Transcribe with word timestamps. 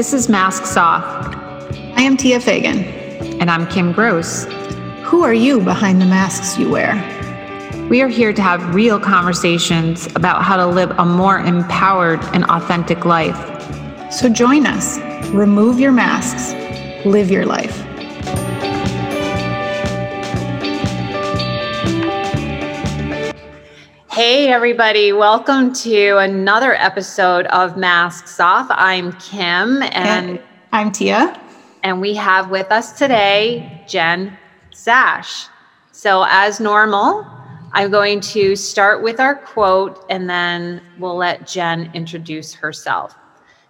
This 0.00 0.14
is 0.14 0.30
Masks 0.30 0.78
Off. 0.78 1.04
I 1.04 2.00
am 2.00 2.16
Tia 2.16 2.40
Fagan. 2.40 2.84
And 3.38 3.50
I'm 3.50 3.66
Kim 3.66 3.92
Gross. 3.92 4.46
Who 5.02 5.24
are 5.24 5.34
you 5.34 5.60
behind 5.60 6.00
the 6.00 6.06
masks 6.06 6.56
you 6.58 6.70
wear? 6.70 6.94
We 7.90 8.00
are 8.00 8.08
here 8.08 8.32
to 8.32 8.40
have 8.40 8.74
real 8.74 8.98
conversations 8.98 10.06
about 10.16 10.42
how 10.42 10.56
to 10.56 10.66
live 10.66 10.90
a 10.92 11.04
more 11.04 11.40
empowered 11.40 12.24
and 12.32 12.44
authentic 12.44 13.04
life. 13.04 13.36
So 14.10 14.30
join 14.30 14.64
us. 14.64 14.98
Remove 15.34 15.78
your 15.78 15.92
masks. 15.92 16.54
Live 17.04 17.30
your 17.30 17.44
life. 17.44 17.84
Hey, 24.22 24.48
everybody. 24.48 25.14
Welcome 25.14 25.72
to 25.76 26.18
another 26.18 26.74
episode 26.74 27.46
of 27.46 27.78
Masks 27.78 28.38
Off. 28.38 28.66
I'm 28.68 29.12
Kim 29.12 29.82
and, 29.82 30.38
I'm 30.72 30.92
Tia. 30.92 31.40
And 31.84 32.02
we 32.02 32.14
have 32.16 32.50
with 32.50 32.70
us 32.70 32.92
today 32.92 33.82
Jen 33.88 34.36
Sash. 34.72 35.46
So, 35.92 36.26
as 36.28 36.60
normal, 36.60 37.26
I'm 37.72 37.90
going 37.90 38.20
to 38.36 38.56
start 38.56 39.02
with 39.02 39.20
our 39.20 39.36
quote 39.36 40.04
and 40.10 40.28
then 40.28 40.82
we'll 40.98 41.16
let 41.16 41.46
Jen 41.46 41.90
introduce 41.94 42.52
herself. 42.52 43.16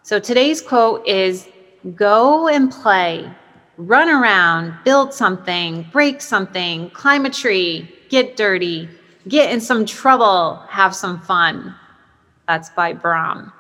So, 0.03 0.19
today's 0.19 0.61
quote 0.61 1.07
is 1.07 1.47
Go 1.95 2.49
and 2.49 2.73
play, 2.73 3.33
run 3.77 4.09
around, 4.09 4.75
build 4.83 5.15
something, 5.15 5.87
break 5.93 6.21
something, 6.21 6.91
climb 6.91 7.25
a 7.25 7.31
tree, 7.31 7.95
get 8.09 8.37
dirty 8.37 8.89
get 9.29 9.53
in 9.53 9.61
some 9.61 9.85
trouble, 9.85 10.57
have 10.69 10.95
some 10.95 11.21
fun. 11.21 11.75
That's 12.49 12.71
by 12.71 12.93
Brom. 12.93 13.53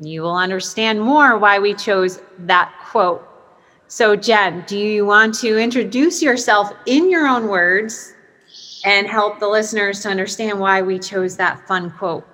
You 0.00 0.22
will 0.22 0.36
understand 0.36 1.00
more 1.00 1.38
why 1.38 1.58
we 1.58 1.74
chose 1.74 2.20
that 2.40 2.72
quote. 2.90 3.26
So, 3.88 4.16
Jen, 4.16 4.64
do 4.66 4.78
you 4.78 5.04
want 5.04 5.34
to 5.40 5.58
introduce 5.58 6.22
yourself 6.22 6.72
in 6.86 7.10
your 7.10 7.26
own 7.26 7.48
words 7.48 8.14
and 8.84 9.06
help 9.06 9.40
the 9.40 9.48
listeners 9.48 10.00
to 10.02 10.08
understand 10.08 10.58
why 10.58 10.80
we 10.80 10.98
chose 10.98 11.36
that 11.36 11.66
fun 11.66 11.90
quote? 11.90 12.26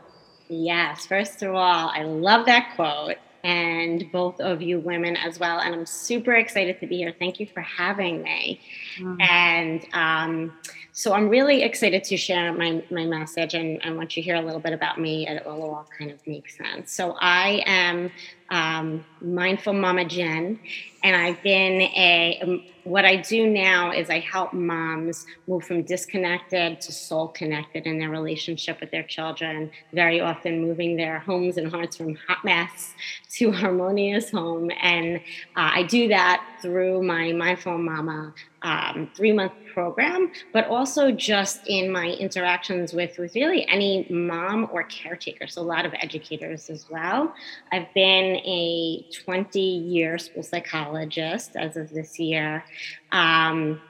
Yes, 0.48 1.06
first 1.06 1.42
of 1.42 1.54
all, 1.54 1.90
I 1.90 2.02
love 2.02 2.46
that 2.46 2.74
quote 2.76 3.16
and 3.42 4.10
both 4.10 4.40
of 4.40 4.60
you 4.60 4.80
women 4.80 5.16
as 5.16 5.38
well. 5.38 5.60
And 5.60 5.74
I'm 5.74 5.86
super 5.86 6.34
excited 6.34 6.80
to 6.80 6.86
be 6.86 6.96
here. 6.96 7.14
Thank 7.18 7.38
you 7.40 7.46
for 7.46 7.60
having 7.60 8.22
me. 8.22 8.60
Mm-hmm. 8.98 9.20
And 9.20 9.86
um, 9.92 10.52
so 10.98 11.12
I'm 11.12 11.28
really 11.28 11.62
excited 11.62 12.04
to 12.04 12.16
share 12.16 12.54
my, 12.54 12.82
my 12.90 13.04
message. 13.04 13.52
And, 13.52 13.84
and 13.84 13.98
once 13.98 14.16
you 14.16 14.22
hear 14.22 14.36
a 14.36 14.40
little 14.40 14.60
bit 14.60 14.72
about 14.72 14.98
me, 14.98 15.28
it 15.28 15.44
will 15.44 15.62
all 15.62 15.86
kind 15.98 16.10
of 16.10 16.26
make 16.26 16.48
sense. 16.48 16.90
So 16.90 17.18
I 17.20 17.62
am 17.66 18.10
um, 18.48 19.04
Mindful 19.20 19.74
Mama 19.74 20.06
Jen, 20.06 20.58
and 21.06 21.14
I've 21.14 21.40
been 21.40 21.82
a, 21.82 22.40
um, 22.42 22.64
what 22.82 23.04
I 23.04 23.14
do 23.14 23.46
now 23.46 23.92
is 23.92 24.10
I 24.10 24.18
help 24.18 24.52
moms 24.52 25.24
move 25.46 25.62
from 25.62 25.82
disconnected 25.82 26.80
to 26.80 26.92
soul 26.92 27.28
connected 27.28 27.86
in 27.86 28.00
their 28.00 28.10
relationship 28.10 28.80
with 28.80 28.90
their 28.90 29.04
children, 29.04 29.70
very 29.92 30.18
often 30.20 30.60
moving 30.60 30.96
their 30.96 31.20
homes 31.20 31.58
and 31.58 31.70
hearts 31.70 31.96
from 31.96 32.16
hot 32.26 32.44
mess 32.44 32.94
to 33.34 33.52
harmonious 33.52 34.32
home. 34.32 34.68
And 34.82 35.18
uh, 35.54 35.70
I 35.74 35.84
do 35.84 36.08
that 36.08 36.44
through 36.60 37.04
my 37.04 37.30
Mindful 37.30 37.78
Mama 37.78 38.34
um, 38.62 39.08
three 39.14 39.32
month 39.32 39.52
program, 39.72 40.32
but 40.52 40.66
also 40.66 41.12
just 41.12 41.60
in 41.68 41.92
my 41.92 42.06
interactions 42.06 42.92
with, 42.92 43.16
with 43.18 43.34
really 43.36 43.64
any 43.68 44.06
mom 44.10 44.68
or 44.72 44.82
caretaker. 44.84 45.46
So, 45.46 45.60
a 45.60 45.62
lot 45.62 45.86
of 45.86 45.94
educators 46.00 46.68
as 46.68 46.90
well. 46.90 47.32
I've 47.70 47.92
been 47.94 48.36
a 48.36 49.06
20 49.24 49.60
year 49.60 50.18
school 50.18 50.42
psychologist 50.42 50.95
as 51.56 51.76
of 51.76 51.90
this 51.90 52.18
year. 52.18 52.64
Um, 53.12 53.80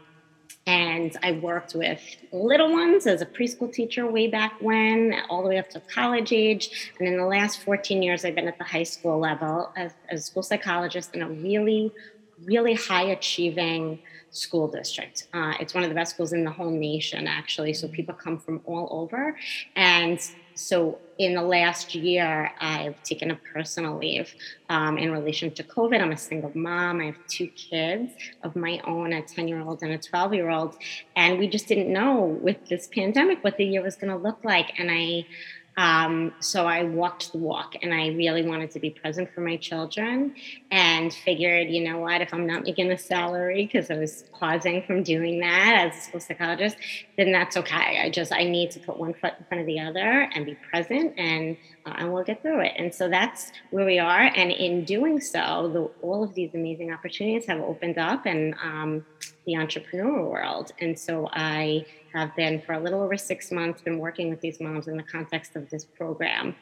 and 0.67 1.17
I 1.23 1.33
worked 1.33 1.77
with 1.77 2.01
little 2.33 2.73
ones 2.73 3.07
as 3.07 3.23
a 3.23 3.27
preschool 3.27 3.73
teacher 3.73 4.11
way 4.11 4.27
back 4.27 4.55
when, 4.61 5.15
all 5.31 5.43
the 5.43 5.49
way 5.49 5.59
up 5.59 5.71
to 5.71 5.81
college 5.81 6.33
age. 6.33 6.91
And 6.99 7.07
in 7.07 7.17
the 7.17 7.25
last 7.25 7.61
14 7.61 8.03
years, 8.03 8.25
I've 8.25 8.35
been 8.35 8.49
at 8.49 8.59
the 8.59 8.65
high 8.65 8.83
school 8.83 9.19
level 9.21 9.73
as, 9.77 9.93
as 10.09 10.21
a 10.21 10.23
school 10.25 10.43
psychologist 10.43 11.15
in 11.15 11.23
a 11.23 11.29
really, 11.29 11.93
really 12.45 12.75
high 12.75 13.05
achieving 13.05 14.01
school 14.31 14.67
district. 14.67 15.29
Uh, 15.33 15.55
it's 15.61 15.73
one 15.73 15.85
of 15.85 15.89
the 15.89 15.95
best 15.95 16.15
schools 16.15 16.33
in 16.33 16.43
the 16.43 16.51
whole 16.51 16.71
nation, 16.71 17.29
actually. 17.29 17.73
So 17.73 17.87
people 17.87 18.15
come 18.15 18.37
from 18.37 18.61
all 18.65 18.89
over. 18.91 19.37
And 19.77 20.19
so 20.57 20.99
in 21.19 21.35
the 21.35 21.43
last 21.43 21.95
year, 21.95 22.51
I've 22.61 23.03
taken 23.03 23.31
a 23.31 23.37
personal 23.37 23.99
leave 23.99 24.35
um, 24.69 24.97
in 24.99 25.13
relation 25.13 25.51
to 25.53 25.63
COVID. 25.63 26.01
I'm 26.01 26.13
a 26.13 26.17
single 26.17 26.51
mom. 26.55 27.01
I 27.01 27.07
have 27.07 27.27
two 27.29 27.49
kids 27.49 28.13
of 28.43 28.57
my 28.57 28.81
own, 28.87 29.13
a 29.13 29.23
10 29.23 29.49
year 29.49 29.61
old 29.61 29.83
and 29.83 29.93
a 29.93 29.99
12 29.99 30.35
year 30.35 30.51
old. 30.51 30.77
And 31.15 31.39
we 31.39 31.47
just 31.47 31.69
didn't 31.69 31.93
know 31.93 32.39
with 32.43 32.57
this 32.69 32.87
pandemic 32.87 33.45
what 33.45 33.57
the 33.59 33.65
year 33.65 33.83
was 33.83 33.97
going 33.97 34.11
to 34.11 34.19
look 34.19 34.45
like. 34.45 34.73
And 34.79 34.91
I, 34.91 35.27
um, 35.77 36.33
so 36.41 36.67
I 36.67 36.85
walked 36.85 37.33
the 37.33 37.39
walk 37.39 37.75
and 37.83 37.93
I 37.93 38.09
really 38.09 38.47
wanted 38.47 38.71
to 38.73 38.81
be 38.81 38.91
present 38.91 39.31
for 39.35 39.43
my 39.43 39.57
children 39.59 40.35
and 40.71 41.13
figured, 41.13 41.69
you 41.69 41.85
know 41.85 41.99
what, 41.99 42.23
if 42.23 42.33
I'm 42.33 42.47
not 42.47 42.63
making 42.63 42.91
a 42.91 42.99
salary 42.99 43.67
because 43.67 43.91
I 43.91 43.99
was 43.99 44.25
pausing 44.33 44.83
from 44.85 45.03
doing 45.03 45.39
that 45.41 45.87
as 45.87 45.97
a 45.97 46.01
school 46.01 46.21
psychologist, 46.21 46.77
then 47.19 47.31
that's 47.31 47.59
okay. 47.59 48.01
I 48.03 48.11
just, 48.11 48.33
I 48.33 48.45
need 48.45 48.71
to 48.71 48.81
put 48.81 48.99
one 48.99 49.13
foot 49.13 49.35
in 49.39 49.45
front 49.45 49.61
of 49.61 49.67
the 49.67 49.81
other 49.81 50.31
and 50.35 50.47
be 50.47 50.57
present 50.71 51.15
and, 51.19 51.59
and 51.97 52.13
we'll 52.13 52.25
get 52.25 52.43
through 52.43 52.61
it. 52.61 52.73
And 52.77 52.95
so 52.95 53.09
that's 53.09 53.53
where 53.71 53.87
we 53.87 53.99
are. 53.99 54.31
And 54.35 54.51
in 54.51 54.85
doing 54.85 55.21
so, 55.21 55.71
the, 55.73 56.07
all 56.07 56.23
of 56.23 56.35
these 56.35 56.55
amazing 56.55 56.93
opportunities 56.93 57.47
have 57.47 57.61
opened 57.61 57.99
up 57.99 58.27
and 58.27 58.55
um, 58.63 59.05
the 59.47 59.57
entrepreneur 59.57 60.25
world. 60.25 60.73
And 60.81 60.99
so 60.99 61.29
I 61.33 61.87
have 62.17 62.35
been 62.35 62.61
for 62.63 62.73
a 62.73 62.81
little 62.81 63.03
over 63.03 63.17
six 63.17 63.53
months 63.53 63.83
been 63.83 63.99
working 63.99 64.31
with 64.31 64.41
these 64.41 64.59
moms 64.59 64.89
in 64.89 64.97
the 64.97 65.03
context 65.03 65.55
of 65.55 65.69
this 65.69 65.85
program 65.85 66.55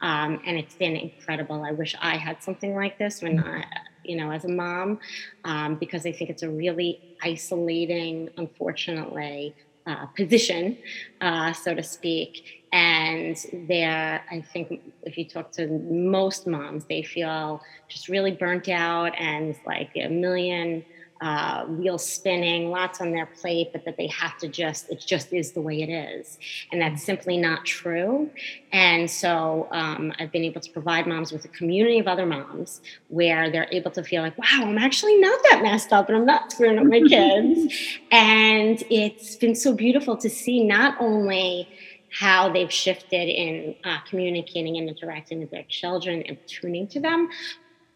um, 0.00 0.40
and 0.46 0.56
it's 0.56 0.74
been 0.74 0.96
incredible 0.96 1.64
i 1.64 1.72
wish 1.72 1.94
i 2.00 2.16
had 2.16 2.42
something 2.42 2.76
like 2.76 2.96
this 2.98 3.20
when 3.20 3.40
i 3.40 3.64
you 4.04 4.16
know 4.16 4.30
as 4.30 4.44
a 4.44 4.48
mom 4.48 4.98
um, 5.44 5.74
because 5.76 6.06
i 6.06 6.12
think 6.12 6.30
it's 6.30 6.42
a 6.42 6.48
really 6.48 7.16
isolating 7.22 8.28
unfortunately 8.36 9.54
uh, 9.90 10.06
position 10.06 10.78
uh, 11.20 11.52
so 11.52 11.74
to 11.74 11.82
speak. 11.82 12.64
And 12.72 13.36
there 13.66 14.24
i 14.30 14.40
think 14.52 14.80
if 15.02 15.18
you 15.18 15.24
talk 15.24 15.50
to 15.50 15.66
most 15.66 16.46
moms 16.46 16.84
they 16.84 17.02
feel 17.02 17.60
just 17.88 18.08
really 18.08 18.30
burnt 18.30 18.68
out 18.68 19.12
and 19.18 19.56
like 19.66 19.90
a 19.96 20.06
million 20.06 20.84
uh, 21.20 21.66
wheels 21.66 22.04
spinning, 22.06 22.70
lots 22.70 23.00
on 23.00 23.12
their 23.12 23.26
plate, 23.26 23.68
but 23.72 23.84
that 23.84 23.96
they 23.98 24.06
have 24.06 24.38
to 24.38 24.48
just, 24.48 24.90
it 24.90 25.04
just 25.06 25.32
is 25.32 25.52
the 25.52 25.60
way 25.60 25.82
it 25.82 25.90
is. 25.90 26.38
And 26.72 26.80
that's 26.80 27.02
simply 27.02 27.36
not 27.36 27.66
true. 27.66 28.30
And 28.72 29.10
so 29.10 29.68
um, 29.70 30.12
I've 30.18 30.32
been 30.32 30.44
able 30.44 30.62
to 30.62 30.72
provide 30.72 31.06
moms 31.06 31.30
with 31.30 31.44
a 31.44 31.48
community 31.48 31.98
of 31.98 32.08
other 32.08 32.24
moms 32.24 32.80
where 33.08 33.50
they're 33.50 33.68
able 33.70 33.90
to 33.92 34.02
feel 34.02 34.22
like, 34.22 34.38
wow, 34.38 34.62
I'm 34.62 34.78
actually 34.78 35.18
not 35.18 35.38
that 35.50 35.60
messed 35.62 35.92
up 35.92 36.08
and 36.08 36.16
I'm 36.16 36.26
not 36.26 36.52
screwing 36.52 36.78
up 36.78 36.86
my 36.86 37.00
kids. 37.00 37.74
and 38.10 38.82
it's 38.90 39.36
been 39.36 39.54
so 39.54 39.74
beautiful 39.74 40.16
to 40.16 40.30
see 40.30 40.64
not 40.64 40.96
only 41.00 41.68
how 42.10 42.50
they've 42.50 42.72
shifted 42.72 43.28
in 43.28 43.74
uh, 43.84 43.98
communicating 44.08 44.78
and 44.78 44.88
interacting 44.88 45.40
with 45.40 45.50
their 45.50 45.64
children 45.68 46.22
and 46.22 46.38
tuning 46.46 46.88
to 46.88 46.98
them, 46.98 47.28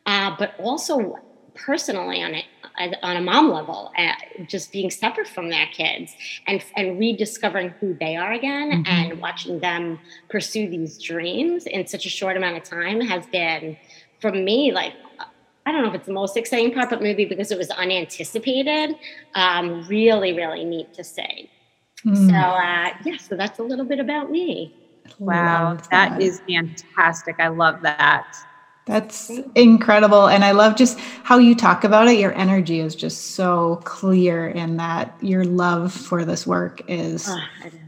uh, 0.07 0.37
but 0.39 0.55
also 0.59 1.19
personally 1.55 2.23
on 2.23 2.35
it 2.35 2.45
on 2.79 3.17
a 3.17 3.21
mom 3.21 3.51
level, 3.51 3.93
uh, 3.97 4.13
just 4.47 4.73
being 4.73 4.91
separate 4.91 5.29
from 5.29 5.49
their 5.49 5.67
kids 5.67 6.13
and 6.47 6.65
and 6.77 6.99
rediscovering 6.99 7.71
who 7.81 7.95
they 7.95 8.17
are 8.17 8.33
again 8.33 8.71
mm-hmm. 8.71 8.87
and 8.87 9.21
watching 9.21 9.61
them 9.61 9.99
pursue 10.29 10.69
these 10.69 10.99
dreams 10.99 11.67
in 11.67 11.87
such 11.87 12.05
a 12.05 12.09
short 12.09 12.37
amount 12.37 12.57
of 12.57 12.65
time 12.65 13.01
has 13.01 13.27
been 13.27 13.77
for 14.21 14.33
me 14.33 14.73
like 14.73 14.95
I 15.67 15.73
don't 15.73 15.83
know 15.83 15.89
if 15.89 15.95
it's 15.95 16.07
the 16.07 16.13
most 16.13 16.37
exciting 16.37 16.75
part, 16.75 16.91
but 16.91 17.01
maybe 17.01 17.25
because 17.25 17.51
it 17.51 17.57
was 17.57 17.71
unanticipated, 17.71 18.97
um, 19.35 19.87
really, 19.89 20.35
really 20.35 20.63
neat 20.63 20.93
to 20.93 21.03
see. 21.03 21.51
Mm. 22.05 22.29
So, 22.29 22.35
uh, 22.35 22.91
yeah, 23.05 23.17
so 23.17 23.35
that's 23.35 23.59
a 23.59 23.63
little 23.63 23.87
bit 23.87 23.99
about 23.99 24.31
me. 24.31 24.75
Wow, 25.19 25.75
that. 25.75 25.91
that 25.91 26.23
is 26.23 26.43
fantastic. 26.47 27.37
I 27.39 27.49
love 27.49 27.81
that. 27.83 28.37
That's 28.87 29.31
incredible. 29.55 30.27
And 30.27 30.45
I 30.45 30.53
love 30.53 30.77
just 30.77 30.99
how 30.99 31.39
you 31.39 31.55
talk 31.55 31.85
about 31.85 32.07
it. 32.09 32.19
Your 32.19 32.35
energy 32.35 32.81
is 32.81 32.95
just 32.95 33.31
so 33.35 33.81
clear 33.85 34.49
in 34.49 34.77
that 34.77 35.17
your 35.23 35.45
love 35.45 35.93
for 35.93 36.25
this 36.25 36.47
work 36.47 36.83
is 36.87 37.27
oh, 37.29 37.41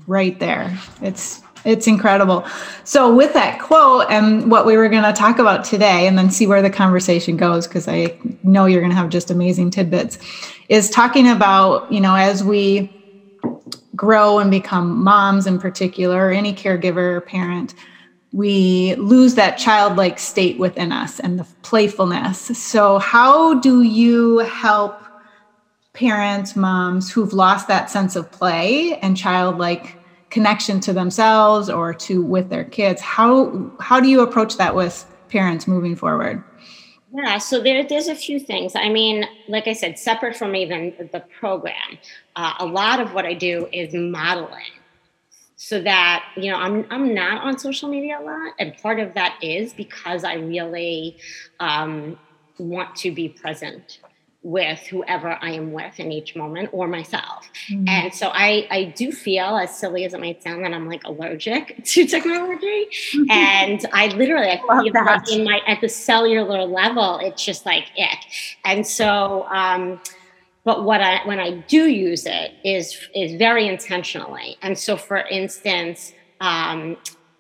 right 0.07 0.39
there. 0.41 0.77
It's 1.03 1.43
it's 1.67 1.89
incredible. 1.89 2.47
So 2.85 3.15
with 3.15 3.33
that 3.35 3.61
quote 3.61 4.07
and 4.09 4.51
what 4.51 4.67
we 4.67 4.77
were 4.77 4.89
going 4.89 5.03
to 5.03 5.13
talk 5.13 5.41
about 5.41 5.65
today 5.65 6.07
and 6.07 6.17
then 6.17 6.31
see 6.31 6.47
where 6.47 6.63
the 6.63 6.71
conversation 6.71 7.37
goes 7.37 7.67
because 7.67 7.89
I 7.89 8.17
know 8.45 8.67
you're 8.67 8.81
going 8.81 8.93
to 8.93 8.97
have 8.97 9.09
just 9.09 9.33
amazing 9.33 9.73
tidbits 9.73 10.19
is 10.69 10.89
talking 10.89 11.29
about, 11.29 11.91
you 11.93 12.01
know, 12.01 12.15
as 12.15 12.45
we 12.45 12.93
grow 13.97 14.39
and 14.39 14.51
become 14.51 15.03
moms 15.03 15.47
in 15.47 15.59
particular, 15.59 16.29
or 16.29 16.31
any 16.31 16.55
caregiver, 16.55 17.17
or 17.17 17.21
parent, 17.21 17.75
we 18.37 18.95
lose 18.97 19.35
that 19.35 19.57
childlike 19.57 20.19
state 20.19 20.59
within 20.59 20.93
us 20.93 21.19
and 21.21 21.39
the 21.39 21.47
playfulness. 21.63 22.39
So, 22.39 22.99
how 22.99 23.55
do 23.55 23.81
you 23.81 24.39
help 24.41 25.01
parents, 25.95 26.55
moms 26.55 27.11
who've 27.11 27.33
lost 27.33 27.67
that 27.69 27.89
sense 27.89 28.15
of 28.15 28.31
play 28.31 28.99
and 28.99 29.17
childlike 29.17 29.97
connection 30.29 30.81
to 30.81 30.93
themselves 30.93 31.71
or 31.71 31.95
to 31.95 32.21
with 32.21 32.51
their 32.51 32.65
kids? 32.65 33.01
How 33.01 33.73
how 33.81 34.01
do 34.01 34.09
you 34.11 34.21
approach 34.21 34.59
that 34.59 34.75
with 34.75 35.07
parents 35.31 35.67
moving 35.67 35.97
forward? 35.97 36.45
Yeah, 37.15 37.39
so 37.39 37.63
there, 37.63 37.85
there's 37.89 38.09
a 38.09 38.15
few 38.15 38.39
things. 38.39 38.75
I 38.77 38.91
mean, 38.91 39.25
like 39.49 39.67
I 39.67 39.73
said, 39.73 39.99
separate 39.99 40.37
from 40.37 40.55
even 40.55 40.93
the 41.11 41.25
program, 41.41 41.99
uh, 42.35 42.53
a 42.59 42.67
lot 42.67 43.01
of 43.01 43.15
what 43.15 43.25
I 43.25 43.33
do 43.33 43.67
is 43.73 43.95
modeling 43.95 44.76
so 45.57 45.81
that 45.81 46.25
you 46.37 46.51
know 46.51 46.59
I'm 46.59 46.87
I'm 46.91 47.15
not 47.15 47.43
on 47.43 47.59
social 47.59 47.89
media 47.89 48.19
a 48.21 48.23
lot, 48.23 48.53
and 48.59 48.77
part 48.79 49.01
of 49.01 49.15
that 49.15 49.39
is 49.43 49.73
because 49.73 50.23
I 50.23 50.35
really 50.35 51.19
um, 51.61 52.19
want 52.59 52.95
to 52.97 53.11
be 53.11 53.29
present 53.29 54.01
with 54.47 54.79
whoever 54.87 55.37
I 55.43 55.51
am 55.51 55.73
with 55.73 55.99
in 55.99 56.13
each 56.13 56.37
moment 56.37 56.69
or 56.71 56.87
myself. 56.87 57.51
Mm-hmm. 57.69 57.89
And 57.89 58.15
so 58.15 58.31
I, 58.33 58.69
I 58.71 58.85
do 58.85 59.11
feel, 59.11 59.57
as 59.57 59.77
silly 59.77 60.05
as 60.05 60.15
it 60.15 60.21
might 60.21 60.41
sound, 60.41 60.65
that 60.65 60.73
I'm 60.73 60.89
like 60.89 61.03
allergic 61.03 61.81
to 61.85 62.07
technology. 62.07 62.87
And 63.29 63.85
I 63.93 64.07
literally 64.15 64.49
I 64.51 64.59
feel 64.93 65.05
like 65.05 65.33
in 65.33 65.43
my 65.43 65.61
at 65.67 65.81
the 65.81 65.89
cellular 65.89 66.65
level, 66.65 67.19
it's 67.19 67.45
just 67.45 67.67
like 67.67 67.87
it. 67.97 68.19
And 68.65 68.87
so 68.87 69.49
um, 69.51 70.01
but 70.67 70.83
what 70.83 71.01
I 71.01 71.25
when 71.25 71.39
I 71.39 71.53
do 71.53 71.89
use 71.89 72.27
it 72.27 72.53
is 72.65 73.09
is 73.15 73.37
very 73.37 73.69
intentionally. 73.69 74.59
And 74.61 74.77
so, 74.77 74.97
for 74.97 75.19
instance, 75.19 76.13
um, 76.41 76.97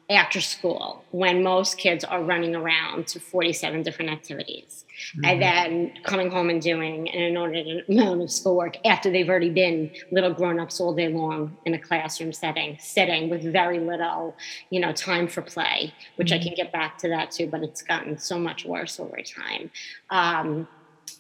after 0.09 0.41
school, 0.41 1.05
when 1.11 1.43
most 1.43 1.77
kids 1.77 2.05
are 2.05 2.23
running 2.23 2.55
around 2.55 3.09
to 3.09 3.19
47 3.19 3.83
different 3.83 4.13
activities, 4.13 4.85
mm-hmm. 5.17 5.25
and 5.25 5.43
then 5.43 5.93
coming 6.05 6.31
home 6.31 6.49
and 6.51 6.63
doing 6.63 7.11
an 7.11 7.21
inordinate 7.21 7.89
amount 7.89 8.23
of 8.23 8.31
schoolwork 8.31 8.77
after 8.87 9.11
they've 9.11 9.29
already 9.29 9.51
been 9.51 9.91
little 10.13 10.33
grown-ups 10.33 10.79
all 10.79 10.95
day 10.95 11.09
long 11.09 11.57
in 11.65 11.75
a 11.75 11.79
classroom 11.81 12.33
setting, 12.33 12.77
sitting 12.79 13.29
with 13.29 13.43
very 13.43 13.81
little, 13.81 14.37
you 14.71 14.79
know, 14.79 14.93
time 14.93 15.27
for 15.27 15.43
play, 15.43 15.93
which 16.15 16.29
mm-hmm. 16.29 16.41
I 16.41 16.45
can 16.45 16.55
get 16.55 16.71
back 16.71 16.97
to 16.99 17.09
that 17.09 17.33
too, 17.33 17.49
but 17.49 17.65
it's 17.65 17.83
gotten 17.83 18.17
so 18.19 18.39
much 18.39 18.65
worse 18.65 19.01
over 19.01 19.19
time. 19.23 19.73
Um, 20.11 20.69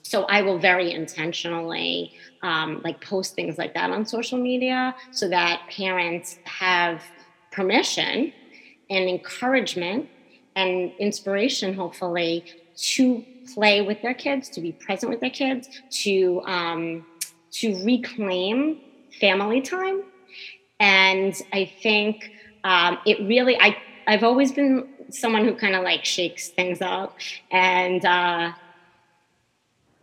so 0.06 0.22
I 0.24 0.42
will 0.42 0.58
very 0.58 0.92
intentionally 0.92 2.12
um, 2.42 2.80
like 2.84 3.00
post 3.00 3.34
things 3.34 3.58
like 3.58 3.74
that 3.74 3.90
on 3.90 4.06
social 4.06 4.38
media 4.38 4.94
so 5.10 5.28
that 5.28 5.62
parents 5.68 6.38
have 6.44 7.02
permission 7.50 8.32
and 8.88 9.08
encouragement 9.08 10.08
and 10.54 10.92
inspiration, 11.00 11.74
hopefully, 11.74 12.44
to 12.76 13.24
play 13.52 13.82
with 13.82 14.00
their 14.00 14.14
kids, 14.14 14.48
to 14.50 14.60
be 14.60 14.70
present 14.70 15.10
with 15.10 15.20
their 15.20 15.30
kids, 15.30 15.68
to 15.90 16.40
um, 16.46 17.04
to 17.50 17.74
reclaim 17.84 18.78
family 19.20 19.60
time. 19.60 20.04
And 20.78 21.34
I 21.52 21.72
think 21.82 22.30
um, 22.62 22.98
it 23.06 23.18
really, 23.26 23.58
I 23.60 23.76
I've 24.06 24.22
always 24.22 24.52
been 24.52 24.86
someone 25.10 25.44
who 25.44 25.54
kind 25.56 25.74
of 25.74 25.82
like 25.82 26.04
shakes 26.04 26.50
things 26.50 26.80
up 26.80 27.16
and. 27.50 28.04
Uh, 28.04 28.52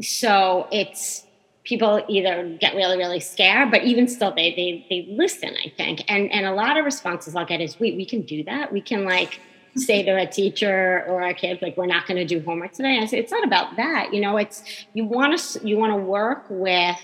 so 0.03 0.67
it's 0.71 1.25
people 1.63 2.03
either 2.09 2.57
get 2.59 2.75
really 2.75 2.97
really 2.97 3.19
scared 3.19 3.71
but 3.71 3.83
even 3.83 4.07
still 4.07 4.33
they 4.35 4.53
they 4.53 4.85
they 4.89 5.07
listen 5.09 5.55
i 5.65 5.69
think. 5.69 6.03
And 6.09 6.31
and 6.31 6.45
a 6.45 6.53
lot 6.53 6.77
of 6.77 6.85
responses 6.85 7.35
i'll 7.35 7.45
get 7.45 7.61
is 7.61 7.79
wait 7.79 7.95
we 7.95 8.05
can 8.05 8.21
do 8.21 8.43
that? 8.43 8.71
We 8.71 8.81
can 8.81 9.05
like 9.05 9.39
say 9.75 10.03
to 10.03 10.11
a 10.11 10.27
teacher 10.27 11.03
or 11.07 11.21
a 11.21 11.33
kid 11.33 11.59
like 11.63 11.75
we're 11.77 11.87
not 11.87 12.05
going 12.05 12.17
to 12.17 12.25
do 12.25 12.39
homework 12.45 12.73
today. 12.73 12.99
I 12.99 13.05
say 13.05 13.17
it's 13.17 13.31
not 13.31 13.43
about 13.43 13.75
that 13.77 14.13
you 14.13 14.21
know 14.21 14.37
it's 14.37 14.85
you 14.93 15.05
want 15.05 15.39
to 15.39 15.67
you 15.67 15.77
want 15.77 15.93
to 15.93 15.97
work 15.97 16.45
with 16.49 16.99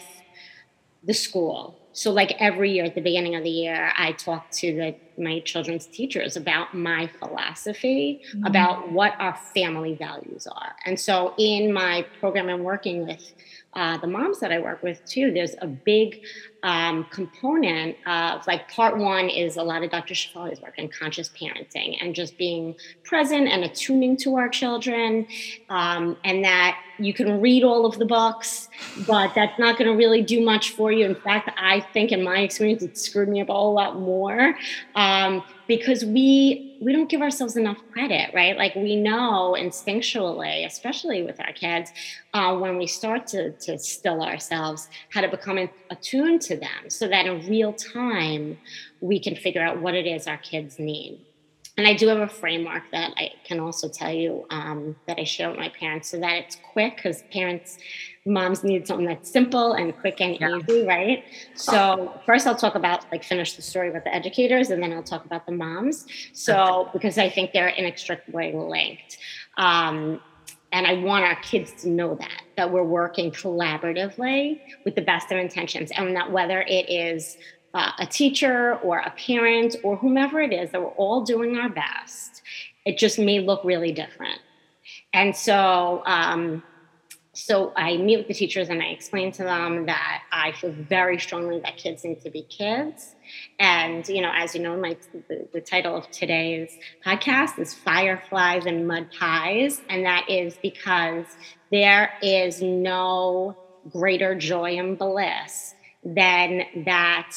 the 1.04 1.14
school 1.14 1.79
so 2.00 2.12
like 2.14 2.34
every 2.40 2.72
year 2.72 2.86
at 2.86 2.96
the 2.96 3.02
beginning 3.02 3.36
of 3.36 3.44
the 3.44 3.50
year 3.50 3.92
i 3.98 4.14
talk 4.14 4.50
to 4.52 4.74
the 4.74 4.96
my 5.22 5.40
children's 5.42 5.86
teachers 5.86 6.38
about 6.38 6.74
my 6.74 7.08
philosophy 7.20 8.22
mm-hmm. 8.30 8.46
about 8.46 8.90
what 8.92 9.14
our 9.20 9.36
family 9.54 9.96
values 9.96 10.48
are 10.48 10.76
and 10.86 10.98
so 10.98 11.34
in 11.38 11.74
my 11.74 12.06
program 12.22 12.48
i'm 12.48 12.64
working 12.64 13.06
with 13.06 13.34
uh, 13.74 13.98
the 13.98 14.08
moms 14.08 14.40
that 14.40 14.52
I 14.52 14.60
work 14.60 14.82
with 14.82 15.04
too, 15.06 15.32
there's 15.32 15.56
a 15.62 15.68
big 15.68 16.24
um, 16.64 17.06
component 17.06 17.96
of 18.08 18.46
like 18.48 18.70
part 18.70 18.98
one 18.98 19.30
is 19.30 19.58
a 19.58 19.64
lot 19.64 19.84
of 19.84 19.92
Dr. 19.92 20.16
Shefali's 20.16 20.60
work 20.60 20.78
in 20.80 20.90
conscious 20.90 21.30
parenting 21.30 21.98
and 22.02 22.16
just 22.16 22.38
being 22.38 22.76
present 23.04 23.48
and 23.48 23.64
attuning 23.64 24.18
to 24.18 24.36
our 24.36 24.50
children, 24.50 25.28
um, 25.70 26.18
and 26.24 26.44
that 26.44 26.80
you 26.98 27.14
can 27.14 27.40
read 27.40 27.64
all 27.64 27.86
of 27.86 28.00
the 28.00 28.06
books, 28.06 28.70
but 29.08 29.34
that's 29.36 29.58
not 29.60 29.78
going 29.78 29.90
to 29.90 29.96
really 29.96 30.22
do 30.22 30.44
much 30.44 30.72
for 30.72 30.92
you. 30.92 31.06
In 31.06 31.16
fact, 31.16 31.50
I 31.56 31.80
think 31.80 32.12
in 32.12 32.24
my 32.24 32.40
experience, 32.40 32.82
it 32.84 32.98
screwed 32.98 33.30
me 33.30 33.40
up 33.40 33.50
a 33.50 33.54
whole 33.54 33.74
lot 33.74 34.00
more 34.00 34.56
um, 34.96 35.44
because 35.68 36.04
we 36.04 36.69
we 36.82 36.94
don't 36.94 37.10
give 37.10 37.22
ourselves 37.22 37.58
enough 37.58 37.78
credit, 37.92 38.32
right? 38.34 38.58
Like 38.58 38.76
we 38.76 38.96
know 38.96 39.56
instinctually, 39.58 40.66
especially 40.66 41.24
with 41.24 41.40
our 41.40 41.52
kids, 41.52 41.92
uh, 42.34 42.56
when 42.58 42.78
we 42.78 42.88
start 42.88 43.28
to, 43.28 43.52
to 43.52 43.78
still 43.78 44.24
ourselves, 44.24 44.90
how 45.10 45.22
to 45.22 45.28
become 45.28 45.70
attuned 45.90 46.42
to 46.44 46.56
them 46.56 46.90
so 46.90 47.08
that 47.08 47.26
in 47.26 47.48
real 47.48 47.74
time, 47.74 48.58
we 49.02 49.20
can 49.20 49.36
figure 49.36 49.62
out 49.62 49.82
what 49.82 49.94
it 49.94 50.06
is 50.06 50.28
our 50.28 50.38
kids 50.38 50.80
need. 50.80 51.20
And 51.78 51.88
I 51.88 51.94
do 51.94 52.08
have 52.10 52.20
a 52.20 52.28
framework 52.28 52.84
that 52.92 53.14
I 53.16 53.32
can 53.46 53.62
also 53.62 53.88
tell 53.88 54.12
you 54.12 54.46
um, 54.50 54.98
that 55.08 55.18
I 55.18 55.24
share 55.24 55.50
with 55.50 55.60
my 55.60 55.70
parents 55.70 56.10
so 56.10 56.20
that 56.20 56.34
it's 56.34 56.58
quick 56.74 56.98
because 56.98 57.24
parents, 57.32 57.78
moms 58.30 58.64
need 58.64 58.88
something 58.88 59.06
that's 59.06 59.30
simple 59.30 59.74
and 59.74 59.98
quick 60.00 60.22
and 60.22 60.40
yeah. 60.40 60.58
easy, 60.58 60.86
right? 60.86 61.24
So 61.56 62.14
first 62.26 62.48
I'll 62.48 62.56
talk 62.56 62.76
about 62.76 63.12
like 63.12 63.24
finish 63.24 63.54
the 63.54 63.62
story 63.62 63.90
with 63.92 64.04
the 64.04 64.14
educators 64.14 64.70
and 64.70 64.82
then 64.82 64.94
I'll 64.94 65.04
talk 65.04 65.26
about 65.26 65.46
the 65.46 65.52
moms. 65.52 66.06
So 66.34 66.90
because 66.94 67.18
I 67.18 67.30
think 67.30 67.52
they're 67.52 67.70
inextricably 67.70 68.54
linked. 68.54 69.18
Um, 69.58 70.22
and 70.72 70.86
I 70.86 70.94
want 70.94 71.26
our 71.26 71.36
kids 71.38 71.72
to 71.82 71.90
know 71.90 72.16
that, 72.16 72.44
that 72.56 72.72
we're 72.72 72.84
working 72.84 73.32
collaboratively 73.32 74.62
with 74.86 74.96
the 74.96 75.02
best 75.02 75.32
of 75.32 75.40
intentions 75.40 75.92
and 75.96 76.16
that 76.16 76.32
whether 76.32 76.62
it 76.62 76.90
is 76.90 77.38
uh, 77.74 77.92
a 78.00 78.06
teacher 78.06 78.76
or 78.78 79.00
a 79.00 79.10
parent 79.12 79.76
or 79.84 79.96
whomever 79.96 80.40
it 80.42 80.54
is, 80.54 80.72
that 80.72 80.82
we're 80.82 80.90
all 80.90 81.22
doing 81.24 81.58
our 81.58 81.70
best. 81.70 82.42
It 82.86 82.98
just 82.98 83.18
may 83.20 83.40
look 83.40 83.64
really 83.64 83.92
different. 83.92 84.40
And 85.14 85.36
so, 85.36 86.04
um, 86.06 86.64
so 87.40 87.72
I 87.76 87.96
meet 87.98 88.18
with 88.18 88.28
the 88.28 88.34
teachers 88.34 88.70
and 88.70 88.82
I 88.82 88.88
explain 88.88 89.32
to 89.34 89.44
them 89.44 89.86
that 89.86 90.24
I 90.32 90.52
feel 90.52 90.72
very 90.72 91.18
strongly 91.18 91.60
that 91.62 91.78
kids 91.78 92.04
need 92.04 92.22
to 92.22 92.30
be 92.30 92.44
kids. 92.44 93.16
And 93.60 94.08
you 94.10 94.22
know, 94.22 94.32
as 94.34 94.56
you 94.56 94.62
know, 94.62 94.76
my 94.76 94.98
the, 95.30 95.48
the 95.54 95.62
title 95.62 95.96
of 95.96 96.10
today's 96.12 96.78
podcast 97.06 97.58
is 97.58 97.74
"Fireflies 97.74 98.66
and 98.66 98.88
Mud 98.88 99.08
Pies," 99.18 99.82
and 99.90 100.06
that 100.06 100.30
is 100.30 100.58
because 100.62 101.26
there 101.72 102.12
is 102.22 102.62
no 102.62 103.56
greater 103.90 104.36
joy 104.36 104.78
and 104.78 104.98
bliss 104.98 105.76
than 106.04 106.64
that 106.86 107.32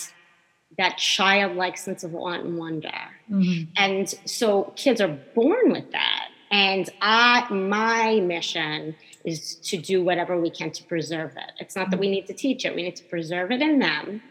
that 0.79 0.97
childlike 0.99 1.77
sense 1.77 2.03
of 2.03 2.15
awe 2.15 2.33
and 2.33 2.59
wonder. 2.59 2.91
Mm-hmm. 3.31 3.71
And 3.77 4.09
so 4.25 4.73
kids 4.75 5.01
are 5.01 5.17
born 5.35 5.71
with 5.71 5.93
that. 5.93 6.29
And 6.53 6.89
I, 7.01 7.51
my 7.51 8.21
mission 8.21 8.95
is 9.25 9.57
to 9.57 9.79
do 9.79 10.05
whatever 10.05 10.41
we 10.41 10.51
can 10.51 10.71
to 10.71 10.85
preserve 10.85 11.33
it. 11.37 11.53
It's 11.59 11.75
not 11.75 11.91
that 11.91 11.99
we 11.99 12.11
need 12.11 12.27
to 12.27 12.35
teach 12.35 12.65
it, 12.65 12.75
we 12.75 12.83
need 12.83 12.97
to 12.97 13.05
preserve 13.05 13.51
it 13.51 13.63
in 13.63 13.79
them 13.81 14.23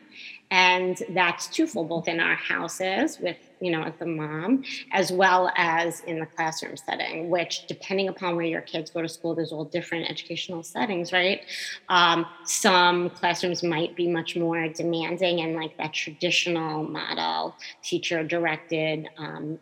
and 0.51 1.01
that's 1.11 1.47
twofold 1.47 1.87
both 1.87 2.09
in 2.09 2.19
our 2.19 2.35
houses 2.35 3.17
with 3.19 3.37
you 3.61 3.71
know 3.71 3.83
as 3.83 3.93
the 3.99 4.05
mom 4.05 4.63
as 4.91 5.11
well 5.11 5.49
as 5.55 6.01
in 6.01 6.19
the 6.19 6.25
classroom 6.25 6.75
setting 6.75 7.29
which 7.29 7.65
depending 7.67 8.09
upon 8.09 8.35
where 8.35 8.45
your 8.45 8.61
kids 8.61 8.91
go 8.91 9.01
to 9.01 9.07
school 9.07 9.33
there's 9.33 9.53
all 9.53 9.65
different 9.65 10.09
educational 10.09 10.61
settings 10.61 11.13
right 11.13 11.45
um, 11.89 12.25
some 12.43 13.09
classrooms 13.09 13.63
might 13.63 13.95
be 13.95 14.07
much 14.07 14.35
more 14.35 14.67
demanding 14.67 15.39
and 15.39 15.55
like 15.55 15.75
that 15.77 15.93
traditional 15.93 16.83
model 16.83 17.55
teacher 17.81 18.23
directed 18.23 19.07
um, 19.17 19.57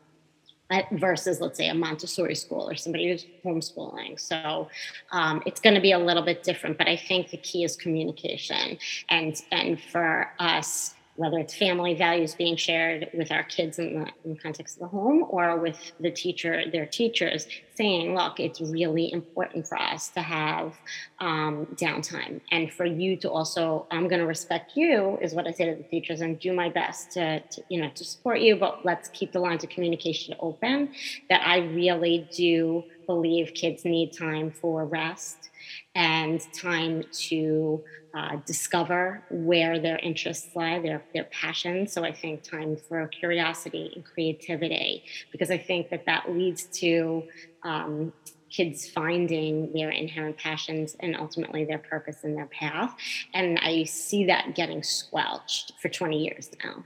versus 0.91 1.41
let's 1.41 1.57
say 1.57 1.67
a 1.67 1.73
montessori 1.73 2.35
school 2.35 2.69
or 2.69 2.75
somebody 2.75 3.09
who's 3.09 3.25
homeschooling. 3.43 4.19
So 4.19 4.69
um, 5.11 5.41
it's 5.45 5.59
going 5.59 5.75
to 5.75 5.81
be 5.81 5.91
a 5.91 5.99
little 5.99 6.23
bit 6.23 6.43
different 6.43 6.77
but 6.77 6.87
i 6.87 6.95
think 6.95 7.29
the 7.29 7.37
key 7.37 7.63
is 7.63 7.75
communication. 7.75 8.77
And 9.09 9.35
and 9.51 9.79
for 9.79 10.31
us 10.39 10.95
whether 11.19 11.37
it's 11.37 11.53
family 11.53 11.93
values 11.93 12.33
being 12.33 12.55
shared 12.55 13.09
with 13.13 13.29
our 13.29 13.43
kids 13.43 13.77
in 13.77 13.93
the, 13.93 14.07
in 14.23 14.35
the, 14.35 14.39
context 14.39 14.77
of 14.77 14.83
the 14.83 14.87
home 14.87 15.25
or 15.27 15.57
with 15.57 15.91
the 15.99 16.09
teacher, 16.09 16.63
their 16.71 16.85
teachers, 16.85 17.45
saying, 17.75 18.15
look, 18.15 18.39
it's 18.39 18.61
really 18.61 19.11
important 19.11 19.67
for 19.67 19.77
us 19.77 20.07
to 20.07 20.21
have 20.21 20.77
um, 21.19 21.67
downtime 21.75 22.39
and 22.51 22.71
for 22.71 22.85
you 22.85 23.17
to 23.17 23.29
also, 23.29 23.85
I'm 23.91 24.07
going 24.07 24.21
to 24.21 24.25
respect 24.25 24.77
you, 24.77 25.17
is 25.21 25.33
what 25.33 25.45
I 25.45 25.51
say 25.51 25.65
to 25.65 25.75
the 25.75 25.83
teachers, 25.89 26.21
and 26.21 26.39
do 26.39 26.53
my 26.53 26.69
best 26.69 27.11
to, 27.11 27.41
to, 27.41 27.63
you 27.67 27.81
know, 27.81 27.89
to 27.95 28.05
support 28.05 28.39
you, 28.39 28.55
but 28.55 28.85
let's 28.85 29.09
keep 29.09 29.33
the 29.33 29.41
lines 29.41 29.65
of 29.65 29.69
communication 29.69 30.35
open. 30.39 30.93
That 31.29 31.45
I 31.45 31.57
really 31.57 32.29
do 32.33 32.85
believe 33.07 33.53
kids 33.53 33.83
need 33.83 34.13
time 34.13 34.51
for 34.51 34.85
rest 34.85 35.48
and 35.95 36.41
time 36.53 37.03
to 37.11 37.83
uh, 38.13 38.37
discover 38.45 39.23
where 39.29 39.79
their 39.79 39.97
interests 39.99 40.55
lie, 40.55 40.79
their, 40.79 41.03
their 41.13 41.25
passions. 41.25 41.93
So 41.93 42.03
I 42.03 42.11
think 42.11 42.43
time 42.43 42.75
for 42.75 43.07
curiosity 43.07 43.91
and 43.95 44.03
creativity, 44.03 45.03
because 45.31 45.51
I 45.51 45.57
think 45.57 45.89
that 45.89 46.05
that 46.05 46.31
leads 46.31 46.63
to 46.79 47.23
um, 47.63 48.13
kids 48.49 48.89
finding 48.89 49.71
their 49.73 49.91
inherent 49.91 50.37
passions 50.37 50.95
and 50.99 51.15
ultimately 51.15 51.65
their 51.65 51.77
purpose 51.77 52.23
and 52.23 52.35
their 52.35 52.47
path. 52.47 52.95
And 53.33 53.59
I 53.59 53.83
see 53.83 54.25
that 54.25 54.55
getting 54.55 54.83
squelched 54.83 55.73
for 55.81 55.89
20 55.89 56.17
years 56.17 56.49
now. 56.63 56.83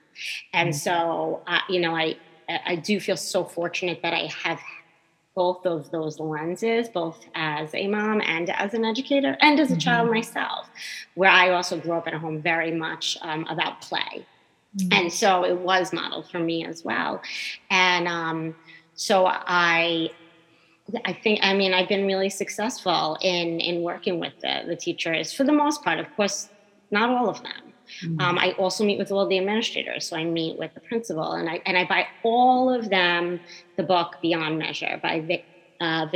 And 0.52 0.70
mm-hmm. 0.70 0.78
so, 0.78 1.42
uh, 1.48 1.60
you 1.70 1.80
know, 1.80 1.96
I, 1.96 2.18
I 2.66 2.75
do 2.75 3.00
feel 3.00 3.18
so 3.18 3.46
fortunate 3.46 4.02
that 4.02 4.13
I 4.13 4.30
have 4.44 4.60
both 5.36 5.66
of 5.66 5.90
those 5.90 6.20
lenses, 6.20 6.88
both 6.90 7.25
as 7.34 7.74
a 7.74 7.88
mom 7.88 8.22
and 8.22 8.50
as 8.52 8.74
an 8.74 8.86
educator 8.86 9.36
and 9.42 9.60
as 9.60 9.70
a 9.70 9.74
mm-hmm. 9.74 9.80
child 9.80 10.10
myself, 10.10 10.70
where 11.16 11.32
I 11.32 11.50
also 11.50 11.80
grew 11.80 11.94
up 11.94 12.08
in 12.08 12.13
a 12.13 12.20
home 12.20 12.42
very 12.42 12.72
much 12.72 13.18
um, 13.22 13.46
about 13.50 13.82
play. 13.82 14.25
Mm-hmm. 14.78 14.94
And 14.94 15.13
so 15.13 15.44
it 15.44 15.58
was 15.58 15.92
modeled 15.92 16.30
for 16.30 16.40
me 16.40 16.66
as 16.66 16.84
well. 16.84 17.22
And 17.72 18.08
um, 18.08 18.56
so 18.96 19.25
I, 19.25 20.12
I 21.06 21.13
think, 21.13 21.40
I 21.42 21.54
mean, 21.54 21.74
I've 21.74 21.90
been 21.90 22.06
really 22.06 22.30
successful 22.30 23.18
in, 23.22 23.60
in 23.60 23.82
working 23.82 24.20
with 24.20 24.34
the, 24.42 24.63
the 24.68 24.75
teachers 24.75 25.34
for 25.34 25.44
the 25.44 25.52
most 25.52 25.84
part. 25.84 26.00
Of 26.00 26.16
course, 26.16 26.50
not 26.92 27.10
all 27.10 27.30
of 27.30 27.42
them. 27.42 27.73
Mm-hmm. 28.01 28.19
Um, 28.19 28.38
I 28.38 28.51
also 28.53 28.83
meet 28.83 28.97
with 28.97 29.12
all 29.12 29.27
the 29.27 29.38
administrators. 29.38 30.07
So 30.07 30.15
I 30.15 30.23
meet 30.23 30.57
with 30.57 30.73
the 30.73 30.81
principal 30.81 31.33
and 31.33 31.50
I, 31.50 31.62
and 31.65 31.77
I 31.77 31.85
buy 31.85 32.07
all 32.23 32.73
of 32.73 32.89
them 32.89 33.39
the 33.77 33.83
book 33.83 34.15
Beyond 34.21 34.57
Measure 34.57 35.00
by 35.01 35.21
Vic, 35.21 35.45
uh, 35.81 36.07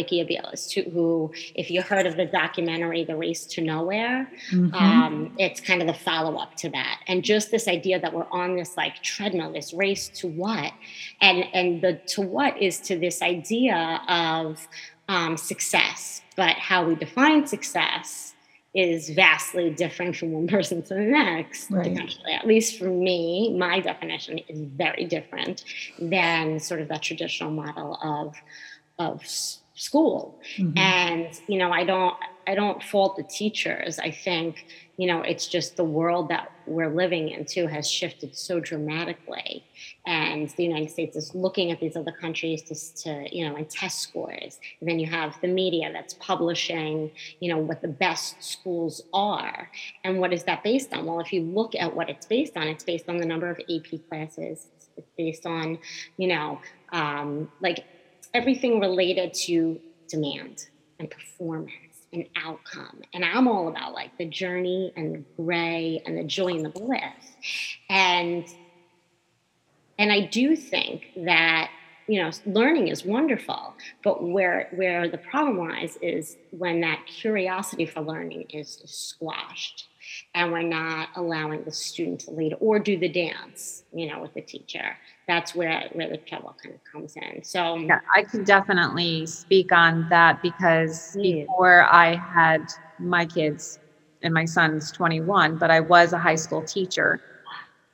who, 0.93 1.31
if 1.55 1.69
you 1.69 1.81
heard 1.81 2.05
of 2.05 2.15
the 2.15 2.25
documentary 2.25 3.03
The 3.03 3.15
Race 3.15 3.45
to 3.47 3.61
Nowhere, 3.61 4.31
mm-hmm. 4.51 4.73
um, 4.73 5.35
it's 5.37 5.59
kind 5.59 5.81
of 5.81 5.87
the 5.87 5.93
follow 5.93 6.37
up 6.37 6.55
to 6.55 6.69
that. 6.69 7.01
And 7.07 7.23
just 7.23 7.51
this 7.51 7.67
idea 7.67 7.99
that 7.99 8.13
we're 8.13 8.29
on 8.31 8.55
this 8.55 8.77
like 8.77 9.01
treadmill, 9.03 9.51
this 9.51 9.73
race 9.73 10.07
to 10.09 10.27
what? 10.27 10.71
And, 11.19 11.43
and 11.53 11.81
the 11.81 11.99
to 12.07 12.21
what 12.21 12.61
is 12.61 12.79
to 12.81 12.97
this 12.97 13.21
idea 13.21 14.01
of 14.07 14.67
um, 15.09 15.35
success, 15.35 16.21
but 16.35 16.55
how 16.55 16.85
we 16.85 16.95
define 16.95 17.45
success 17.47 18.35
is 18.77 19.09
vastly 19.09 19.71
different 19.71 20.15
from 20.15 20.31
one 20.31 20.47
person 20.47 20.83
to 20.83 20.93
the 20.93 21.01
next 21.01 21.71
right. 21.71 21.83
potentially 21.83 22.31
at 22.31 22.45
least 22.45 22.77
for 22.77 22.85
me 22.85 23.51
my 23.57 23.79
definition 23.79 24.37
is 24.37 24.61
very 24.61 25.03
different 25.03 25.65
than 25.97 26.59
sort 26.59 26.79
of 26.79 26.87
that 26.87 27.01
traditional 27.01 27.49
model 27.49 27.97
of 28.03 28.35
of 28.99 29.25
school 29.73 30.39
mm-hmm. 30.57 30.77
and 30.77 31.41
you 31.47 31.57
know 31.57 31.71
i 31.71 31.83
don't 31.83 32.15
i 32.45 32.53
don't 32.53 32.83
fault 32.83 33.15
the 33.17 33.23
teachers 33.23 33.97
i 33.97 34.11
think 34.11 34.67
you 34.97 35.07
know 35.07 35.21
it's 35.21 35.47
just 35.47 35.77
the 35.77 35.83
world 35.83 36.27
that 36.29 36.51
we're 36.65 36.93
living 36.93 37.29
in 37.29 37.45
too 37.45 37.67
has 37.67 37.89
shifted 37.89 38.35
so 38.35 38.59
dramatically. 38.59 39.63
And 40.05 40.49
the 40.57 40.63
united 40.63 40.91
states 40.91 41.15
is 41.15 41.33
looking 41.33 41.71
at 41.71 41.79
these 41.79 41.95
other 41.95 42.11
countries 42.11 42.61
to, 42.63 43.03
to 43.03 43.35
you 43.35 43.47
know 43.47 43.55
and 43.55 43.69
test 43.69 43.99
scores. 44.01 44.59
And 44.79 44.89
then 44.89 44.99
you 44.99 45.07
have 45.07 45.39
the 45.41 45.47
media 45.47 45.91
that's 45.93 46.15
publishing 46.15 47.11
you 47.39 47.53
know 47.53 47.59
what 47.59 47.81
the 47.81 47.87
best 47.87 48.43
schools 48.43 49.03
are. 49.13 49.69
And 50.03 50.19
what 50.19 50.33
is 50.33 50.43
that 50.45 50.63
based 50.63 50.93
on? 50.93 51.05
Well 51.05 51.19
if 51.19 51.31
you 51.31 51.41
look 51.41 51.75
at 51.75 51.95
what 51.95 52.09
it's 52.09 52.25
based 52.25 52.57
on 52.57 52.67
it's 52.67 52.83
based 52.83 53.07
on 53.07 53.17
the 53.17 53.25
number 53.25 53.49
of 53.49 53.59
ap 53.59 54.09
classes. 54.09 54.67
It's 54.97 55.11
based 55.15 55.45
on 55.45 55.77
you 56.17 56.27
know 56.27 56.59
um, 56.91 57.51
like 57.61 57.85
everything 58.33 58.79
related 58.79 59.33
to 59.33 59.79
demand 60.07 60.67
and 60.99 61.09
performance 61.09 61.86
an 62.13 62.25
outcome. 62.35 63.01
And 63.13 63.23
I'm 63.23 63.47
all 63.47 63.67
about 63.67 63.93
like 63.93 64.17
the 64.17 64.25
journey 64.25 64.93
and 64.95 65.15
the 65.15 65.23
gray 65.41 66.01
and 66.05 66.17
the 66.17 66.23
joy 66.23 66.55
and 66.55 66.65
the 66.65 66.69
bliss. 66.69 67.01
And 67.89 68.45
and 69.99 70.11
I 70.11 70.21
do 70.21 70.55
think 70.55 71.07
that 71.25 71.71
you 72.07 72.21
know 72.21 72.31
learning 72.45 72.87
is 72.87 73.03
wonderful 73.03 73.73
but 74.03 74.23
where 74.23 74.69
where 74.73 75.09
the 75.09 75.17
problem 75.17 75.57
lies 75.57 75.97
is 76.01 76.37
when 76.51 76.81
that 76.81 77.05
curiosity 77.05 77.85
for 77.85 78.01
learning 78.01 78.45
is 78.49 78.81
squashed 78.85 79.87
and 80.33 80.51
we're 80.51 80.61
not 80.61 81.09
allowing 81.15 81.63
the 81.63 81.71
student 81.71 82.21
to 82.21 82.31
lead 82.31 82.55
or 82.59 82.79
do 82.79 82.97
the 82.97 83.09
dance 83.09 83.83
you 83.91 84.07
know 84.07 84.21
with 84.21 84.33
the 84.33 84.41
teacher 84.41 84.95
that's 85.27 85.53
where 85.53 85.89
where 85.91 86.09
the 86.09 86.17
trouble 86.17 86.55
kind 86.61 86.75
of 86.75 86.81
comes 86.89 87.15
in. 87.15 87.43
So 87.43 87.75
um, 87.75 87.85
yeah, 87.85 87.99
I 88.15 88.23
can 88.23 88.43
definitely 88.43 89.25
speak 89.25 89.71
on 89.71 90.07
that 90.09 90.41
because 90.41 91.15
yeah. 91.19 91.41
before 91.41 91.83
I 91.83 92.15
had 92.15 92.65
my 92.97 93.25
kids 93.25 93.79
and 94.23 94.33
my 94.33 94.45
son's 94.45 94.91
21, 94.91 95.57
but 95.57 95.69
I 95.69 95.79
was 95.79 96.13
a 96.13 96.17
high 96.17 96.35
school 96.35 96.63
teacher. 96.63 97.21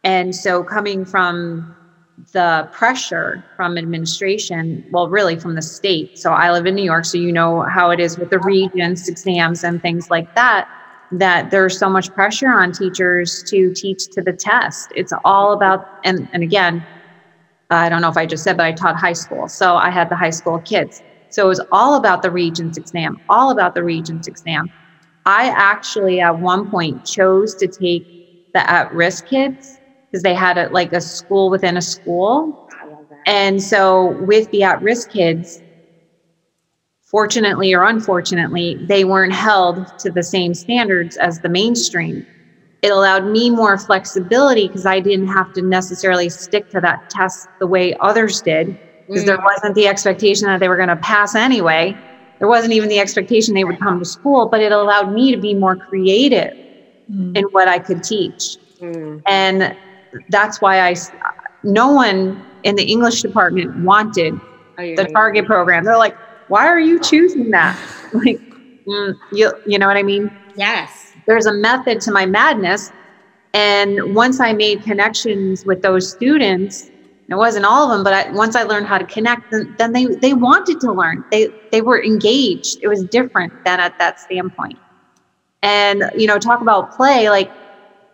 And 0.03 0.35
so 0.35 0.63
coming 0.63 1.05
from 1.05 1.75
the 2.31 2.69
pressure 2.71 3.43
from 3.55 3.77
administration, 3.77 4.85
well, 4.91 5.09
really 5.09 5.37
from 5.37 5.55
the 5.55 5.61
state. 5.61 6.19
So 6.19 6.31
I 6.31 6.51
live 6.51 6.65
in 6.65 6.75
New 6.75 6.83
York, 6.83 7.05
so 7.05 7.17
you 7.17 7.31
know 7.31 7.61
how 7.61 7.89
it 7.89 7.99
is 7.99 8.17
with 8.17 8.29
the 8.29 8.39
regents 8.39 9.09
exams 9.09 9.63
and 9.63 9.81
things 9.81 10.09
like 10.09 10.33
that 10.35 10.69
that 11.11 11.51
there's 11.51 11.77
so 11.77 11.87
much 11.89 12.11
pressure 12.13 12.49
on 12.49 12.71
teachers 12.71 13.43
to 13.43 13.71
teach 13.73 14.07
to 14.07 14.21
the 14.21 14.33
test. 14.33 14.91
It's 14.95 15.13
all 15.23 15.53
about 15.53 15.99
and 16.03 16.27
and 16.33 16.43
again, 16.43 16.85
I 17.75 17.89
don't 17.89 18.01
know 18.01 18.09
if 18.09 18.17
I 18.17 18.25
just 18.25 18.43
said, 18.43 18.57
but 18.57 18.65
I 18.65 18.71
taught 18.71 18.99
high 18.99 19.13
school. 19.13 19.47
So 19.47 19.75
I 19.75 19.89
had 19.89 20.09
the 20.09 20.15
high 20.15 20.29
school 20.31 20.59
kids. 20.59 21.01
So 21.29 21.45
it 21.45 21.49
was 21.49 21.61
all 21.71 21.95
about 21.95 22.21
the 22.21 22.31
Regents 22.31 22.77
exam, 22.77 23.19
all 23.29 23.51
about 23.51 23.75
the 23.75 23.83
Regents 23.83 24.27
exam. 24.27 24.71
I 25.25 25.47
actually 25.49 26.19
at 26.19 26.39
one 26.39 26.69
point 26.69 27.05
chose 27.05 27.55
to 27.55 27.67
take 27.67 28.05
the 28.53 28.69
at 28.69 28.91
risk 28.93 29.25
kids 29.25 29.79
because 30.11 30.23
they 30.23 30.35
had 30.35 30.57
a, 30.57 30.69
like 30.69 30.93
a 30.93 31.01
school 31.01 31.49
within 31.49 31.77
a 31.77 31.81
school. 31.81 32.53
And 33.25 33.61
so 33.61 34.11
with 34.19 34.51
the 34.51 34.63
at 34.63 34.81
risk 34.81 35.09
kids, 35.09 35.63
fortunately 37.01 37.73
or 37.73 37.83
unfortunately, 37.83 38.79
they 38.81 39.05
weren't 39.05 39.33
held 39.33 39.95
to 39.99 40.11
the 40.11 40.23
same 40.23 40.53
standards 40.53 41.15
as 41.17 41.39
the 41.39 41.49
mainstream 41.49 42.27
it 42.83 42.91
allowed 42.91 43.25
me 43.25 43.49
more 43.49 43.77
flexibility 43.77 44.67
because 44.67 44.85
I 44.85 44.99
didn't 44.99 45.29
have 45.29 45.53
to 45.53 45.61
necessarily 45.61 46.29
stick 46.29 46.69
to 46.71 46.81
that 46.81 47.09
test 47.09 47.47
the 47.59 47.65
way 47.65 47.95
others 48.01 48.41
did 48.41 48.77
because 49.07 49.23
mm. 49.23 49.27
there 49.27 49.41
wasn't 49.41 49.73
the 49.75 49.87
expectation 49.87 50.47
that 50.47 50.59
they 50.59 50.67
were 50.67 50.75
going 50.75 50.89
to 50.89 50.97
pass 50.97 51.33
anyway. 51.33 51.97
There 52.39 52.47
wasn't 52.49 52.73
even 52.73 52.89
the 52.89 52.99
expectation 52.99 53.53
they 53.53 53.63
would 53.63 53.79
come 53.79 53.99
to 53.99 54.05
school, 54.05 54.49
but 54.49 54.59
it 54.59 54.73
allowed 54.73 55.13
me 55.13 55.33
to 55.33 55.39
be 55.39 55.53
more 55.53 55.77
creative 55.77 56.57
mm. 57.09 57.37
in 57.37 57.45
what 57.45 57.69
I 57.69 57.79
could 57.79 58.03
teach. 58.03 58.57
Mm. 58.81 59.21
And 59.27 59.77
that's 60.27 60.59
why 60.59 60.81
I, 60.81 60.95
no 61.63 61.89
one 61.89 62.45
in 62.63 62.75
the 62.75 62.83
English 62.83 63.21
department 63.21 63.77
wanted 63.85 64.33
oh, 64.77 64.95
the 64.97 65.05
target 65.13 65.45
program. 65.45 65.85
They're 65.85 65.97
like, 65.97 66.17
why 66.49 66.67
are 66.67 66.81
you 66.81 66.99
choosing 66.99 67.49
that? 67.51 67.79
like, 68.13 68.41
mm, 68.85 69.15
you, 69.31 69.53
you 69.65 69.79
know 69.79 69.87
what 69.87 69.95
I 69.95 70.03
mean? 70.03 70.29
Yes 70.57 71.02
there's 71.27 71.45
a 71.45 71.53
method 71.53 72.01
to 72.01 72.11
my 72.11 72.25
madness. 72.25 72.91
And 73.53 73.99
once 74.15 74.39
I 74.39 74.53
made 74.53 74.83
connections 74.83 75.63
with 75.65 75.81
those 75.81 76.11
students, 76.11 76.91
it 77.29 77.35
wasn't 77.35 77.65
all 77.65 77.85
of 77.91 77.97
them, 77.97 78.03
but 78.03 78.13
I, 78.13 78.31
once 78.31 78.55
I 78.55 78.63
learned 78.63 78.87
how 78.87 78.97
to 78.97 79.05
connect, 79.05 79.43
then, 79.51 79.75
then 79.77 79.93
they 79.93 80.07
they 80.21 80.33
wanted 80.33 80.79
to 80.81 80.91
learn. 80.91 81.25
They 81.31 81.49
they 81.71 81.81
were 81.81 82.03
engaged. 82.03 82.79
It 82.81 82.87
was 82.87 83.03
different 83.05 83.53
than 83.65 83.79
at 83.79 83.97
that 83.99 84.19
standpoint. 84.19 84.79
And 85.63 86.03
you 86.15 86.27
know, 86.27 86.39
talk 86.39 86.61
about 86.61 86.91
play. 86.91 87.29
Like 87.29 87.53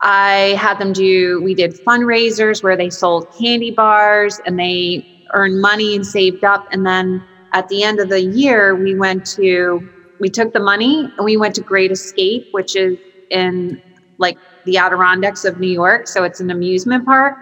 I 0.02 0.58
had 0.60 0.80
them 0.80 0.94
do. 0.94 1.42
We 1.44 1.56
did 1.56 1.76
fundraisers 1.88 2.64
where 2.64 2.78
they 2.78 2.90
sold 2.90 3.28
candy 3.38 3.72
bars 3.72 4.40
and 4.46 4.60
they 4.60 5.06
earned 5.34 5.62
money 5.62 5.96
and 5.96 6.06
saved 6.06 6.44
up. 6.44 6.66
And 6.72 6.86
then 6.86 7.26
at 7.54 7.68
the 7.70 7.84
end 7.84 8.00
of 8.00 8.10
the 8.10 8.22
year, 8.22 8.76
we 8.76 8.96
went 8.96 9.26
to 9.38 9.90
we 10.20 10.30
took 10.30 10.54
the 10.54 10.60
money 10.60 11.12
and 11.18 11.26
we 11.26 11.38
went 11.38 11.56
to 11.56 11.62
Great 11.62 11.92
Escape, 11.92 12.48
which 12.52 12.76
is 12.76 12.98
in 13.30 13.82
like 14.18 14.38
the 14.66 14.78
Adirondacks 14.78 15.44
of 15.46 15.58
New 15.58 15.72
York. 15.72 16.08
So 16.08 16.24
it's 16.24 16.40
an 16.40 16.50
amusement 16.50 17.06
park. 17.06 17.38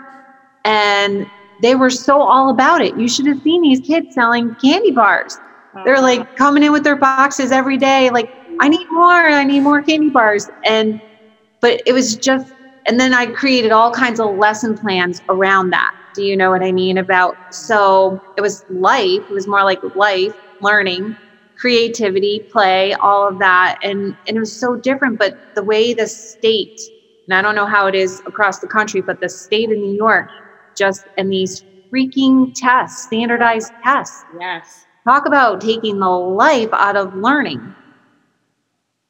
And 0.64 1.32
they 1.60 1.76
were 1.76 1.90
so 1.90 2.22
all 2.22 2.50
about 2.50 2.82
it. 2.82 2.96
You 2.98 3.08
should 3.10 3.26
have 3.26 3.42
seen 3.44 3.62
these 3.62 3.80
kids 3.82 4.14
selling 4.14 4.56
candy 4.56 4.92
bars. 4.92 5.40
They're 5.86 6.02
like 6.02 6.34
coming 6.36 6.64
in 6.64 6.72
with 6.72 6.84
their 6.84 6.96
boxes 6.96 7.52
every 7.52 7.78
day, 7.78 8.10
like, 8.10 8.32
I 8.60 8.68
need 8.68 8.88
more, 8.90 9.12
I 9.12 9.44
need 9.44 9.60
more 9.60 9.84
candy 9.84 10.10
bars. 10.10 10.50
And, 10.66 11.00
but 11.62 11.82
it 11.86 11.94
was 11.94 12.16
just, 12.16 12.52
and 12.88 13.00
then 13.00 13.14
I 13.14 13.28
created 13.28 13.72
all 13.72 13.92
kinds 13.92 14.20
of 14.20 14.36
lesson 14.36 14.76
plans 14.76 15.22
around 15.30 15.70
that. 15.72 15.92
Do 16.14 16.24
you 16.24 16.36
know 16.36 16.50
what 16.50 16.64
I 16.64 16.72
mean? 16.72 16.98
About 16.98 17.38
so 17.52 18.20
it 18.36 18.42
was 18.42 18.66
life, 18.70 19.22
it 19.22 19.30
was 19.30 19.48
more 19.48 19.64
like 19.64 19.80
life, 19.94 20.34
learning, 20.62 21.16
creativity, 21.58 22.40
play, 22.52 22.94
all 22.94 23.28
of 23.28 23.40
that. 23.40 23.80
And, 23.84 24.16
and 24.28 24.38
it 24.38 24.40
was 24.40 24.54
so 24.54 24.76
different. 24.76 25.18
But 25.20 25.56
the 25.56 25.64
way 25.64 25.94
the 25.94 26.08
state, 26.08 26.80
and 27.28 27.34
I 27.34 27.42
don't 27.42 27.56
know 27.56 27.66
how 27.66 27.88
it 27.88 27.96
is 27.96 28.22
across 28.26 28.60
the 28.60 28.68
country, 28.68 29.02
but 29.02 29.20
the 29.20 29.30
state 29.30 29.72
of 29.72 29.78
New 29.78 29.96
York 29.96 30.30
just, 30.76 31.06
and 31.18 31.32
these 31.32 31.64
freaking 31.92 32.54
tests, 32.56 33.04
standardized 33.04 33.72
tests. 33.84 34.24
Yes. 34.40 34.86
Talk 35.06 35.26
about 35.26 35.62
taking 35.62 36.00
the 36.00 36.10
life 36.10 36.70
out 36.74 36.96
of 36.96 37.16
learning. 37.16 37.74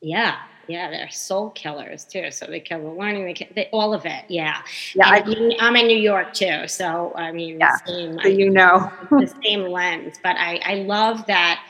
Yeah. 0.01 0.37
Yeah, 0.67 0.89
they're 0.89 1.09
soul 1.09 1.51
killers 1.51 2.03
too. 2.03 2.29
So 2.29 2.45
they 2.45 2.59
kill 2.59 2.81
the 2.81 2.89
learning, 2.89 3.25
they, 3.25 3.33
kill, 3.33 3.47
they 3.55 3.69
all 3.71 3.93
of 3.93 4.05
it. 4.05 4.25
Yeah. 4.27 4.61
Yeah. 4.95 5.09
I, 5.09 5.19
am 5.59 5.75
in 5.77 5.87
New 5.87 5.97
York 5.97 6.33
too, 6.33 6.67
so 6.67 7.13
I 7.15 7.31
mean, 7.31 7.57
yeah. 7.59 7.77
Same, 7.85 8.19
so 8.21 8.27
you 8.27 8.49
know 8.49 8.91
the 9.09 9.33
same 9.43 9.63
lens. 9.63 10.17
But 10.21 10.35
I, 10.37 10.59
I 10.65 10.73
love 10.75 11.25
that. 11.27 11.63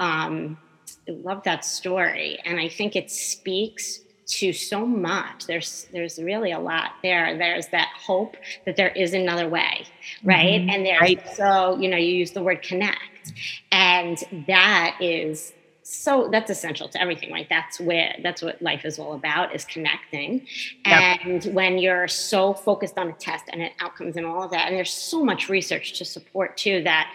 Um, 0.00 0.58
I 1.08 1.12
love 1.12 1.42
that 1.44 1.64
story, 1.64 2.38
and 2.44 2.58
I 2.58 2.68
think 2.68 2.96
it 2.96 3.10
speaks 3.10 4.00
to 4.26 4.52
so 4.52 4.86
much. 4.86 5.46
There's 5.46 5.86
there's 5.92 6.18
really 6.18 6.52
a 6.52 6.58
lot 6.58 6.92
there. 7.02 7.36
There's 7.36 7.68
that 7.68 7.88
hope 7.96 8.36
that 8.64 8.76
there 8.76 8.88
is 8.88 9.12
another 9.12 9.48
way, 9.48 9.86
right? 10.24 10.60
Mm-hmm. 10.60 10.70
And 10.70 10.86
there's 10.86 11.00
right. 11.00 11.28
so 11.34 11.78
you 11.78 11.88
know 11.88 11.96
you 11.96 12.12
use 12.12 12.32
the 12.32 12.42
word 12.42 12.62
connect, 12.62 13.32
and 13.70 14.18
that 14.46 14.96
is 15.00 15.52
so 15.82 16.28
that's 16.30 16.50
essential 16.50 16.88
to 16.88 17.00
everything 17.00 17.32
right 17.32 17.48
that's 17.48 17.80
where 17.80 18.14
that's 18.22 18.42
what 18.42 18.60
life 18.62 18.84
is 18.84 18.98
all 18.98 19.14
about 19.14 19.52
is 19.52 19.64
connecting 19.64 20.46
yep. 20.86 21.18
and 21.24 21.44
when 21.52 21.78
you're 21.78 22.06
so 22.06 22.54
focused 22.54 22.96
on 22.96 23.08
a 23.08 23.12
test 23.14 23.46
and 23.48 23.60
an 23.60 23.70
outcomes 23.80 24.16
and 24.16 24.24
all 24.24 24.44
of 24.44 24.52
that 24.52 24.68
and 24.68 24.76
there's 24.76 24.92
so 24.92 25.24
much 25.24 25.48
research 25.48 25.98
to 25.98 26.04
support 26.04 26.56
too 26.56 26.80
that 26.84 27.12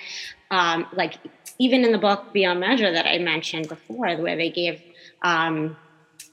um, 0.55 0.87
like 0.93 1.15
even 1.59 1.83
in 1.83 1.91
the 1.91 1.97
book 1.97 2.33
beyond 2.33 2.59
measure 2.59 2.91
that 2.91 3.05
i 3.05 3.17
mentioned 3.17 3.67
before 3.67 4.15
where 4.17 4.37
they 4.37 4.49
gave 4.49 4.81
um, 5.23 5.75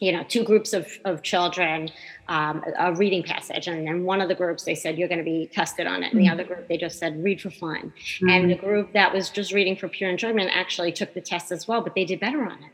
you 0.03 0.11
know 0.11 0.25
two 0.25 0.43
groups 0.43 0.73
of, 0.73 0.87
of 1.05 1.23
children 1.23 1.89
um, 2.29 2.63
a 2.79 2.93
reading 2.95 3.23
passage 3.23 3.69
and 3.69 3.87
then 3.87 4.05
one 4.05 4.21
of 4.21 4.29
the 4.29 4.35
groups 4.35 4.65
they 4.65 4.75
said 4.75 4.99
you're 4.99 5.09
going 5.09 5.19
to 5.19 5.25
be 5.25 5.49
tested 5.53 5.87
on 5.87 6.03
it 6.03 6.13
and 6.13 6.21
the 6.21 6.27
mm-hmm. 6.27 6.33
other 6.33 6.45
group 6.45 6.67
they 6.69 6.77
just 6.77 6.99
said 6.99 7.23
read 7.23 7.41
for 7.41 7.51
fun 7.51 7.93
mm-hmm. 7.93 8.29
and 8.29 8.51
the 8.51 8.57
group 8.57 8.93
that 8.93 9.15
was 9.15 9.31
just 9.31 9.53
reading 9.53 9.77
for 9.77 9.89
pure 9.89 10.11
enjoyment 10.11 10.51
actually 10.53 10.93
took 10.93 11.15
the 11.15 11.21
test 11.21 11.53
as 11.53 11.69
well 11.69 11.81
but 11.81 11.95
they 11.95 12.05
did 12.05 12.19
better 12.19 12.43
on 12.45 12.59
it 12.65 12.73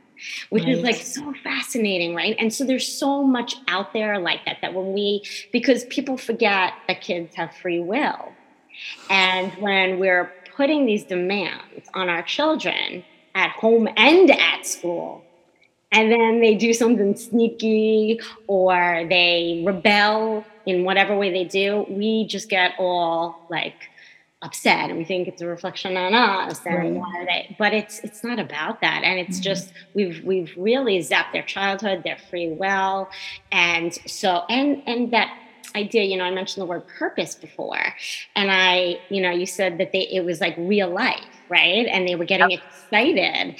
which 0.49 0.65
right. 0.65 0.73
is 0.73 0.83
like 0.83 0.97
so 0.97 1.35
fascinating 1.45 2.15
right 2.15 2.35
and 2.39 2.53
so 2.53 2.65
there's 2.65 2.89
so 2.89 3.23
much 3.23 3.57
out 3.69 3.93
there 3.93 4.19
like 4.19 4.45
that 4.47 4.57
that 4.63 4.73
when 4.75 4.93
we 4.93 5.23
because 5.53 5.85
people 5.87 6.17
forget 6.17 6.73
that 6.89 7.01
kids 7.03 7.35
have 7.35 7.55
free 7.55 7.81
will 7.81 8.33
and 9.11 9.53
when 9.55 9.99
we're 9.99 10.33
putting 10.59 10.87
these 10.87 11.05
demands 11.05 11.89
on 11.95 12.09
our 12.09 12.23
children 12.23 13.05
at 13.37 13.51
home 13.51 13.89
and 13.97 14.29
at 14.33 14.67
school. 14.67 15.25
And 15.93 16.11
then 16.11 16.41
they 16.41 16.57
do 16.57 16.73
something 16.75 17.17
sneaky 17.17 18.21
or 18.49 19.07
they 19.09 19.63
rebel 19.65 20.45
in 20.67 20.85
whatever 20.85 21.17
way 21.17 21.33
they 21.33 21.45
do, 21.45 21.87
we 21.89 22.27
just 22.27 22.51
get 22.51 22.73
all 22.77 23.47
like 23.49 23.89
upset 24.43 24.91
and 24.91 24.99
we 24.99 25.05
think 25.05 25.27
it's 25.27 25.43
a 25.43 25.47
reflection 25.47 25.97
on 25.97 26.15
us 26.15 26.61
and 26.65 26.95
why 26.95 27.25
they 27.25 27.57
but 27.59 27.75
it's 27.75 27.99
it's 28.01 28.23
not 28.23 28.39
about 28.39 28.81
that. 28.81 29.03
And 29.05 29.19
it's 29.19 29.37
mm-hmm. 29.37 29.45
just 29.45 29.73
we've 29.95 30.23
we've 30.25 30.53
really 30.57 30.99
zapped 30.99 31.33
their 31.33 31.43
childhood 31.45 32.03
their 32.03 32.19
free 32.31 32.51
will 32.51 33.09
and 33.53 33.95
so 34.07 34.45
and 34.51 34.83
and 34.87 35.13
that 35.13 35.31
idea 35.79 36.03
you 36.03 36.17
know 36.17 36.25
i 36.25 36.31
mentioned 36.31 36.61
the 36.63 36.67
word 36.67 36.87
purpose 36.87 37.35
before 37.35 37.95
and 38.37 38.51
i 38.51 38.99
you 39.09 39.21
know 39.23 39.31
you 39.31 39.47
said 39.47 39.79
that 39.79 39.93
they 39.93 40.03
it 40.09 40.25
was 40.25 40.41
like 40.41 40.55
real 40.59 40.91
life 40.91 41.25
right 41.49 41.87
and 41.87 42.07
they 42.07 42.15
were 42.15 42.25
getting 42.25 42.51
yep. 42.51 42.61
excited 42.61 43.57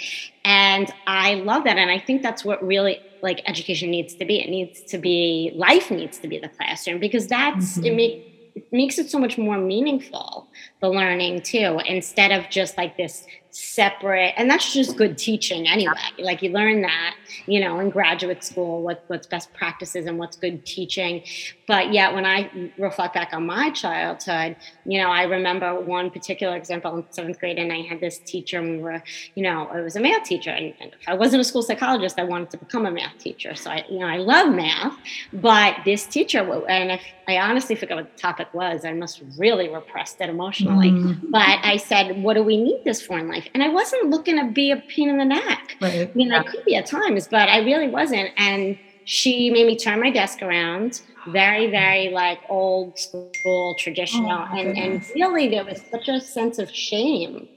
and 0.49 0.91
I 1.07 1.35
love 1.35 1.65
that. 1.65 1.77
And 1.77 1.91
I 1.91 1.99
think 1.99 2.23
that's 2.23 2.43
what 2.43 2.67
really 2.67 3.01
like 3.23 3.43
education 3.47 3.91
needs 3.91 4.15
to 4.15 4.25
be. 4.25 4.41
It 4.41 4.49
needs 4.49 4.81
to 4.85 4.97
be 4.97 5.53
life 5.55 5.91
needs 5.91 6.17
to 6.21 6.29
be 6.29 6.39
the 6.39 6.49
classroom 6.49 7.01
because 7.01 7.27
that's 7.27 7.77
mm-hmm. 7.77 7.85
it 7.85 7.95
make 7.95 8.25
it 8.55 8.73
makes 8.73 8.99
it 8.99 9.11
so 9.11 9.19
much 9.19 9.37
more 9.37 9.59
meaningful, 9.59 10.49
the 10.81 10.89
learning 10.89 11.43
too, 11.43 11.81
instead 11.87 12.33
of 12.33 12.49
just 12.51 12.77
like 12.77 12.97
this 12.97 13.27
separate 13.51 14.35
and 14.37 14.51
that's 14.51 14.73
just 14.73 14.97
good 14.97 15.17
teaching 15.17 15.67
anyway. 15.67 15.93
Like 16.19 16.43
you 16.43 16.51
learn 16.51 16.83
that 16.83 17.15
you 17.47 17.61
know 17.61 17.81
in 17.81 17.91
graduate 17.91 18.45
school 18.45 18.83
what 18.83 19.05
what's 19.07 19.27
best 19.27 19.53
practices 19.55 20.07
and 20.07 20.19
what's 20.19 20.37
good 20.37 20.67
teaching. 20.67 21.23
But 21.67 21.93
yet 21.93 22.15
when 22.15 22.25
i 22.25 22.71
reflect 22.79 23.15
back 23.15 23.31
on 23.33 23.47
my 23.47 23.71
childhood 23.71 24.57
you 24.85 25.01
know 25.01 25.11
i 25.11 25.23
remember 25.23 25.79
one 25.81 26.11
particular 26.11 26.57
example 26.57 26.97
in 26.97 27.05
seventh 27.11 27.39
grade 27.39 27.59
and 27.59 27.73
i 27.73 27.81
had 27.83 28.01
this 28.01 28.19
teacher 28.19 28.59
and 28.59 28.71
we 28.71 28.79
were 28.79 29.03
you 29.35 29.43
know 29.43 29.69
i 29.73 29.81
was 29.81 29.97
a 29.97 30.01
math 30.01 30.25
teacher. 30.25 30.51
And, 30.51 30.75
and 30.81 30.93
if 30.93 31.09
i 31.09 31.15
wasn't 31.15 31.41
a 31.41 31.45
school 31.45 31.63
psychologist 31.63 32.19
i 32.19 32.25
wanted 32.25 32.51
to 32.51 32.59
become 32.59 32.87
a 32.87 32.91
math 32.91 33.19
teacher. 33.19 33.55
So 33.55 33.71
i 33.71 33.85
you 33.89 33.99
know 33.99 34.07
i 34.07 34.17
love 34.17 34.55
math 34.55 34.97
but 35.33 35.77
this 35.85 36.07
teacher 36.07 36.41
and 36.69 36.93
if 36.93 37.03
i 37.27 37.39
honestly 37.39 37.75
forget 37.75 37.97
what 37.97 38.11
the 38.15 38.21
topic 38.21 38.49
was. 38.53 38.85
I 38.85 38.93
must 38.93 39.23
really 39.39 39.69
repressed 39.69 40.21
it 40.21 40.29
emotionally. 40.29 40.91
Mm-hmm. 40.91 41.31
but 41.31 41.59
i 41.63 41.77
said 41.77 42.23
what 42.23 42.35
do 42.35 42.43
we 42.43 42.57
need 42.63 42.83
this 42.85 43.01
for 43.01 43.19
in 43.19 43.29
life 43.29 43.38
life. 43.39 43.49
And 43.55 43.63
I 43.63 43.69
wasn't 43.69 44.11
looking 44.11 44.37
to 44.39 44.51
be 44.51 44.71
a 44.71 44.77
pain 44.77 45.09
in 45.09 45.19
the 45.19 45.25
neck. 45.25 45.77
Right. 45.81 46.09
I 46.09 46.15
mean, 46.15 46.29
yeah. 46.29 46.41
I 46.41 46.43
could 46.45 46.65
be 46.65 46.77
at 46.77 46.87
times, 46.87 47.29
but 47.29 47.49
I 47.49 47.59
really 47.59 47.89
wasn't. 47.89 48.31
And 48.37 48.79
she 49.05 49.51
made 49.51 49.67
me 49.67 49.77
turn 49.77 50.01
my 50.01 50.11
desk 50.11 50.43
around, 50.43 51.03
very, 51.29 51.71
very 51.71 52.11
like 52.11 52.41
old 52.49 52.99
school, 52.99 53.75
traditional. 53.79 54.31
Oh, 54.31 54.59
and, 54.59 54.77
and 54.77 55.05
really, 55.15 55.49
there 55.49 55.65
was 55.65 55.83
such 55.91 56.09
a 56.09 56.21
sense 56.21 56.59
of 56.59 56.71
shame 56.71 57.49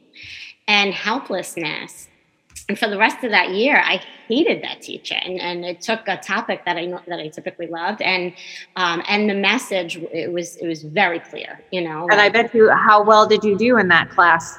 and 0.67 0.93
helplessness. 0.93 2.07
And 2.69 2.79
for 2.79 2.87
the 2.87 2.97
rest 2.97 3.23
of 3.25 3.31
that 3.31 3.49
year, 3.49 3.81
I 3.83 4.01
hated 4.29 4.63
that 4.63 4.81
teacher, 4.81 5.15
and, 5.15 5.41
and 5.41 5.65
it 5.65 5.81
took 5.81 6.07
a 6.07 6.15
topic 6.15 6.63
that 6.63 6.77
I 6.77 6.85
that 7.07 7.19
I 7.19 7.27
typically 7.27 7.67
loved, 7.67 8.01
and 8.01 8.33
um, 8.77 9.03
and 9.09 9.29
the 9.29 9.33
message 9.33 9.97
it 9.97 10.31
was 10.31 10.55
it 10.57 10.67
was 10.67 10.83
very 10.83 11.19
clear, 11.19 11.59
you 11.71 11.81
know. 11.81 12.07
And 12.09 12.17
like, 12.17 12.19
I 12.19 12.29
bet 12.29 12.55
you, 12.55 12.69
how 12.69 13.03
well 13.03 13.27
did 13.27 13.43
you 13.43 13.57
do 13.57 13.77
in 13.77 13.89
that 13.89 14.09
class? 14.09 14.57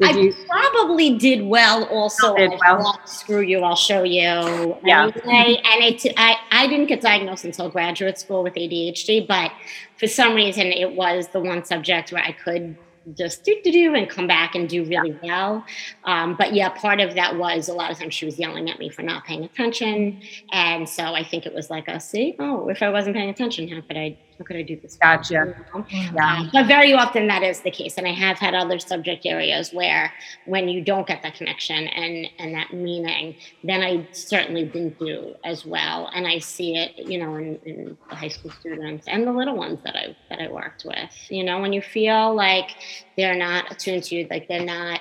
Did 0.00 0.16
I 0.16 0.20
you? 0.20 0.34
probably 0.48 1.18
did 1.18 1.42
well. 1.46 1.84
Also, 1.84 2.36
did 2.36 2.52
well. 2.60 3.00
screw 3.04 3.40
you, 3.40 3.60
I'll 3.60 3.74
show 3.74 4.04
you. 4.04 4.76
Yeah. 4.84 5.10
Anyway, 5.24 5.60
and 5.64 5.84
it, 5.84 6.12
I, 6.16 6.36
I 6.52 6.66
didn't 6.68 6.86
get 6.86 7.00
diagnosed 7.00 7.44
until 7.44 7.68
graduate 7.68 8.18
school 8.18 8.42
with 8.42 8.54
ADHD, 8.54 9.26
but 9.26 9.50
for 9.98 10.06
some 10.06 10.34
reason, 10.34 10.66
it 10.66 10.92
was 10.92 11.28
the 11.28 11.40
one 11.40 11.64
subject 11.64 12.12
where 12.12 12.22
I 12.22 12.32
could 12.32 12.76
just 13.16 13.42
do 13.42 13.58
do 13.64 13.72
do 13.72 13.94
and 13.94 14.08
come 14.08 14.26
back 14.26 14.54
and 14.54 14.68
do 14.68 14.84
really 14.84 15.16
well. 15.22 15.64
Um, 16.04 16.36
but 16.36 16.54
yeah, 16.54 16.68
part 16.68 17.00
of 17.00 17.14
that 17.14 17.36
was 17.36 17.68
a 17.68 17.72
lot 17.72 17.90
of 17.90 17.98
times 17.98 18.14
she 18.14 18.24
was 18.24 18.38
yelling 18.38 18.70
at 18.70 18.78
me 18.78 18.90
for 18.90 19.02
not 19.02 19.24
paying 19.24 19.44
attention, 19.44 20.20
and 20.52 20.88
so 20.88 21.02
I 21.14 21.24
think 21.24 21.46
it 21.46 21.54
was 21.54 21.70
like 21.70 21.88
a 21.88 21.98
see, 21.98 22.36
oh, 22.38 22.68
if 22.68 22.82
I 22.82 22.90
wasn't 22.90 23.16
paying 23.16 23.30
attention, 23.30 23.68
how 23.68 23.80
could 23.80 23.96
I 23.96 24.16
how 24.38 24.44
could 24.44 24.56
I 24.56 24.62
do 24.62 24.76
this? 24.76 24.96
Gotcha. 24.96 25.54
Yeah. 25.90 26.36
Um, 26.38 26.50
but 26.52 26.66
very 26.66 26.92
often 26.92 27.26
that 27.26 27.42
is 27.42 27.60
the 27.60 27.70
case, 27.70 27.98
and 27.98 28.06
I 28.06 28.12
have 28.12 28.38
had 28.38 28.54
other 28.54 28.78
subject 28.78 29.26
areas 29.26 29.72
where 29.72 30.12
when 30.46 30.68
you 30.68 30.82
don't 30.82 31.06
get 31.06 31.22
that 31.22 31.34
connection 31.34 31.88
and 31.88 32.28
and 32.38 32.54
that 32.54 32.72
meaning, 32.72 33.36
then 33.64 33.82
I 33.82 34.06
certainly 34.12 34.64
didn't 34.64 34.98
do 34.98 35.34
as 35.44 35.66
well, 35.66 36.10
and 36.14 36.26
I 36.26 36.38
see 36.38 36.76
it, 36.76 36.96
you 36.98 37.18
know, 37.18 37.34
in, 37.36 37.58
in 37.64 37.96
the 38.08 38.14
high 38.14 38.28
school 38.28 38.52
students 38.60 39.08
and 39.08 39.26
the 39.26 39.32
little 39.32 39.56
ones 39.56 39.80
that 39.84 39.96
I 39.96 40.16
that 40.30 40.40
I 40.40 40.48
worked 40.48 40.84
with. 40.84 41.10
You 41.30 41.42
know, 41.44 41.60
when 41.60 41.72
you 41.72 41.82
feel 41.82 42.34
like 42.34 42.70
they're 43.16 43.36
not 43.36 43.72
attuned 43.72 44.04
to 44.04 44.14
you, 44.14 44.28
like 44.30 44.46
they're 44.46 44.64
not 44.64 45.00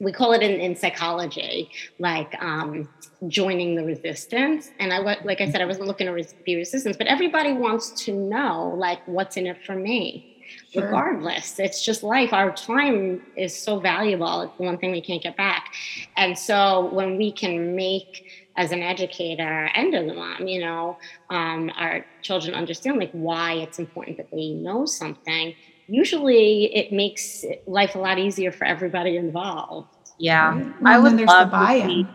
we 0.00 0.12
call 0.12 0.32
it 0.32 0.42
in, 0.42 0.58
in 0.60 0.74
psychology 0.74 1.70
like 1.98 2.34
um, 2.42 2.88
joining 3.28 3.76
the 3.76 3.84
resistance. 3.84 4.70
And 4.80 4.92
i 4.92 4.98
like 4.98 5.40
i 5.40 5.50
said 5.50 5.60
i 5.60 5.66
wasn't 5.66 5.86
looking 5.86 6.06
to 6.06 6.34
be 6.44 6.56
resistance 6.56 6.96
but 6.96 7.06
everybody 7.06 7.52
wants 7.52 7.90
to 8.04 8.12
know 8.12 8.74
like 8.76 9.06
what's 9.06 9.36
in 9.36 9.46
it 9.46 9.58
for 9.64 9.76
me. 9.76 10.26
Sure. 10.72 10.82
regardless 10.82 11.60
it's 11.60 11.84
just 11.84 12.02
life. 12.02 12.32
Our 12.32 12.50
time 12.50 13.22
is 13.36 13.56
so 13.56 13.78
valuable. 13.78 14.42
It's 14.42 14.56
the 14.56 14.64
one 14.64 14.78
thing 14.78 14.90
we 14.90 15.00
can't 15.00 15.22
get 15.22 15.36
back. 15.36 15.72
And 16.16 16.36
so 16.36 16.92
when 16.92 17.16
we 17.16 17.30
can 17.30 17.76
make 17.76 18.24
as 18.56 18.72
an 18.72 18.82
educator 18.82 19.70
and 19.74 19.94
as 19.94 20.08
a 20.08 20.14
mom 20.14 20.48
you 20.48 20.60
know 20.60 20.98
um, 21.30 21.70
our 21.76 22.04
children 22.22 22.54
understand 22.54 22.98
like 22.98 23.12
why 23.12 23.54
it's 23.54 23.78
important 23.78 24.16
that 24.16 24.30
they 24.32 24.50
know 24.50 24.84
something 24.84 25.54
usually 25.90 26.74
it 26.74 26.92
makes 26.92 27.44
life 27.66 27.94
a 27.94 27.98
lot 27.98 28.18
easier 28.18 28.52
for 28.52 28.64
everybody 28.64 29.16
involved. 29.16 29.88
Yeah, 30.18 30.54
right? 30.54 30.74
I 30.84 30.98
would 30.98 31.20
love 31.20 31.50
to 31.50 31.66
see. 31.66 32.06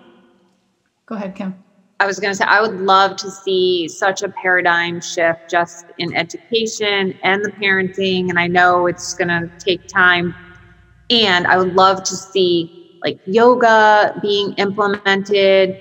Go 1.05 1.15
ahead, 1.15 1.35
Kim. 1.35 1.63
I 1.99 2.05
was 2.05 2.19
going 2.19 2.31
to 2.31 2.35
say, 2.35 2.45
I 2.45 2.61
would 2.61 2.75
love 2.81 3.15
to 3.17 3.31
see 3.31 3.87
such 3.87 4.21
a 4.21 4.29
paradigm 4.29 4.99
shift 4.99 5.39
just 5.49 5.91
in 5.97 6.13
education 6.15 7.17
and 7.23 7.43
the 7.43 7.51
parenting. 7.61 8.29
And 8.29 8.37
I 8.37 8.47
know 8.47 8.85
it's 8.85 9.13
going 9.13 9.29
to 9.29 9.49
take 9.59 9.81
time. 9.87 10.35
And 11.09 11.47
I 11.47 11.57
would 11.57 11.73
love 11.73 12.03
to 12.03 12.15
see 12.15 12.71
like 13.03 13.19
yoga 13.25 14.13
being 14.21 14.53
implemented 14.53 15.79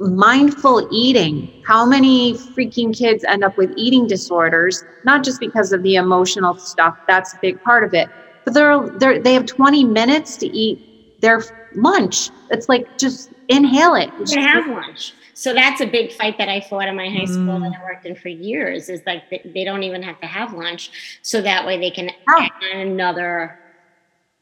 mindful 0.00 0.88
eating. 0.90 1.62
How 1.66 1.84
many 1.84 2.34
freaking 2.34 2.96
kids 2.96 3.24
end 3.24 3.44
up 3.44 3.56
with 3.56 3.72
eating 3.76 4.06
disorders? 4.06 4.82
Not 5.04 5.22
just 5.24 5.40
because 5.40 5.72
of 5.72 5.82
the 5.82 5.96
emotional 5.96 6.54
stuff, 6.54 6.96
that's 7.06 7.34
a 7.34 7.38
big 7.40 7.62
part 7.62 7.84
of 7.84 7.94
it, 7.94 8.08
but 8.44 8.54
they're, 8.54 8.88
they're 8.98 9.18
they 9.18 9.34
have 9.34 9.46
20 9.46 9.84
minutes 9.84 10.36
to 10.38 10.46
eat 10.46 11.20
their 11.20 11.42
lunch. 11.74 12.30
It's 12.50 12.68
like 12.68 12.98
just 12.98 13.30
inhale 13.48 13.94
it. 13.94 14.10
You 14.18 14.24
can 14.24 14.42
have 14.42 14.66
lunch. 14.66 15.14
So 15.34 15.54
that's 15.54 15.80
a 15.80 15.86
big 15.86 16.12
fight 16.12 16.36
that 16.36 16.50
I 16.50 16.60
fought 16.60 16.88
in 16.88 16.96
my 16.96 17.08
high 17.08 17.24
school 17.24 17.58
mm. 17.58 17.62
that 17.62 17.80
I 17.80 17.82
worked 17.82 18.04
in 18.04 18.14
for 18.14 18.28
years. 18.28 18.90
Is 18.90 19.00
like 19.06 19.22
they 19.30 19.64
don't 19.64 19.82
even 19.82 20.02
have 20.02 20.20
to 20.20 20.26
have 20.26 20.52
lunch, 20.52 21.18
so 21.22 21.40
that 21.40 21.66
way 21.66 21.78
they 21.78 21.90
can 21.90 22.10
oh. 22.28 22.42
add 22.42 22.76
another 22.76 23.58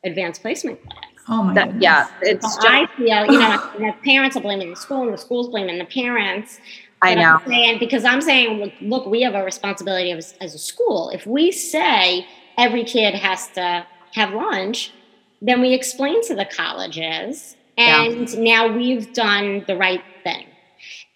advanced 0.04 0.42
placement 0.42 0.82
class. 0.82 1.07
Oh 1.28 1.42
my 1.42 1.54
that, 1.54 1.80
Yeah, 1.80 2.08
it's. 2.22 2.54
So 2.54 2.62
just, 2.62 2.66
I 2.66 2.86
feel 2.96 3.26
you 3.26 3.38
know 3.38 3.70
the 3.78 3.94
parents 4.04 4.36
are 4.36 4.40
blaming 4.40 4.70
the 4.70 4.76
school 4.76 5.02
and 5.02 5.12
the 5.12 5.18
school's 5.18 5.48
blaming 5.48 5.78
the 5.78 5.84
parents. 5.84 6.60
I 7.00 7.14
know. 7.14 7.38
I'm 7.40 7.46
saying, 7.46 7.78
because 7.78 8.04
I'm 8.04 8.20
saying, 8.20 8.58
look, 8.58 8.72
look, 8.80 9.06
we 9.06 9.22
have 9.22 9.34
a 9.34 9.44
responsibility 9.44 10.10
as, 10.10 10.34
as 10.40 10.54
a 10.54 10.58
school. 10.58 11.10
If 11.10 11.26
we 11.26 11.52
say 11.52 12.26
every 12.56 12.82
kid 12.82 13.14
has 13.14 13.46
to 13.50 13.86
have 14.14 14.32
lunch, 14.34 14.92
then 15.40 15.60
we 15.60 15.74
explain 15.74 16.24
to 16.26 16.34
the 16.34 16.44
colleges, 16.44 17.56
and 17.76 18.28
yeah. 18.28 18.40
now 18.40 18.76
we've 18.76 19.12
done 19.12 19.64
the 19.68 19.76
right 19.76 20.02
thing 20.24 20.46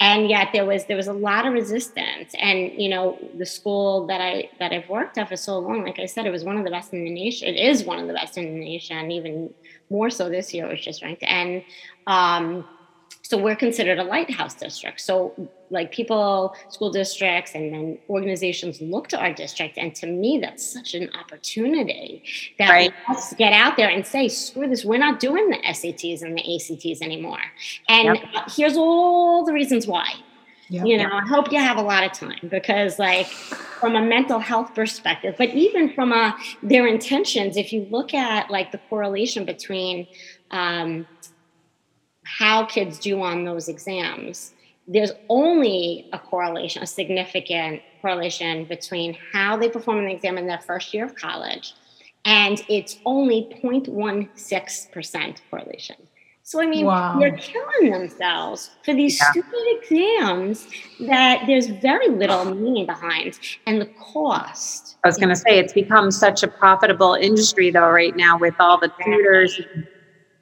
and 0.03 0.29
yet 0.29 0.49
there 0.53 0.67
was 0.67 0.85
there 0.87 0.97
was 0.97 1.07
a 1.07 1.13
lot 1.29 1.47
of 1.47 1.53
resistance. 1.53 2.35
And 2.39 2.59
you 2.83 2.89
know 2.89 3.05
the 3.39 3.47
school 3.47 4.07
that 4.09 4.21
i 4.21 4.51
that 4.59 4.73
i've 4.73 4.89
worked 4.89 5.17
at 5.19 5.29
for 5.29 5.37
so 5.37 5.59
long 5.59 5.85
like 5.85 5.99
i 5.99 6.07
said 6.07 6.27
it 6.27 6.35
was 6.39 6.45
one 6.51 6.57
of 6.59 6.65
the 6.65 6.71
best 6.71 6.93
in 6.93 7.05
the 7.05 7.15
nation 7.25 7.49
it 7.49 7.59
is 7.71 7.85
one 7.85 7.99
of 7.99 8.07
the 8.09 8.17
best 8.21 8.37
in 8.37 8.45
the 8.53 8.61
nation 8.73 9.11
even 9.11 9.35
more 9.93 10.11
so 10.11 10.29
this 10.29 10.53
year 10.53 10.67
it 10.67 10.71
was 10.71 10.81
just 10.81 11.03
ranked. 11.03 11.23
And 11.23 11.63
um, 12.07 12.65
so 13.23 13.39
we're 13.39 13.61
considered 13.67 13.99
a 13.99 14.05
lighthouse 14.05 14.55
district. 14.55 15.01
So 15.01 15.51
like 15.73 15.91
people 15.91 16.55
school 16.69 16.91
districts 16.91 17.55
and 17.55 17.73
then 17.73 17.99
organizations 18.09 18.81
look 18.81 19.09
to 19.09 19.19
our 19.19 19.33
district 19.33 19.79
and 19.79 19.95
to 19.95 20.07
me 20.07 20.39
that's 20.39 20.65
such 20.65 20.95
an 20.95 21.11
opportunity 21.19 22.23
that 22.59 22.71
right. 22.71 22.93
let's 23.09 23.35
get 23.35 23.53
out 23.53 23.77
there 23.77 23.89
and 23.89 24.07
say 24.07 24.29
screw 24.29 24.69
this 24.69 24.85
we're 24.85 24.99
not 24.99 25.19
doing 25.19 25.49
the 25.51 25.59
sats 25.59 26.23
and 26.23 26.37
the 26.37 26.55
acts 26.55 27.03
anymore 27.03 27.41
and 27.89 28.17
yep. 28.17 28.51
here's 28.55 28.77
all 28.77 29.45
the 29.45 29.53
reasons 29.53 29.87
why 29.87 30.13
Yep. 30.73 30.87
You 30.87 30.97
know, 30.97 31.11
I 31.13 31.27
hope 31.27 31.53
you 31.53 31.59
have 31.59 31.77
a 31.77 31.83
lot 31.83 32.03
of 32.03 32.13
time 32.13 32.49
because, 32.49 32.99
like, 32.99 33.27
from 33.27 33.95
a 33.95 34.01
mental 34.01 34.39
health 34.39 34.75
perspective, 34.75 35.35
but 35.37 35.51
even 35.51 35.93
from 35.93 36.13
a 36.13 36.35
their 36.63 36.87
intentions, 36.87 37.59
if 37.59 37.75
you 37.75 37.87
look 37.91 38.15
at 38.15 38.51
like 38.51 38.73
the 38.73 38.79
correlation 38.89 39.45
between 39.45 40.07
um, 40.51 41.07
how 42.25 42.65
kids 42.65 42.99
do 42.99 43.21
on 43.21 43.45
those 43.45 43.69
exams, 43.69 44.55
there's 44.87 45.13
only 45.29 46.09
a 46.13 46.19
correlation, 46.19 46.83
a 46.83 46.87
significant 46.87 47.83
correlation 48.01 48.65
between 48.65 49.17
how 49.33 49.57
they 49.57 49.69
perform 49.69 49.99
in 49.99 50.07
the 50.07 50.13
exam 50.13 50.39
in 50.39 50.47
their 50.47 50.61
first 50.61 50.93
year 50.93 51.05
of 51.05 51.15
college, 51.15 51.75
and 52.25 52.63
it's 52.69 52.99
only 53.05 53.49
0.16% 53.63 55.37
correlation. 55.51 55.97
So 56.45 56.61
I 56.61 56.67
mean, 56.67 56.87
wow. 56.87 57.19
they're 57.21 57.37
killing 57.37 57.93
themselves 57.93 58.71
for 58.85 58.93
these 58.93 59.19
yeah. 59.19 59.31
stupid 59.31 59.61
exams 59.81 60.67
that 61.01 61.45
there's 61.47 61.69
very 61.69 62.09
little 62.09 62.45
meaning 62.45 62.85
behind, 62.85 63.39
and 63.67 63.81
the 63.81 63.87
cost. 63.87 64.97
I 65.05 65.09
was 65.09 65.17
going 65.17 65.29
to 65.29 65.37
say 65.37 65.59
it's 65.59 65.73
become 65.73 66.11
such 66.11 66.43
a 66.43 66.49
profitable 66.49 67.15
industry 67.15 67.71
though 67.71 67.91
right 67.91 68.15
now 68.17 68.39
with 68.39 68.55
all 68.59 68.79
the 68.79 68.91
tutors 69.05 69.61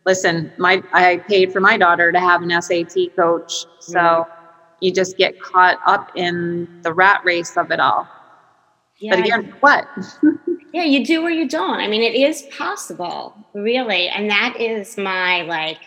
listen, 0.07 0.53
my 0.59 0.83
I 0.93 1.19
paid 1.29 1.53
for 1.53 1.61
my 1.61 1.77
daughter 1.77 2.13
to 2.13 2.21
have 2.21 2.43
an 2.43 2.63
SAT 2.63 3.15
coach, 3.17 3.67
so 3.81 3.99
mm-hmm. 3.99 4.33
you 4.81 4.93
just 4.93 5.17
get 5.17 5.41
caught 5.41 5.79
up 5.87 6.11
in 6.15 6.81
the 6.83 6.93
rat 6.93 7.23
race 7.25 7.57
of 7.57 7.71
it 7.71 7.81
all. 7.81 8.09
Yeah, 8.99 9.17
but 9.17 9.25
again, 9.25 9.55
what? 9.61 9.89
yeah, 10.73 10.85
you 10.85 11.05
do 11.05 11.23
or 11.23 11.31
you 11.31 11.49
don't. 11.49 11.81
I 11.81 11.89
mean, 11.89 12.03
it 12.03 12.15
is 12.15 12.43
possible, 12.57 13.35
really, 13.55 14.09
and 14.09 14.31
that 14.31 14.57
is 14.59 14.97
my 14.97 15.43
like. 15.43 15.79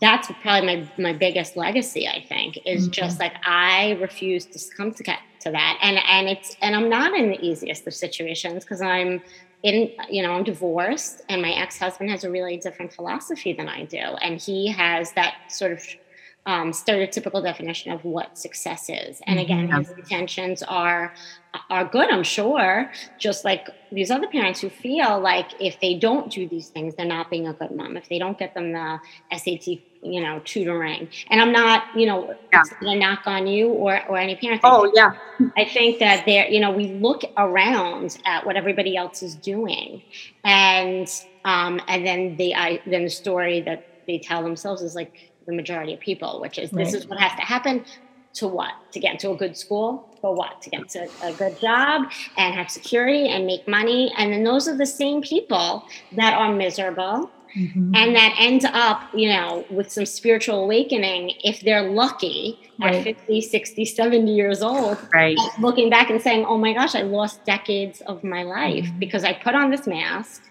That's 0.00 0.30
probably 0.40 0.76
my 0.76 0.92
my 0.98 1.12
biggest 1.12 1.54
legacy. 1.54 2.08
I 2.08 2.24
think 2.26 2.58
is 2.64 2.84
mm-hmm. 2.84 2.92
just 2.92 3.20
like 3.20 3.34
I 3.44 3.92
refuse 4.00 4.46
to 4.46 4.58
succumb 4.58 4.94
to 4.94 5.04
to 5.40 5.50
that, 5.50 5.78
and 5.82 5.98
and 6.08 6.28
it's 6.28 6.56
and 6.62 6.74
I'm 6.74 6.88
not 6.88 7.14
in 7.14 7.28
the 7.28 7.38
easiest 7.44 7.86
of 7.86 7.92
situations 7.92 8.64
because 8.64 8.80
I'm 8.80 9.20
in 9.62 9.90
you 10.10 10.22
know 10.22 10.32
i'm 10.32 10.44
divorced 10.44 11.22
and 11.28 11.40
my 11.40 11.52
ex-husband 11.52 12.10
has 12.10 12.24
a 12.24 12.30
really 12.30 12.56
different 12.56 12.92
philosophy 12.92 13.52
than 13.52 13.68
i 13.68 13.84
do. 13.84 13.98
And 13.98 14.40
he 14.40 14.68
has 14.68 15.12
that 15.12 15.34
sort 15.48 15.72
of 15.72 15.84
um, 16.44 16.72
stereotypical 16.72 17.42
definition 17.42 17.92
of 17.92 18.04
what 18.04 18.36
success 18.36 18.88
is. 18.88 19.22
And 19.26 19.38
again 19.38 19.68
mm-hmm. 19.68 19.78
his 19.78 19.90
intentions 19.90 20.62
are 20.64 21.14
are 21.68 21.84
good 21.84 22.08
i'm 22.10 22.22
sure 22.22 22.90
just 23.18 23.44
like 23.44 23.68
these 23.90 24.10
other 24.10 24.26
parents 24.26 24.58
who 24.58 24.70
feel 24.70 25.20
like 25.20 25.48
if 25.60 25.78
they 25.80 25.94
don't 25.94 26.32
do 26.32 26.48
these 26.48 26.68
things 26.68 26.94
they're 26.94 27.04
not 27.04 27.28
being 27.28 27.46
a 27.46 27.52
good 27.52 27.70
mom. 27.72 27.96
If 27.96 28.08
they 28.08 28.18
don't 28.18 28.38
get 28.38 28.54
them 28.54 28.72
the 28.72 28.98
sat 29.36 29.66
you 29.66 30.20
know 30.20 30.40
tutoring. 30.44 31.08
And 31.30 31.40
i'm 31.40 31.52
not 31.52 31.84
you 31.94 32.06
know 32.06 32.34
yeah. 32.52 32.62
a 32.80 32.96
knock 32.96 33.26
on 33.26 33.46
you 33.46 33.68
or 33.68 34.02
or 34.08 34.16
any 34.16 34.34
parents 34.34 34.62
oh 34.64 34.90
yeah. 34.94 35.12
I 35.56 35.64
think 35.64 35.98
that 36.00 36.24
there 36.26 36.48
you 36.48 36.58
know 36.58 36.72
we 36.72 36.94
look 36.94 37.22
around 37.36 38.18
at 38.24 38.44
what 38.46 38.56
everybody 38.56 38.96
else 38.96 39.22
is 39.22 39.34
doing. 39.36 40.02
And 40.42 41.08
um 41.44 41.80
and 41.86 42.04
then 42.06 42.36
the 42.36 42.54
i 42.54 42.80
then 42.86 43.04
the 43.04 43.10
story 43.10 43.60
that 43.60 43.86
they 44.06 44.18
tell 44.18 44.42
themselves 44.42 44.82
is 44.82 44.94
like 44.94 45.31
the 45.46 45.52
majority 45.52 45.94
of 45.94 46.00
people 46.00 46.40
which 46.40 46.58
is 46.58 46.72
right. 46.72 46.84
this 46.84 46.94
is 46.94 47.06
what 47.06 47.18
has 47.18 47.32
to 47.38 47.44
happen 47.44 47.84
to 48.34 48.48
what 48.48 48.72
to 48.92 48.98
get 48.98 49.12
into 49.12 49.30
a 49.30 49.36
good 49.36 49.56
school 49.56 50.08
for 50.20 50.34
what 50.34 50.62
to 50.62 50.70
get 50.70 50.88
to 50.88 51.08
a 51.22 51.32
good 51.34 51.58
job 51.60 52.10
and 52.36 52.54
have 52.54 52.70
security 52.70 53.28
and 53.28 53.46
make 53.46 53.66
money 53.68 54.12
and 54.16 54.32
then 54.32 54.44
those 54.44 54.68
are 54.68 54.76
the 54.76 54.86
same 54.86 55.20
people 55.20 55.84
that 56.12 56.34
are 56.34 56.52
miserable 56.54 57.30
Mm-hmm. 57.56 57.94
and 57.94 58.16
that 58.16 58.34
end 58.38 58.64
up, 58.64 59.02
you 59.12 59.28
know, 59.28 59.66
with 59.68 59.92
some 59.92 60.06
spiritual 60.06 60.64
awakening 60.64 61.34
if 61.44 61.60
they're 61.60 61.90
lucky 61.90 62.58
right. 62.80 62.94
at 62.94 63.04
50, 63.04 63.42
60, 63.42 63.84
70 63.84 64.34
years 64.34 64.62
old, 64.62 64.96
right. 65.12 65.36
looking 65.60 65.90
back 65.90 66.08
and 66.08 66.22
saying, 66.22 66.46
oh 66.46 66.56
my 66.56 66.72
gosh, 66.72 66.94
I 66.94 67.02
lost 67.02 67.44
decades 67.44 68.00
of 68.02 68.24
my 68.24 68.42
life 68.42 68.86
mm-hmm. 68.86 68.98
because 68.98 69.22
I 69.22 69.34
put 69.34 69.54
on 69.54 69.70
this 69.70 69.86
mask 69.86 70.42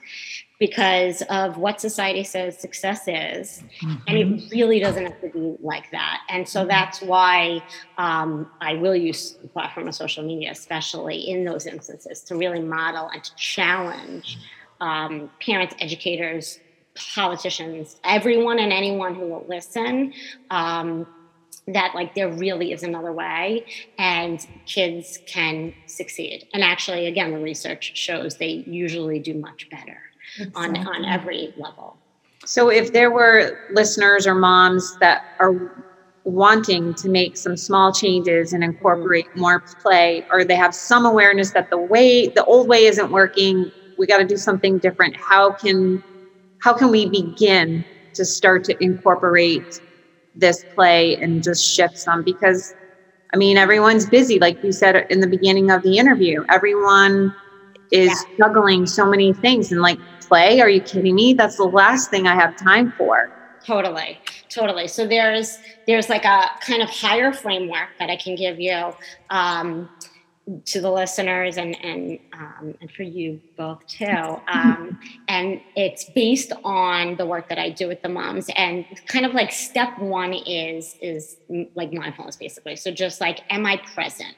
because 0.62 1.24
of 1.24 1.58
what 1.58 1.82
society 1.82 2.24
says 2.24 2.56
success 2.56 3.08
is. 3.08 3.64
Mm-hmm. 3.82 3.96
And 4.08 4.18
it 4.18 4.28
mm-hmm. 4.28 4.50
really 4.52 4.80
doesn't 4.80 5.04
have 5.04 5.20
to 5.22 5.30
be 5.30 5.56
like 5.60 5.90
that. 5.90 6.22
And 6.30 6.48
so 6.48 6.60
mm-hmm. 6.60 6.68
that's 6.70 7.02
why 7.02 7.64
um, 7.98 8.48
I 8.62 8.76
will 8.76 8.96
use 8.96 9.38
the 9.42 9.48
platform 9.48 9.88
of 9.88 9.96
social 9.96 10.24
media, 10.24 10.52
especially 10.52 11.18
in 11.18 11.46
those 11.46 11.66
instances, 11.66 12.22
to 12.26 12.36
really 12.36 12.60
model 12.60 13.10
and 13.10 13.24
to 13.24 13.36
challenge 13.36 14.38
um, 14.82 15.32
parents, 15.44 15.74
educators, 15.80 16.60
politicians, 16.94 18.00
everyone 18.04 18.60
and 18.60 18.72
anyone 18.72 19.16
who 19.16 19.26
will 19.30 19.46
listen. 19.50 20.14
Um, 20.52 21.08
that 21.68 21.94
like 21.96 22.14
there 22.16 22.30
really 22.30 22.72
is 22.72 22.84
another 22.84 23.14
way 23.14 23.66
and 23.98 24.46
kids 24.66 25.20
can 25.28 25.74
succeed 25.86 26.48
and 26.56 26.64
actually 26.64 27.06
again 27.06 27.32
the 27.32 27.38
research 27.38 27.96
shows 27.96 28.38
they 28.38 28.64
usually 28.66 29.20
do 29.20 29.36
much 29.36 29.70
better. 29.70 30.02
On 30.56 30.76
on 30.88 31.06
every 31.06 31.54
level 31.58 31.98
so 32.46 32.70
if 32.70 32.92
there 32.94 33.12
were 33.12 33.58
listeners 33.72 34.26
or 34.26 34.36
moms 34.36 34.98
that 34.98 35.24
are 35.40 35.72
wanting 36.24 36.94
to 36.94 37.10
make 37.10 37.36
some 37.36 37.58
small 37.58 37.92
changes 37.92 38.54
and 38.54 38.64
incorporate 38.64 39.26
mm-hmm. 39.30 39.42
more 39.42 39.60
play 39.82 40.26
or 40.32 40.44
they 40.44 40.56
have 40.56 40.74
some 40.74 41.06
awareness 41.06 41.52
that 41.52 41.70
the 41.70 41.78
way 41.78 42.28
the 42.28 42.46
old 42.46 42.68
way 42.68 42.86
isn't 42.86 43.12
working 43.12 43.72
we 43.98 44.06
got 44.06 44.18
to 44.18 44.26
do 44.26 44.38
something 44.38 44.78
different 44.78 45.16
how 45.16 45.52
can 45.52 46.04
how 46.60 46.74
can 46.74 46.92
we 46.92 47.10
begin 47.10 47.84
to 48.14 48.24
start 48.24 48.64
to 48.64 48.84
incorporate 48.84 49.82
this 50.36 50.64
play 50.76 51.16
and 51.18 51.44
just 51.44 51.66
shift 51.66 51.98
some 51.98 52.24
because 52.24 52.76
I 53.34 53.38
mean 53.38 53.58
everyone's 53.58 54.06
busy 54.06 54.40
like 54.40 54.64
you 54.64 54.72
said 54.72 55.08
in 55.10 55.22
the 55.22 55.28
beginning 55.28 55.72
of 55.72 55.82
the 55.82 55.98
interview 55.98 56.46
everyone 56.50 57.34
is 57.92 58.10
yeah. 58.10 58.46
juggling 58.46 58.86
so 58.86 59.06
many 59.06 59.34
things 59.34 59.72
and 59.72 59.82
like 59.82 60.00
play 60.32 60.62
are 60.62 60.70
you 60.70 60.82
kidding 60.82 61.16
me 61.16 61.34
that's 61.34 61.58
the 61.58 61.64
last 61.64 62.10
thing 62.10 62.26
I 62.26 62.36
have 62.36 62.56
time 62.56 62.94
for 62.98 63.30
totally 63.66 64.18
totally 64.50 64.88
so 64.88 65.06
there's 65.06 65.58
there's 65.88 66.08
like 66.08 66.24
a 66.24 66.46
kind 66.62 66.82
of 66.82 66.90
higher 66.90 67.34
framework 67.34 67.90
that 68.00 68.10
I 68.10 68.16
can 68.16 68.36
give 68.36 68.60
you 68.60 68.94
um, 69.30 69.90
to 70.66 70.82
the 70.82 70.92
listeners 70.92 71.58
and 71.58 71.76
and 71.84 72.20
um, 72.34 72.76
and 72.82 72.92
for 72.92 73.04
you 73.04 73.40
both 73.58 73.86
too. 73.88 74.42
Um, 74.48 75.00
and 75.28 75.62
it's 75.76 76.06
based 76.12 76.52
on 76.64 77.16
the 77.18 77.26
work 77.26 77.50
that 77.50 77.60
I 77.60 77.70
do 77.70 77.88
with 77.88 78.02
the 78.02 78.10
moms. 78.10 78.50
And 78.56 78.86
kind 79.08 79.26
of 79.26 79.34
like 79.34 79.52
step 79.52 79.98
one 80.00 80.34
is 80.34 80.96
is 81.02 81.38
like 81.76 81.94
mindfulness, 81.94 82.36
basically. 82.36 82.76
So 82.76 82.92
just 82.92 83.22
like, 83.22 83.42
am 83.50 83.66
I 83.66 83.78
present? 83.78 84.36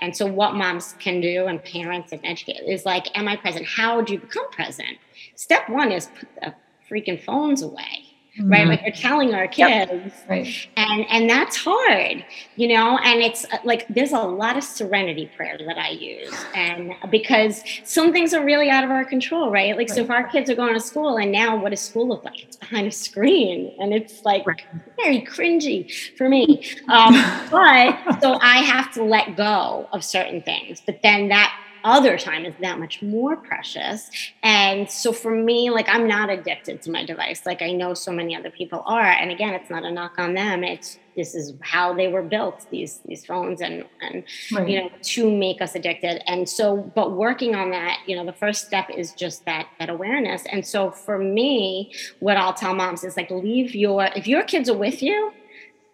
And 0.00 0.16
so 0.16 0.26
what 0.26 0.54
moms 0.54 0.94
can 0.98 1.20
do 1.20 1.46
and 1.46 1.62
parents 1.62 2.12
and 2.12 2.20
educators 2.24 2.68
is 2.68 2.84
like, 2.84 3.16
am 3.16 3.28
I 3.28 3.36
present? 3.36 3.66
How 3.66 4.00
do 4.00 4.14
you 4.14 4.18
become 4.18 4.50
present? 4.50 4.98
Step 5.42 5.68
one 5.68 5.90
is 5.90 6.06
put 6.06 6.28
the 6.40 6.54
freaking 6.88 7.20
phones 7.20 7.62
away 7.62 8.12
mm-hmm. 8.38 8.50
right? 8.50 8.66
Like 8.66 8.82
you're 8.82 8.92
telling 8.92 9.34
our 9.34 9.46
kids, 9.46 9.90
yep. 9.90 10.12
right? 10.28 10.68
And 10.76 11.06
and 11.08 11.30
that's 11.30 11.56
hard, 11.56 12.24
you 12.56 12.68
know. 12.68 12.98
And 12.98 13.20
it's 13.20 13.44
uh, 13.52 13.58
like 13.64 13.86
there's 13.88 14.12
a 14.12 14.20
lot 14.20 14.56
of 14.56 14.64
serenity 14.64 15.30
prayer 15.36 15.58
that 15.66 15.78
I 15.78 15.90
use, 15.90 16.34
and 16.54 16.94
because 17.10 17.62
some 17.84 18.12
things 18.12 18.34
are 18.34 18.44
really 18.44 18.70
out 18.70 18.84
of 18.84 18.90
our 18.90 19.04
control, 19.04 19.50
right? 19.50 19.76
Like 19.76 19.88
right. 19.88 19.96
so, 19.96 20.02
if 20.02 20.10
our 20.10 20.24
kids 20.24 20.50
are 20.50 20.54
going 20.54 20.74
to 20.74 20.80
school, 20.80 21.16
and 21.16 21.32
now 21.32 21.56
what 21.56 21.70
does 21.70 21.80
school 21.80 22.08
look 22.08 22.24
like? 22.24 22.42
It's 22.42 22.56
behind 22.56 22.86
a 22.86 22.92
screen, 22.92 23.74
and 23.78 23.92
it's 23.92 24.24
like 24.24 24.46
right. 24.46 24.62
very 24.96 25.20
cringy 25.22 25.92
for 26.16 26.28
me. 26.28 26.64
Um, 26.88 27.14
but 27.50 28.20
so 28.20 28.38
I 28.40 28.58
have 28.58 28.92
to 28.94 29.02
let 29.02 29.36
go 29.36 29.88
of 29.92 30.04
certain 30.04 30.42
things, 30.42 30.80
but 30.84 31.00
then 31.02 31.28
that 31.28 31.54
other 31.84 32.18
time 32.18 32.44
is 32.44 32.54
that 32.60 32.78
much 32.78 33.02
more 33.02 33.36
precious. 33.36 34.10
And 34.42 34.90
so 34.90 35.12
for 35.12 35.34
me, 35.34 35.70
like 35.70 35.88
I'm 35.88 36.06
not 36.06 36.30
addicted 36.30 36.82
to 36.82 36.90
my 36.90 37.04
device. 37.04 37.46
Like 37.46 37.62
I 37.62 37.72
know 37.72 37.94
so 37.94 38.12
many 38.12 38.36
other 38.36 38.50
people 38.50 38.82
are. 38.86 39.00
And 39.00 39.30
again, 39.30 39.54
it's 39.54 39.70
not 39.70 39.84
a 39.84 39.90
knock 39.90 40.18
on 40.18 40.34
them. 40.34 40.64
It's 40.64 40.98
this 41.16 41.34
is 41.34 41.52
how 41.60 41.92
they 41.92 42.08
were 42.08 42.22
built, 42.22 42.66
these 42.70 43.00
these 43.04 43.24
phones 43.26 43.60
and 43.60 43.84
and 44.00 44.24
right. 44.52 44.68
you 44.68 44.80
know, 44.80 44.90
to 45.02 45.30
make 45.30 45.60
us 45.60 45.74
addicted. 45.74 46.22
And 46.30 46.48
so, 46.48 46.76
but 46.94 47.12
working 47.12 47.54
on 47.54 47.70
that, 47.70 48.00
you 48.06 48.16
know, 48.16 48.24
the 48.24 48.32
first 48.32 48.66
step 48.66 48.88
is 48.90 49.12
just 49.12 49.44
that 49.44 49.68
that 49.78 49.90
awareness. 49.90 50.44
And 50.50 50.66
so 50.66 50.90
for 50.90 51.18
me, 51.18 51.92
what 52.20 52.36
I'll 52.36 52.54
tell 52.54 52.74
moms 52.74 53.04
is 53.04 53.16
like 53.16 53.30
leave 53.30 53.74
your 53.74 54.04
if 54.16 54.26
your 54.26 54.42
kids 54.42 54.70
are 54.70 54.76
with 54.76 55.02
you, 55.02 55.32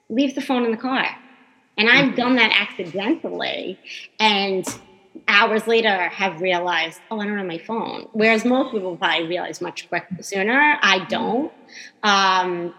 leave 0.08 0.34
the 0.34 0.42
phone 0.42 0.64
in 0.64 0.70
the 0.70 0.76
car. 0.76 1.06
And 1.76 1.88
I've 1.88 2.06
mm-hmm. 2.06 2.16
done 2.16 2.36
that 2.36 2.50
accidentally. 2.60 3.78
And 4.18 4.66
hours 5.26 5.66
later 5.66 6.08
have 6.08 6.40
realized, 6.40 7.00
oh, 7.10 7.20
I 7.20 7.26
don't 7.26 7.38
have 7.38 7.46
my 7.46 7.58
phone. 7.58 8.08
Whereas 8.12 8.44
most 8.44 8.72
people 8.72 8.96
probably 8.96 9.26
realize 9.26 9.60
much 9.60 9.88
quicker 9.88 10.22
sooner. 10.22 10.78
I 10.80 11.04
don't. 11.08 11.52
Um, 12.02 12.74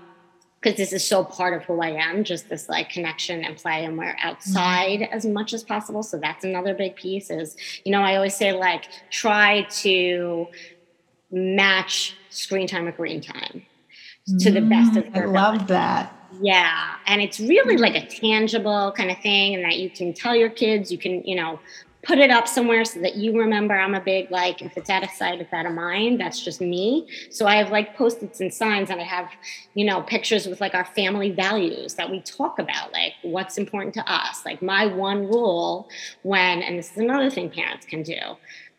because 0.61 0.77
this 0.77 0.91
is 0.91 1.07
so 1.07 1.23
part 1.23 1.53
of 1.53 1.63
who 1.63 1.81
I 1.81 1.91
am, 1.91 2.23
just 2.23 2.49
this 2.49 2.67
like 2.67 2.89
connection 2.89 3.43
and 3.43 3.55
play, 3.55 3.85
and 3.85 3.97
we're 3.97 4.17
outside 4.21 4.99
mm-hmm. 4.99 5.13
as 5.13 5.25
much 5.25 5.53
as 5.53 5.63
possible. 5.63 6.03
So 6.03 6.17
that's 6.17 6.43
another 6.43 6.73
big 6.73 6.95
piece. 6.95 7.29
Is 7.29 7.55
you 7.85 7.91
know 7.91 8.01
I 8.01 8.15
always 8.15 8.35
say 8.35 8.51
like 8.51 8.85
try 9.09 9.61
to 9.81 10.47
match 11.31 12.15
screen 12.29 12.67
time 12.67 12.85
with 12.85 12.97
green 12.97 13.21
time 13.21 13.63
to 14.39 14.51
the 14.51 14.61
best 14.61 14.97
of 14.97 15.15
your 15.15 15.27
I 15.27 15.31
love 15.31 15.67
that. 15.67 16.15
Yeah, 16.41 16.95
and 17.07 17.21
it's 17.21 17.39
really 17.39 17.77
like 17.77 17.95
a 17.95 18.05
tangible 18.05 18.93
kind 18.95 19.09
of 19.09 19.17
thing, 19.19 19.55
and 19.55 19.63
that 19.63 19.79
you 19.79 19.89
can 19.89 20.13
tell 20.13 20.35
your 20.35 20.49
kids. 20.49 20.91
You 20.91 20.97
can 20.97 21.23
you 21.23 21.35
know 21.35 21.59
put 22.01 22.17
it 22.17 22.31
up 22.31 22.47
somewhere 22.47 22.85
so 22.85 23.01
that 23.01 23.15
you 23.15 23.37
remember 23.37 23.77
I'm 23.77 23.93
a 23.93 23.99
big 23.99 24.31
like 24.31 24.61
if 24.61 24.77
it's 24.77 24.89
out 24.89 25.03
of 25.03 25.09
sight, 25.09 25.41
it's 25.41 25.51
out 25.51 25.65
of 25.65 25.73
mind. 25.73 26.19
That's 26.19 26.43
just 26.43 26.61
me. 26.61 27.07
So 27.29 27.45
I 27.45 27.55
have 27.55 27.71
like 27.71 27.95
post-its 27.95 28.39
and 28.39 28.53
signs 28.53 28.89
and 28.89 29.01
I 29.01 29.03
have, 29.03 29.29
you 29.73 29.85
know, 29.85 30.01
pictures 30.01 30.47
with 30.47 30.61
like 30.61 30.73
our 30.73 30.85
family 30.85 31.31
values 31.31 31.95
that 31.95 32.09
we 32.09 32.21
talk 32.21 32.57
about, 32.57 32.93
like 32.93 33.13
what's 33.21 33.57
important 33.57 33.93
to 33.95 34.11
us. 34.11 34.45
Like 34.45 34.61
my 34.61 34.85
one 34.85 35.27
rule 35.27 35.89
when, 36.23 36.61
and 36.61 36.79
this 36.79 36.91
is 36.91 36.97
another 36.97 37.29
thing 37.29 37.49
parents 37.49 37.85
can 37.85 38.03
do. 38.03 38.19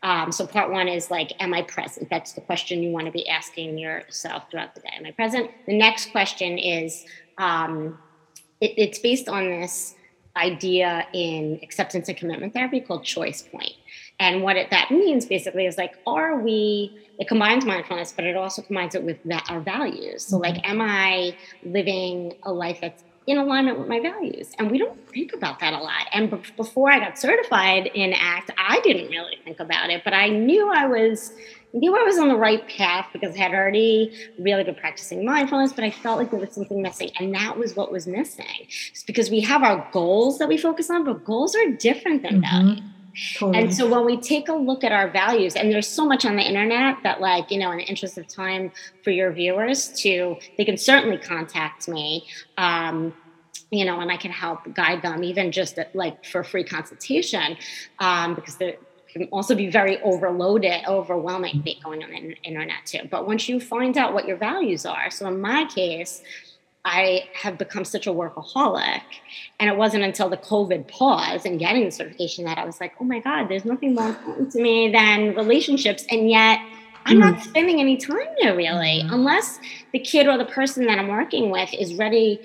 Um, 0.03 0.33
so 0.33 0.47
part 0.47 0.71
one 0.71 0.89
is 0.89 1.11
like, 1.11 1.33
am 1.41 1.53
I 1.53 1.61
present? 1.63 2.09
That's 2.09 2.33
the 2.33 2.41
question 2.41 2.83
you 2.83 2.91
want 2.91 3.05
to 3.05 3.13
be 3.13 3.29
asking 3.29 3.77
yourself 3.77 4.51
throughout 4.51 4.75
the 4.75 4.81
day. 4.81 4.95
Am 4.97 5.05
I 5.05 5.11
present? 5.11 5.51
The 5.67 5.77
next 5.77 6.11
question 6.11 6.57
is, 6.57 7.05
um, 7.37 7.99
it, 8.63 8.73
it's 8.79 8.99
based 8.99 9.29
on 9.29 9.51
this 9.51 9.95
idea 10.37 11.07
in 11.13 11.59
acceptance 11.63 12.09
and 12.09 12.17
commitment 12.17 12.55
therapy 12.55 12.81
called 12.81 13.05
choice 13.05 13.43
point. 13.43 13.75
And 14.19 14.43
what 14.43 14.57
it, 14.57 14.71
that 14.71 14.91
means 14.91 15.27
basically 15.27 15.67
is 15.67 15.79
like, 15.79 15.95
are 16.07 16.39
we, 16.39 16.97
it 17.19 17.27
combines 17.27 17.65
mindfulness, 17.65 18.13
but 18.13 18.25
it 18.25 18.37
also 18.37 18.63
combines 18.63 18.95
it 18.95 19.03
with 19.03 19.19
our 19.49 19.61
values. 19.61 20.25
So, 20.25 20.37
like, 20.37 20.67
am 20.69 20.81
I 20.81 21.37
living 21.63 22.35
a 22.43 22.53
life 22.53 22.79
that's 22.81 23.03
in 23.27 23.39
alignment 23.39 23.79
with 23.79 23.89
my 23.89 24.01
values? 24.01 24.53
And 24.59 24.71
we 24.71 24.79
don't 24.79 24.99
think 25.11 25.33
about 25.33 25.59
that 25.61 25.73
a 25.73 25.79
lot. 25.79 26.07
And 26.13 26.31
b- 26.31 26.39
before 26.57 26.91
I 26.91 26.99
got 26.99 27.19
certified 27.19 27.91
in 27.95 28.13
ACT, 28.13 28.51
I 28.57 28.81
didn't 28.81 29.09
really 29.11 29.39
think 29.45 29.59
about 29.59 29.91
it, 29.91 30.03
but 30.05 30.13
I 30.13 30.29
knew 30.29 30.71
I 30.71 30.87
was 30.87 31.33
knew 31.73 31.97
I 31.97 32.03
was 32.03 32.19
on 32.19 32.29
the 32.29 32.37
right 32.37 32.67
path 32.69 33.09
because 33.13 33.35
I 33.35 33.39
had 33.39 33.53
already 33.53 34.13
really 34.39 34.65
been 34.65 34.75
practicing 34.75 35.25
mindfulness, 35.25 35.73
but 35.73 35.85
I 35.85 35.91
felt 35.91 36.19
like 36.19 36.31
there 36.31 36.41
was 36.41 36.53
something 36.53 36.83
missing. 36.83 37.11
And 37.19 37.35
that 37.35 37.59
was 37.59 37.77
what 37.77 37.93
was 37.93 38.07
missing. 38.07 38.45
It's 38.91 39.05
because 39.05 39.31
we 39.31 39.41
have 39.41 39.63
our 39.63 39.89
goals 39.93 40.39
that 40.39 40.49
we 40.49 40.59
focus 40.59 40.91
on, 40.91 41.05
but 41.05 41.25
goals 41.25 41.55
are 41.55 41.71
different 41.71 42.23
than 42.23 42.43
mm-hmm. 42.43 42.67
values. 42.67 42.83
Totally. 43.37 43.59
And 43.59 43.75
so 43.75 43.89
when 43.89 44.07
we 44.07 44.17
take 44.17 44.49
a 44.49 44.53
look 44.53 44.85
at 44.85 44.93
our 44.93 45.11
values, 45.11 45.57
and 45.57 45.71
there's 45.73 45.89
so 45.89 46.07
much 46.07 46.25
on 46.25 46.37
the 46.37 46.43
internet 46.43 46.99
that, 47.03 47.21
like, 47.21 47.51
you 47.51 47.59
know, 47.59 47.73
in 47.73 47.79
the 47.79 47.85
interest 47.85 48.17
of 48.19 48.29
time 48.29 48.71
for 49.03 49.11
your 49.11 49.33
viewers, 49.33 49.89
to 50.03 50.37
they 50.57 50.65
can 50.65 50.77
certainly 50.77 51.19
contact 51.19 51.89
me. 51.89 52.27
Um, 52.57 53.13
you 53.73 53.85
know, 53.85 54.01
and 54.01 54.11
I 54.11 54.17
can 54.17 54.33
help 54.33 54.75
guide 54.75 55.03
them, 55.03 55.23
even 55.23 55.53
just 55.53 55.79
at, 55.79 55.95
like 55.95 56.25
for 56.25 56.43
free 56.43 56.65
consultation, 56.65 57.57
um, 58.01 58.35
because 58.35 58.57
they're 58.57 58.77
can 59.13 59.25
also 59.25 59.55
be 59.55 59.71
very 59.71 60.01
overloaded, 60.03 60.83
overwhelming 60.87 61.63
going 61.83 62.03
on 62.03 62.11
the 62.11 62.37
internet 62.43 62.87
too. 62.87 63.01
But 63.11 63.27
once 63.27 63.49
you 63.49 63.61
find 63.61 63.97
out 63.97 64.15
what 64.15 64.27
your 64.27 64.37
values 64.37 64.87
are, 64.87 65.11
so 65.11 65.27
in 65.29 65.41
my 65.41 65.65
case, 65.67 66.23
I 66.85 67.29
have 67.35 67.59
become 67.59 67.85
such 67.85 68.07
a 68.07 68.11
workaholic. 68.11 69.03
And 69.59 69.69
it 69.69 69.77
wasn't 69.77 70.05
until 70.05 70.31
the 70.31 70.39
COVID 70.39 70.89
pause 70.89 71.45
and 71.45 71.59
getting 71.59 71.85
the 71.85 71.91
certification 71.91 72.45
that 72.47 72.57
I 72.57 72.65
was 72.65 72.81
like, 72.81 72.95
oh 73.01 73.05
my 73.05 73.19
God, 73.19 73.49
there's 73.49 73.67
nothing 73.67 73.95
more 73.95 74.09
important 74.09 74.53
to 74.53 74.63
me 74.63 74.91
than 74.91 75.35
relationships. 75.35 76.07
And 76.11 76.31
yet 76.31 76.59
I'm 77.05 77.19
not 77.19 77.35
mm. 77.35 77.43
spending 77.43 77.81
any 77.81 77.97
time 77.97 78.29
there 78.41 78.55
really, 78.57 79.03
mm-hmm. 79.03 79.13
unless 79.13 79.59
the 79.93 79.99
kid 79.99 80.27
or 80.27 80.39
the 80.39 80.45
person 80.45 80.87
that 80.87 80.99
I'm 80.99 81.09
working 81.09 81.51
with 81.51 81.73
is 81.75 81.95
ready, 81.95 82.41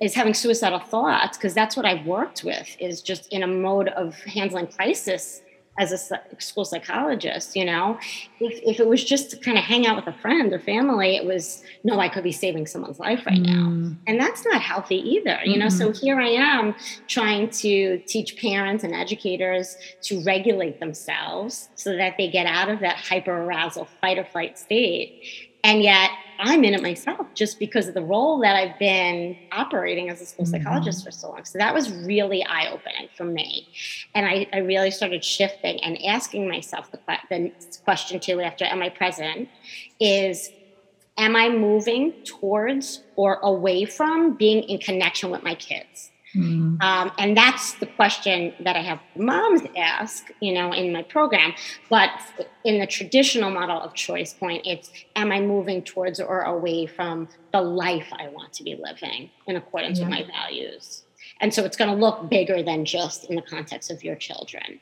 is 0.00 0.14
having 0.14 0.34
suicidal 0.34 0.80
thoughts, 0.80 1.36
because 1.36 1.54
that's 1.54 1.76
what 1.76 1.86
I've 1.86 2.04
worked 2.06 2.42
with, 2.42 2.74
is 2.80 3.00
just 3.00 3.30
in 3.32 3.42
a 3.42 3.46
mode 3.46 3.88
of 3.88 4.14
handling 4.22 4.66
crisis 4.66 5.42
as 5.78 5.92
a 5.92 6.20
school 6.38 6.64
psychologist, 6.64 7.54
you 7.54 7.64
know, 7.64 7.98
if, 8.40 8.60
if 8.64 8.80
it 8.80 8.86
was 8.88 9.04
just 9.04 9.30
to 9.30 9.36
kind 9.36 9.56
of 9.56 9.64
hang 9.64 9.86
out 9.86 9.96
with 9.96 10.06
a 10.12 10.18
friend 10.18 10.52
or 10.52 10.58
family, 10.58 11.16
it 11.16 11.24
was, 11.24 11.62
no, 11.84 12.00
I 12.00 12.08
could 12.08 12.24
be 12.24 12.32
saving 12.32 12.66
someone's 12.66 12.98
life 12.98 13.24
right 13.26 13.40
now. 13.40 13.68
Mm. 13.68 13.96
And 14.06 14.20
that's 14.20 14.44
not 14.44 14.60
healthy 14.60 14.96
either, 14.96 15.38
you 15.44 15.56
know? 15.56 15.66
Mm-hmm. 15.66 15.92
So 15.92 15.92
here 15.92 16.20
I 16.20 16.28
am 16.28 16.74
trying 17.06 17.50
to 17.50 17.98
teach 18.06 18.36
parents 18.36 18.82
and 18.84 18.94
educators 18.94 19.76
to 20.02 20.20
regulate 20.24 20.80
themselves 20.80 21.68
so 21.76 21.96
that 21.96 22.16
they 22.18 22.28
get 22.28 22.46
out 22.46 22.68
of 22.68 22.80
that 22.80 22.96
hyper 22.96 23.32
arousal 23.32 23.88
fight 24.00 24.18
or 24.18 24.24
flight 24.24 24.58
state. 24.58 25.47
And 25.64 25.82
yet 25.82 26.10
I'm 26.38 26.62
in 26.62 26.72
it 26.72 26.82
myself 26.82 27.26
just 27.34 27.58
because 27.58 27.88
of 27.88 27.94
the 27.94 28.02
role 28.02 28.38
that 28.40 28.54
I've 28.54 28.78
been 28.78 29.36
operating 29.50 30.08
as 30.08 30.20
a 30.20 30.26
school 30.26 30.44
mm-hmm. 30.44 30.52
psychologist 30.52 31.04
for 31.04 31.10
so 31.10 31.30
long. 31.30 31.44
So 31.44 31.58
that 31.58 31.74
was 31.74 31.90
really 31.90 32.44
eye 32.44 32.70
opening 32.70 33.08
for 33.16 33.24
me. 33.24 33.68
And 34.14 34.24
I, 34.24 34.46
I, 34.52 34.58
really 34.58 34.92
started 34.92 35.24
shifting 35.24 35.82
and 35.82 35.98
asking 36.04 36.48
myself 36.48 36.92
the, 36.92 37.00
the 37.28 37.52
question 37.84 38.20
too 38.20 38.40
after 38.40 38.64
Am 38.64 38.82
I 38.82 38.88
present? 38.88 39.48
is 40.00 40.50
Am 41.18 41.34
I 41.34 41.48
moving 41.48 42.12
towards 42.24 43.02
or 43.16 43.40
away 43.42 43.84
from 43.84 44.34
being 44.34 44.62
in 44.62 44.78
connection 44.78 45.30
with 45.30 45.42
my 45.42 45.56
kids? 45.56 46.12
Mm. 46.34 46.82
Um, 46.82 47.12
and 47.18 47.36
that's 47.36 47.74
the 47.74 47.86
question 47.86 48.52
that 48.60 48.76
I 48.76 48.82
have 48.82 49.00
moms 49.16 49.62
ask, 49.76 50.30
you 50.40 50.52
know, 50.52 50.72
in 50.72 50.92
my 50.92 51.02
program. 51.02 51.54
But 51.88 52.10
in 52.64 52.78
the 52.78 52.86
traditional 52.86 53.50
model 53.50 53.80
of 53.80 53.94
choice 53.94 54.34
point, 54.34 54.66
it's 54.66 54.90
am 55.16 55.32
I 55.32 55.40
moving 55.40 55.82
towards 55.82 56.20
or 56.20 56.42
away 56.42 56.86
from 56.86 57.28
the 57.52 57.60
life 57.60 58.08
I 58.12 58.28
want 58.28 58.52
to 58.54 58.62
be 58.62 58.76
living 58.76 59.30
in 59.46 59.56
accordance 59.56 59.98
yeah. 59.98 60.08
with 60.08 60.10
my 60.10 60.24
values? 60.24 61.04
And 61.40 61.54
so 61.54 61.64
it's 61.64 61.76
going 61.76 61.90
to 61.90 61.96
look 61.96 62.28
bigger 62.28 62.62
than 62.62 62.84
just 62.84 63.24
in 63.24 63.36
the 63.36 63.42
context 63.42 63.90
of 63.90 64.02
your 64.02 64.16
children. 64.16 64.80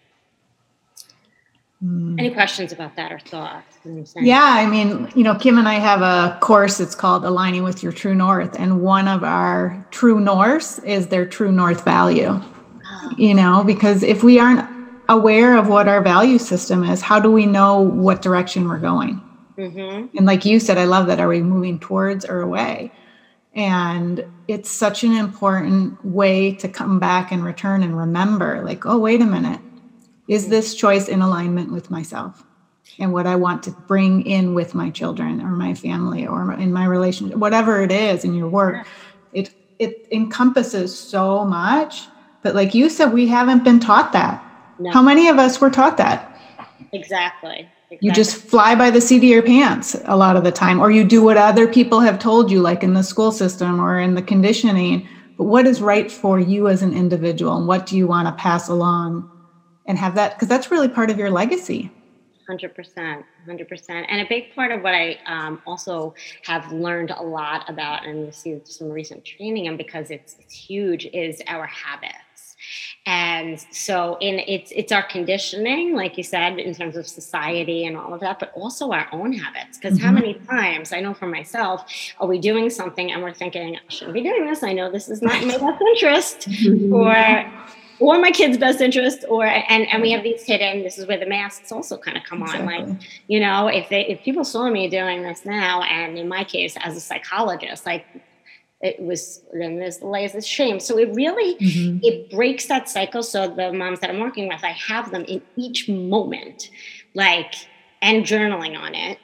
Mm. 1.85 2.19
Any 2.19 2.31
questions 2.31 2.73
about 2.73 2.97
that 2.97 3.13
or 3.13 3.19
thoughts? 3.19 3.77
Yeah, 4.17 4.43
I 4.43 4.67
mean, 4.67 5.11
you 5.15 5.23
know, 5.23 5.35
Kim 5.35 5.59
and 5.59 5.69
I 5.69 5.75
have 5.75 6.01
a 6.01 6.39
course. 6.41 6.81
It's 6.81 6.95
called 6.95 7.25
Aligning 7.25 7.65
with 7.65 7.83
Your 7.83 7.93
True 7.93 8.15
North, 8.15 8.59
and 8.59 8.81
one 8.81 9.09
of 9.09 9.23
our 9.23 9.87
true 9.91 10.19
norths 10.19 10.79
is 10.81 11.09
their 11.09 11.27
true 11.27 11.53
north 11.53 11.85
value. 11.85 12.31
Oh. 12.31 13.11
You 13.19 13.35
know, 13.35 13.63
because 13.63 14.03
if 14.03 14.23
we 14.23 14.39
aren't 14.39 14.67
aware 15.09 15.57
of 15.57 15.69
what 15.69 15.87
our 15.87 16.03
value 16.03 16.39
system 16.39 16.83
is, 16.83 17.03
how 17.03 17.21
do 17.21 17.31
we 17.31 17.45
know 17.45 17.81
what 17.81 18.23
direction 18.23 18.69
we're 18.69 18.79
going? 18.79 19.21
Mm-hmm. 19.59 20.17
And 20.17 20.27
like 20.27 20.45
you 20.45 20.59
said, 20.59 20.79
I 20.79 20.85
love 20.85 21.07
that. 21.09 21.21
Are 21.21 21.29
we 21.29 21.43
moving 21.43 21.79
towards 21.79 22.25
or 22.25 22.41
away? 22.41 22.91
And 23.55 24.25
it's 24.49 24.71
such 24.71 25.05
an 25.05 25.13
important 25.13 26.05
way 26.05 26.53
to 26.57 26.69
come 26.69 26.99
back 26.99 27.33
and 27.33 27.45
return 27.45 27.83
and 27.83 27.97
remember, 27.97 28.63
like, 28.65 28.85
oh, 28.87 28.99
wait 28.99 29.21
a 29.21 29.27
minute 29.27 29.61
is 30.29 30.49
this 30.49 30.75
choice 30.75 31.09
in 31.09 31.23
alignment 31.23 31.73
with 31.73 31.91
myself 31.91 32.45
and 32.99 33.13
what 33.13 33.27
I 33.27 33.37
want 33.37 33.63
to 33.65 33.71
bring 33.71 34.27
in 34.27 34.55
with 34.55 34.75
my 34.75 34.91
children 34.91 35.41
or 35.41 35.51
my 35.51 35.75
family 35.75 36.27
or 36.27 36.53
in 36.55 36.73
my 36.73 36.87
relationship, 36.87 37.37
whatever 37.37 37.83
it 37.83 37.93
is 37.93 38.25
in 38.25 38.35
your 38.35 38.49
work? 38.49 38.87
It 39.33 39.51
it 39.79 40.07
encompasses 40.11 40.97
so 40.97 41.45
much. 41.45 42.03
But 42.43 42.55
like 42.55 42.75
you 42.75 42.89
said, 42.89 43.13
we 43.13 43.27
haven't 43.27 43.65
been 43.65 43.81
taught 43.81 44.13
that. 44.13 44.43
No. 44.79 44.91
How 44.91 45.03
many 45.03 45.29
of 45.29 45.39
us 45.39 45.61
were 45.61 45.71
taught 45.71 45.97
that? 45.97 46.39
Exactly. 46.93 47.69
You 48.01 48.13
just 48.13 48.37
fly 48.37 48.75
by 48.75 48.91
the 48.91 49.01
seat 49.01 49.19
of 49.19 49.25
your 49.25 49.43
pants 49.43 49.97
a 50.05 50.17
lot 50.17 50.37
of 50.37 50.45
the 50.45 50.53
time, 50.53 50.81
or 50.81 50.91
you 50.91 51.05
do 51.05 51.23
what 51.23 51.37
other 51.37 51.69
people 51.69 52.01
have 52.01 52.19
told 52.19 52.51
you, 52.51 52.61
like 52.61 52.83
in 52.83 52.95
the 52.95 53.03
school 53.03 53.31
system 53.31 53.81
or 53.81 54.01
in 54.01 54.15
the 54.15 54.23
conditioning. 54.23 55.07
But 55.39 55.45
what 55.45 55.67
is 55.67 55.81
right 55.81 56.11
for 56.11 56.41
you 56.41 56.69
as 56.69 56.83
an 56.83 56.93
individual, 56.93 57.57
and 57.57 57.69
what 57.69 57.87
do 57.87 57.97
you 57.97 58.07
want 58.07 58.27
to 58.27 58.33
pass 58.43 58.69
along, 58.69 59.31
and 59.87 59.99
have 59.99 60.15
that 60.15 60.35
because 60.35 60.49
that's 60.49 60.71
really 60.71 60.89
part 60.89 61.11
of 61.11 61.19
your 61.19 61.31
legacy. 61.31 61.91
Hundred 62.47 62.75
percent, 62.77 63.25
hundred 63.45 63.69
percent, 63.69 64.07
and 64.09 64.21
a 64.21 64.27
big 64.29 64.55
part 64.55 64.71
of 64.71 64.83
what 64.83 64.95
I 64.95 65.19
um, 65.27 65.61
also 65.67 66.15
have 66.45 66.71
learned 66.73 67.11
a 67.11 67.23
lot 67.23 67.69
about, 67.69 68.07
and 68.07 68.25
received 68.25 68.69
some 68.69 68.89
recent 68.89 69.25
training, 69.25 69.67
and 69.67 69.77
because 69.77 70.11
it's 70.11 70.37
it's 70.39 70.55
huge, 70.55 71.07
is 71.07 71.43
our 71.49 71.67
habits. 71.67 72.57
And 73.05 73.61
so 73.71 74.17
in 74.21 74.41
it's 74.41 74.73
it's 74.75 74.91
our 74.91 75.03
conditioning 75.03 75.95
like 75.95 76.17
you 76.17 76.25
said 76.25 76.59
in 76.59 76.75
terms 76.75 76.97
of 76.97 77.07
society 77.07 77.87
and 77.87 77.97
all 77.97 78.13
of 78.13 78.21
that 78.21 78.41
but 78.41 78.53
also 78.55 78.91
our 78.91 79.09
own 79.13 79.33
habits. 79.33 79.79
Because 79.79 79.99
mm-hmm. 79.99 80.07
how 80.07 80.13
many 80.13 80.35
times 80.35 80.93
i 80.93 81.01
know 81.01 81.15
for 81.15 81.27
myself 81.27 81.85
are 82.19 82.27
we 82.27 82.39
doing 82.39 82.69
something 82.69 83.13
and 83.13 83.23
we're 83.23 83.35
thinking 83.35 83.77
i 83.77 83.93
shouldn't 83.93 84.15
be 84.15 84.23
doing 84.23 84.47
this. 84.47 84.63
I 84.63 84.73
know 84.73 84.91
this 84.91 85.09
is 85.09 85.23
not 85.23 85.41
in 85.41 85.49
my 85.49 85.59
best 85.59 85.83
interest. 85.83 86.49
Or 86.93 87.15
or 87.99 88.19
my 88.19 88.31
kid's 88.31 88.59
best 88.59 88.81
interest 88.81 89.25
or 89.29 89.47
and 89.47 89.87
and 89.89 90.03
we 90.03 90.11
have 90.11 90.23
these 90.23 90.43
hidden 90.43 90.83
this 90.83 90.99
is 90.99 91.07
where 91.07 91.19
the 91.19 91.27
masks 91.27 91.73
also 91.73 91.97
kind 91.97 92.17
of 92.17 92.25
come 92.25 92.43
exactly. 92.43 92.75
on 92.75 92.89
like 92.89 93.03
you 93.29 93.41
know 93.41 93.69
if 93.69 93.89
they 93.89 94.07
if 94.07 94.23
people 94.23 94.45
saw 94.45 94.71
me 94.71 94.89
doing 94.89 95.23
this 95.23 95.45
now 95.45 95.83
and 95.83 96.19
in 96.19 96.29
my 96.29 96.45
case 96.45 96.77
as 96.81 96.97
a 96.97 97.01
psychologist 97.01 97.87
like 97.87 98.05
it 98.81 99.01
was 99.01 99.43
then 99.53 99.79
there's 99.79 99.99
the 99.99 100.07
layers 100.07 100.35
of 100.35 100.45
shame 100.45 100.79
so 100.79 100.99
it 100.99 101.13
really 101.15 101.55
mm-hmm. 101.57 101.99
it 102.03 102.31
breaks 102.31 102.67
that 102.67 102.89
cycle 102.89 103.23
so 103.23 103.49
the 103.49 103.73
moms 103.73 104.01
that 104.01 104.11
i'm 104.11 104.21
working 104.21 104.49
with 104.49 104.63
i 104.63 104.73
have 104.73 105.11
them 105.11 105.25
in 105.25 105.41
each 105.57 105.89
moment 105.89 106.71
like 107.15 107.55
and 108.03 108.25
journaling 108.25 108.79
on 108.79 108.95
it 108.95 109.19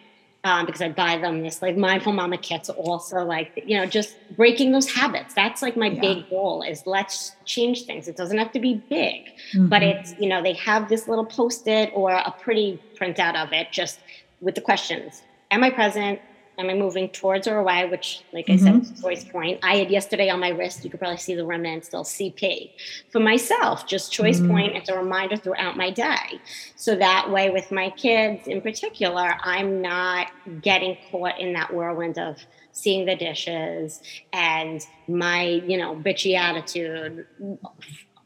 um, 0.44 0.66
because 0.66 0.82
I 0.82 0.88
buy 0.88 1.18
them 1.18 1.42
this 1.42 1.62
like 1.62 1.76
mindful 1.76 2.12
mama 2.12 2.36
kits 2.36 2.68
also 2.68 3.24
like 3.24 3.62
you 3.66 3.76
know 3.76 3.86
just 3.86 4.16
breaking 4.36 4.72
those 4.72 4.90
habits 4.90 5.34
that's 5.34 5.62
like 5.62 5.76
my 5.76 5.88
yeah. 5.88 6.00
big 6.00 6.30
goal 6.30 6.62
is 6.62 6.82
let's 6.86 7.36
change 7.44 7.84
things 7.84 8.08
it 8.08 8.16
doesn't 8.16 8.38
have 8.38 8.52
to 8.52 8.60
be 8.60 8.74
big 8.88 9.26
mm-hmm. 9.52 9.68
but 9.68 9.82
it's 9.82 10.14
you 10.18 10.28
know 10.28 10.42
they 10.42 10.54
have 10.54 10.88
this 10.88 11.08
little 11.08 11.24
post-it 11.24 11.90
or 11.94 12.12
a 12.12 12.34
pretty 12.40 12.80
printout 12.98 13.36
of 13.36 13.52
it 13.52 13.68
just 13.70 14.00
with 14.40 14.54
the 14.54 14.60
questions 14.60 15.22
am 15.50 15.62
I 15.62 15.70
present 15.70 16.20
Am 16.58 16.68
I 16.68 16.74
moving 16.74 17.08
towards 17.08 17.48
or 17.48 17.58
away? 17.58 17.88
Which, 17.88 18.22
like 18.32 18.46
mm-hmm. 18.46 18.66
I 18.66 18.70
said, 18.70 18.82
mm-hmm. 18.82 19.02
choice 19.02 19.24
point. 19.24 19.60
I 19.62 19.76
had 19.76 19.90
yesterday 19.90 20.28
on 20.28 20.40
my 20.40 20.50
wrist, 20.50 20.84
you 20.84 20.90
could 20.90 21.00
probably 21.00 21.16
see 21.16 21.34
the 21.34 21.46
remnant 21.46 21.84
still 21.84 22.04
CP. 22.04 22.70
For 23.10 23.20
myself, 23.20 23.86
just 23.86 24.12
choice 24.12 24.38
mm-hmm. 24.38 24.50
point, 24.50 24.76
it's 24.76 24.88
a 24.88 24.96
reminder 24.96 25.36
throughout 25.36 25.76
my 25.76 25.90
day. 25.90 26.40
So 26.76 26.94
that 26.96 27.30
way, 27.30 27.50
with 27.50 27.70
my 27.72 27.90
kids 27.90 28.46
in 28.46 28.60
particular, 28.60 29.36
I'm 29.42 29.80
not 29.80 30.30
getting 30.60 30.98
caught 31.10 31.40
in 31.40 31.54
that 31.54 31.72
whirlwind 31.72 32.18
of 32.18 32.38
seeing 32.72 33.06
the 33.06 33.16
dishes 33.16 34.02
and 34.32 34.86
my, 35.08 35.42
you 35.44 35.76
know, 35.78 35.94
bitchy 35.94 36.36
attitude 36.36 37.26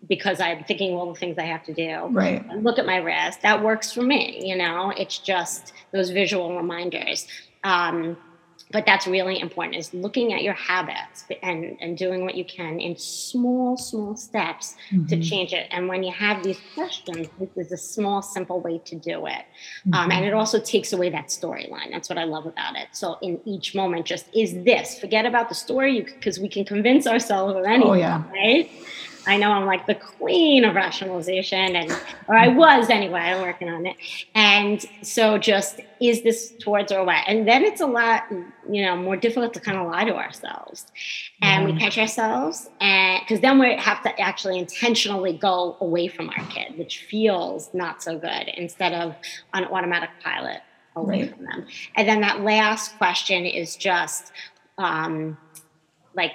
because 0.08 0.40
I'm 0.40 0.64
thinking 0.64 0.94
all 0.94 1.12
the 1.12 1.18
things 1.18 1.38
I 1.38 1.44
have 1.44 1.64
to 1.64 1.74
do. 1.74 2.06
Right. 2.10 2.46
Look 2.62 2.78
at 2.78 2.86
my 2.86 2.96
wrist. 2.96 3.42
That 3.42 3.62
works 3.62 3.92
for 3.92 4.02
me. 4.02 4.46
You 4.46 4.56
know, 4.56 4.92
it's 4.96 5.18
just 5.18 5.72
those 5.92 6.10
visual 6.10 6.56
reminders. 6.56 7.26
Um, 7.64 8.16
but 8.72 8.84
that's 8.84 9.06
really 9.06 9.38
important 9.40 9.76
is 9.76 9.92
looking 9.94 10.32
at 10.32 10.42
your 10.42 10.54
habits 10.54 11.24
and, 11.42 11.76
and 11.80 11.96
doing 11.96 12.22
what 12.22 12.34
you 12.34 12.44
can 12.44 12.80
in 12.80 12.96
small 12.96 13.76
small 13.76 14.16
steps 14.16 14.74
mm-hmm. 14.90 15.06
to 15.06 15.22
change 15.22 15.52
it 15.52 15.68
and 15.70 15.88
when 15.88 16.02
you 16.02 16.12
have 16.12 16.42
these 16.42 16.58
questions 16.74 17.28
this 17.38 17.50
is 17.56 17.72
a 17.72 17.76
small 17.76 18.22
simple 18.22 18.60
way 18.60 18.78
to 18.78 18.96
do 18.96 19.26
it 19.26 19.44
mm-hmm. 19.86 19.94
um, 19.94 20.10
and 20.10 20.24
it 20.24 20.34
also 20.34 20.58
takes 20.58 20.92
away 20.92 21.10
that 21.10 21.28
storyline 21.28 21.90
that's 21.90 22.08
what 22.08 22.18
i 22.18 22.24
love 22.24 22.46
about 22.46 22.76
it 22.76 22.88
so 22.92 23.18
in 23.22 23.40
each 23.44 23.74
moment 23.74 24.04
just 24.04 24.26
is 24.34 24.64
this 24.64 24.98
forget 24.98 25.26
about 25.26 25.48
the 25.48 25.54
story 25.54 26.00
because 26.02 26.38
we 26.38 26.48
can 26.48 26.64
convince 26.64 27.06
ourselves 27.06 27.54
of 27.54 27.64
anything 27.64 27.90
oh, 27.90 27.94
yeah. 27.94 28.22
right 28.30 28.70
I 29.26 29.36
know 29.36 29.50
I'm 29.50 29.66
like 29.66 29.86
the 29.86 29.94
queen 29.94 30.64
of 30.64 30.74
rationalization, 30.74 31.76
and 31.76 31.90
or 32.28 32.36
I 32.36 32.48
was 32.48 32.90
anyway. 32.90 33.20
I'm 33.20 33.42
working 33.42 33.68
on 33.68 33.86
it, 33.86 33.96
and 34.34 34.84
so 35.02 35.38
just 35.38 35.80
is 36.00 36.22
this 36.22 36.54
towards 36.60 36.92
or 36.92 36.98
away? 36.98 37.20
And 37.26 37.46
then 37.48 37.64
it's 37.64 37.80
a 37.80 37.86
lot, 37.86 38.24
you 38.70 38.84
know, 38.84 38.96
more 38.96 39.16
difficult 39.16 39.54
to 39.54 39.60
kind 39.60 39.78
of 39.78 39.86
lie 39.86 40.04
to 40.04 40.14
ourselves, 40.14 40.86
and 41.42 41.66
mm. 41.66 41.72
we 41.72 41.78
catch 41.78 41.98
ourselves, 41.98 42.68
and 42.80 43.20
because 43.20 43.40
then 43.40 43.58
we 43.58 43.76
have 43.76 44.02
to 44.02 44.20
actually 44.20 44.58
intentionally 44.58 45.32
go 45.32 45.76
away 45.80 46.08
from 46.08 46.28
our 46.30 46.44
kid, 46.46 46.78
which 46.78 47.04
feels 47.10 47.70
not 47.74 48.02
so 48.02 48.18
good, 48.18 48.48
instead 48.56 48.92
of 48.92 49.14
on 49.54 49.64
automatic 49.64 50.10
pilot 50.22 50.60
away 50.94 51.22
right. 51.22 51.34
from 51.34 51.44
them. 51.44 51.66
And 51.94 52.08
then 52.08 52.20
that 52.22 52.40
last 52.40 52.96
question 52.96 53.44
is 53.44 53.76
just 53.76 54.32
um, 54.78 55.36
like, 56.14 56.32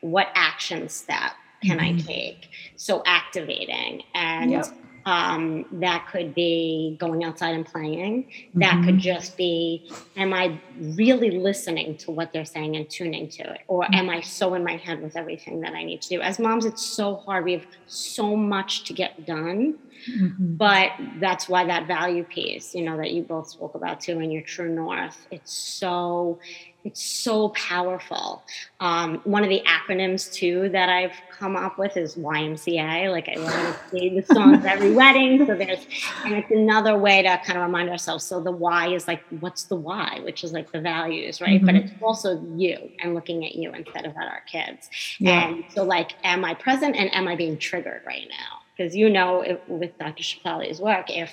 what 0.00 0.28
action 0.34 0.88
step 0.88 1.32
can 1.62 1.78
mm-hmm. 1.78 1.98
I 1.98 2.00
take? 2.00 2.48
So 2.76 3.02
activating 3.06 4.02
and 4.14 4.50
yep. 4.50 4.66
um, 5.06 5.66
that 5.72 6.08
could 6.10 6.34
be 6.34 6.96
going 6.98 7.24
outside 7.24 7.54
and 7.54 7.64
playing. 7.66 8.24
Mm-hmm. 8.24 8.60
That 8.60 8.84
could 8.84 8.94
mm-hmm. 8.94 8.98
just 8.98 9.36
be, 9.36 9.90
am 10.16 10.32
I 10.34 10.58
really 10.78 11.30
listening 11.30 11.96
to 11.98 12.10
what 12.10 12.32
they're 12.32 12.44
saying 12.44 12.76
and 12.76 12.88
tuning 12.88 13.28
to 13.30 13.52
it? 13.54 13.60
Or 13.68 13.82
mm-hmm. 13.82 13.94
am 13.94 14.10
I 14.10 14.20
so 14.20 14.54
in 14.54 14.64
my 14.64 14.76
head 14.76 15.02
with 15.02 15.16
everything 15.16 15.60
that 15.60 15.74
I 15.74 15.84
need 15.84 16.02
to 16.02 16.08
do? 16.08 16.20
As 16.20 16.38
moms, 16.38 16.64
it's 16.64 16.84
so 16.84 17.16
hard. 17.16 17.44
We 17.44 17.52
have 17.52 17.66
so 17.86 18.36
much 18.36 18.84
to 18.84 18.92
get 18.92 19.26
done. 19.26 19.78
Mm-hmm. 20.10 20.56
But 20.56 20.90
that's 21.20 21.48
why 21.48 21.64
that 21.66 21.86
value 21.86 22.24
piece, 22.24 22.74
you 22.74 22.82
know, 22.82 22.96
that 22.96 23.12
you 23.12 23.22
both 23.22 23.48
spoke 23.48 23.74
about 23.74 24.00
too 24.00 24.18
in 24.18 24.30
your 24.30 24.42
true 24.42 24.68
north, 24.68 25.28
it's 25.30 25.52
so 25.52 26.40
it's 26.84 27.02
so 27.02 27.50
powerful. 27.50 28.42
Um, 28.80 29.20
one 29.24 29.44
of 29.44 29.48
the 29.48 29.62
acronyms 29.66 30.32
too 30.32 30.68
that 30.70 30.88
I've 30.88 31.12
come 31.30 31.56
up 31.56 31.78
with 31.78 31.96
is 31.96 32.16
YMCA. 32.16 33.10
Like 33.10 33.28
I 33.28 33.38
want 33.38 33.54
to 33.54 33.76
sing 33.90 34.16
the 34.16 34.34
songs 34.34 34.64
every 34.64 34.92
wedding. 34.92 35.46
So 35.46 35.54
there's, 35.54 35.86
and 36.24 36.34
it's 36.34 36.50
another 36.50 36.98
way 36.98 37.22
to 37.22 37.40
kind 37.44 37.58
of 37.58 37.64
remind 37.64 37.88
ourselves. 37.88 38.24
So 38.24 38.40
the 38.40 38.50
why 38.50 38.92
is 38.92 39.06
like, 39.06 39.22
what's 39.40 39.64
the 39.64 39.76
why, 39.76 40.20
which 40.24 40.42
is 40.42 40.52
like 40.52 40.72
the 40.72 40.80
values, 40.80 41.40
right? 41.40 41.60
Mm-hmm. 41.60 41.66
But 41.66 41.74
it's 41.76 41.92
also 42.02 42.42
you 42.56 42.90
and 43.00 43.14
looking 43.14 43.44
at 43.44 43.54
you 43.54 43.72
instead 43.72 44.04
of 44.04 44.16
at 44.16 44.26
our 44.26 44.42
kids. 44.50 44.90
Yeah. 45.18 45.48
And 45.48 45.64
so 45.74 45.84
like, 45.84 46.12
am 46.24 46.44
I 46.44 46.54
present 46.54 46.96
and 46.96 47.14
am 47.14 47.28
I 47.28 47.36
being 47.36 47.58
triggered 47.58 48.02
right 48.06 48.26
now? 48.28 48.58
because 48.76 48.96
you 48.96 49.10
know 49.10 49.42
if, 49.42 49.58
with 49.68 49.96
Dr. 49.98 50.22
Shefali's 50.22 50.80
work, 50.80 51.10
if 51.10 51.30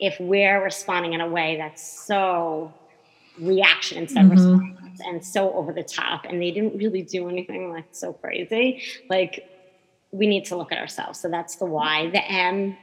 if 0.00 0.18
we're 0.18 0.62
responding 0.62 1.12
in 1.12 1.20
a 1.20 1.28
way 1.28 1.56
that's 1.56 2.06
so 2.06 2.72
reaction 3.40 3.98
instead 3.98 4.24
mm-hmm. 4.24 4.32
of 4.32 4.60
response 4.60 5.00
and 5.06 5.24
so 5.24 5.52
over 5.54 5.72
the 5.72 5.82
top 5.82 6.24
and 6.24 6.40
they 6.40 6.50
didn't 6.50 6.76
really 6.76 7.02
do 7.02 7.28
anything 7.28 7.70
like 7.70 7.86
so 7.92 8.12
crazy. 8.12 8.82
Like 9.08 9.48
we 10.10 10.26
need 10.26 10.44
to 10.46 10.56
look 10.56 10.72
at 10.72 10.78
ourselves. 10.78 11.20
So 11.20 11.28
that's 11.28 11.56
the 11.56 11.66
why 11.66 12.10
the 12.10 12.24
m 12.30 12.76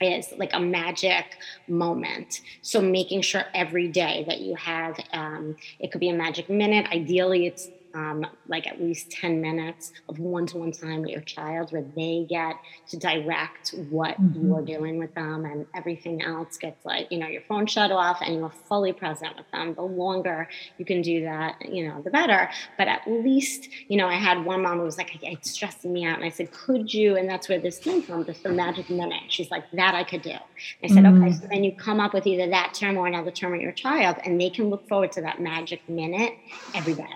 is 0.00 0.32
like 0.36 0.50
a 0.52 0.60
magic 0.60 1.38
moment. 1.68 2.40
So 2.62 2.80
making 2.80 3.22
sure 3.22 3.44
every 3.54 3.88
day 3.88 4.24
that 4.28 4.40
you 4.40 4.54
have 4.56 4.98
um, 5.12 5.56
it 5.78 5.92
could 5.92 6.00
be 6.00 6.08
a 6.08 6.14
magic 6.14 6.48
minute. 6.48 6.86
Ideally 6.90 7.46
it's 7.46 7.68
um, 7.94 8.26
like 8.48 8.66
at 8.66 8.80
least 8.80 9.10
10 9.10 9.40
minutes 9.40 9.92
of 10.08 10.18
one-to-one 10.18 10.72
time 10.72 11.02
with 11.02 11.10
your 11.10 11.20
child 11.22 11.72
where 11.72 11.84
they 11.96 12.26
get 12.28 12.56
to 12.88 12.96
direct 12.96 13.74
what 13.90 14.20
mm-hmm. 14.20 14.46
you're 14.46 14.62
doing 14.62 14.98
with 14.98 15.14
them 15.14 15.44
and 15.44 15.66
everything 15.74 16.22
else 16.22 16.56
gets 16.56 16.84
like 16.84 17.10
you 17.10 17.18
know 17.18 17.26
your 17.26 17.42
phone 17.42 17.66
shut 17.66 17.90
off 17.90 18.20
and 18.22 18.36
you're 18.36 18.50
fully 18.50 18.92
present 18.92 19.36
with 19.36 19.50
them. 19.52 19.74
The 19.74 19.82
longer 19.82 20.48
you 20.78 20.84
can 20.84 21.02
do 21.02 21.22
that 21.22 21.56
you 21.68 21.88
know 21.88 22.02
the 22.02 22.10
better. 22.10 22.50
But 22.78 22.88
at 22.88 23.06
least 23.06 23.68
you 23.88 23.96
know 23.96 24.06
i 24.06 24.14
had 24.14 24.44
one 24.44 24.62
mom 24.62 24.78
who 24.78 24.84
was 24.84 24.98
like 24.98 25.18
it's 25.22 25.50
stressing 25.50 25.92
me 25.92 26.04
out. 26.04 26.16
And 26.16 26.24
i 26.24 26.30
said 26.30 26.52
could 26.52 26.92
you? 26.92 27.16
And 27.16 27.28
that's 27.28 27.48
where 27.48 27.58
this 27.58 27.78
came 27.78 28.02
from 28.02 28.24
just 28.24 28.42
the 28.42 28.50
magic 28.50 28.90
minute. 28.90 29.24
She's 29.28 29.50
like 29.50 29.70
that 29.72 29.94
i 29.94 30.04
could 30.04 30.22
do. 30.22 30.36
I 30.82 30.86
said 30.88 31.04
mm-hmm. 31.04 31.22
okay 31.24 31.32
so 31.32 31.46
then 31.48 31.64
you 31.64 31.74
come 31.74 32.00
up 32.00 32.14
with 32.14 32.26
either 32.26 32.48
that 32.50 32.74
term 32.74 32.96
or 32.96 33.06
another 33.06 33.30
term 33.30 33.52
with 33.52 33.60
your 33.60 33.72
child 33.72 34.16
and 34.24 34.40
they 34.40 34.50
can 34.50 34.70
look 34.70 34.88
forward 34.88 35.12
to 35.12 35.20
that 35.22 35.40
magic 35.40 35.88
minute 35.88 36.34
every 36.74 36.94
day 36.94 37.06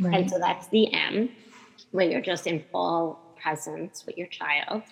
Right. 0.00 0.20
And 0.20 0.30
so 0.30 0.38
that's 0.38 0.68
the 0.68 0.92
M, 0.92 1.30
where 1.90 2.10
you're 2.10 2.20
just 2.20 2.46
in 2.46 2.64
full 2.70 3.20
presence 3.44 4.04
with 4.06 4.16
your 4.16 4.26
child. 4.28 4.82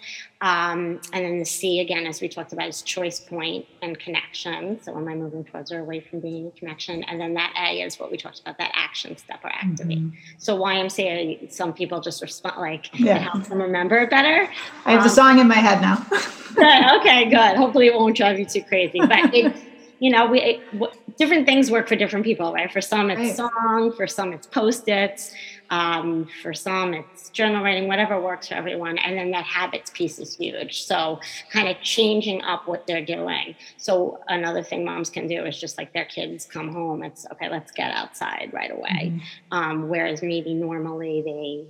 Um, 0.42 1.01
and 1.14 1.25
then 1.25 1.38
the 1.38 1.45
C, 1.45 1.81
again, 1.81 2.07
as 2.07 2.21
we 2.21 2.29
talked 2.29 2.53
about, 2.53 2.68
is 2.68 2.83
choice 2.83 3.18
point 3.18 3.64
and 3.81 3.99
connection. 3.99 4.79
So 4.83 4.95
am 4.95 5.09
I 5.09 5.14
moving 5.14 5.42
towards 5.42 5.73
or 5.73 5.81
away 5.81 6.01
from 6.01 6.21
being 6.21 6.49
a 6.49 6.51
connection? 6.51 7.03
And 7.05 7.18
then 7.18 7.33
that 7.35 7.55
A 7.59 7.81
is 7.81 7.99
what 7.99 8.11
we 8.11 8.18
talked 8.18 8.40
about, 8.40 8.59
that 8.59 8.71
action 8.75 9.16
step 9.16 9.40
or 9.42 9.51
activate. 9.51 10.01
Mm-hmm. 10.01 10.16
So 10.37 10.59
YMCA, 10.59 11.51
some 11.51 11.73
people 11.73 12.01
just 12.03 12.21
respond 12.21 12.61
like 12.61 12.90
yeah. 13.01 13.16
it 13.16 13.23
helps 13.23 13.49
them 13.49 13.62
remember 13.62 13.97
it 13.99 14.11
better. 14.11 14.47
I 14.85 14.90
have 14.90 15.01
um, 15.01 15.05
the 15.05 15.14
song 15.14 15.38
in 15.38 15.49
my 15.49 15.55
head 15.55 15.81
now. 15.81 16.05
okay, 17.01 17.31
good. 17.31 17.57
Hopefully 17.57 17.87
it 17.87 17.94
won't 17.94 18.17
drive 18.17 18.38
you 18.38 18.44
too 18.44 18.63
crazy. 18.63 18.98
But 19.00 19.35
it 19.35 19.56
you 20.02 20.11
know, 20.11 20.27
we 20.27 20.61
different 21.17 21.46
things 21.46 21.71
work 21.71 21.88
for 21.88 21.96
different 21.96 22.25
people, 22.25 22.52
right? 22.52 22.73
For 22.73 22.81
some, 22.81 23.10
it's 23.10 23.21
right. 23.21 23.37
song. 23.37 23.92
For 23.96 24.06
some, 24.06 24.33
it's 24.33 24.46
post-its. 24.46 25.35
Um, 25.71 26.29
for 26.42 26.52
some, 26.52 26.92
it's 26.92 27.31
journal 27.31 27.65
writing. 27.65 27.88
Whatever 27.88 28.21
works 28.21 28.48
for 28.48 28.54
everyone. 28.54 28.98
And 28.98 29.17
then 29.17 29.31
that 29.31 29.44
habits 29.44 29.90
piece 29.90 30.19
is 30.19 30.37
huge. 30.37 30.85
So 30.85 31.19
kind 31.50 31.69
of 31.69 31.81
changing 31.81 32.42
up 32.42 32.69
what 32.69 32.87
they're 32.87 33.04
doing. 33.04 33.54
So 33.79 34.21
another 34.29 34.63
thing 34.63 34.85
moms 34.85 35.08
can 35.08 35.27
do 35.27 35.44
is 35.44 35.58
just 35.58 35.79
like 35.79 35.92
their 35.92 36.04
kids 36.04 36.44
come 36.44 36.73
home. 36.73 37.02
It's 37.02 37.27
okay. 37.33 37.48
Let's 37.48 37.73
get 37.73 37.90
outside 37.92 38.50
right 38.52 38.71
away. 38.71 39.13
Mm-hmm. 39.15 39.19
Um, 39.52 39.88
whereas 39.88 40.23
maybe 40.23 40.52
normally 40.54 41.23
they 41.23 41.65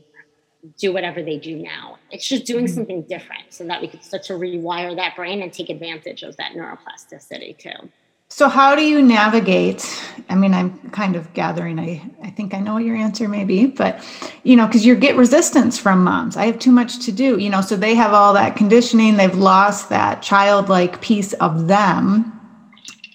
do 0.79 0.93
whatever 0.93 1.23
they 1.23 1.39
do 1.39 1.57
now. 1.57 1.99
It's 2.11 2.27
just 2.27 2.45
doing 2.45 2.67
mm-hmm. 2.67 2.75
something 2.75 3.03
different 3.03 3.45
so 3.51 3.65
that 3.65 3.81
we 3.81 3.89
could 3.89 4.03
start 4.03 4.23
to 4.25 4.35
rewire 4.35 4.95
that 4.97 5.17
brain 5.17 5.43
and 5.43 5.53
take 5.53 5.71
advantage 5.71 6.23
of 6.23 6.37
that 6.37 6.53
neuroplasticity 6.53 7.59
too. 7.59 7.91
So 8.35 8.49
how 8.49 8.75
do 8.75 8.83
you 8.83 9.03
navigate? 9.03 9.85
I 10.31 10.37
mean, 10.37 10.55
I'm 10.55 10.89
kind 10.89 11.17
of 11.17 11.31
gathering. 11.35 11.79
I, 11.79 12.03
I 12.23 12.31
think 12.31 12.55
I 12.55 12.61
know 12.61 12.75
what 12.75 12.85
your 12.85 12.97
answer 12.97 13.29
may 13.29 13.45
be, 13.45 13.67
but 13.67 14.03
you 14.43 14.57
know, 14.57 14.67
because 14.67 14.87
you 14.87 14.97
get 14.97 15.17
resistance 15.17 15.79
from 15.79 16.03
moms. 16.03 16.39
I 16.39 16.47
have 16.47 16.59
too 16.59 16.73
much 16.73 17.05
to 17.05 17.13
do, 17.13 17.39
you 17.39 17.51
know, 17.51 17.61
so 17.61 17.77
they 17.77 17.95
have 17.95 18.15
all 18.15 18.33
that 18.33 18.57
conditioning, 18.57 19.19
they've 19.19 19.37
lost 19.37 19.91
that 19.91 20.23
childlike 20.23 21.03
piece 21.03 21.35
of 21.35 21.69
them. 21.69 22.33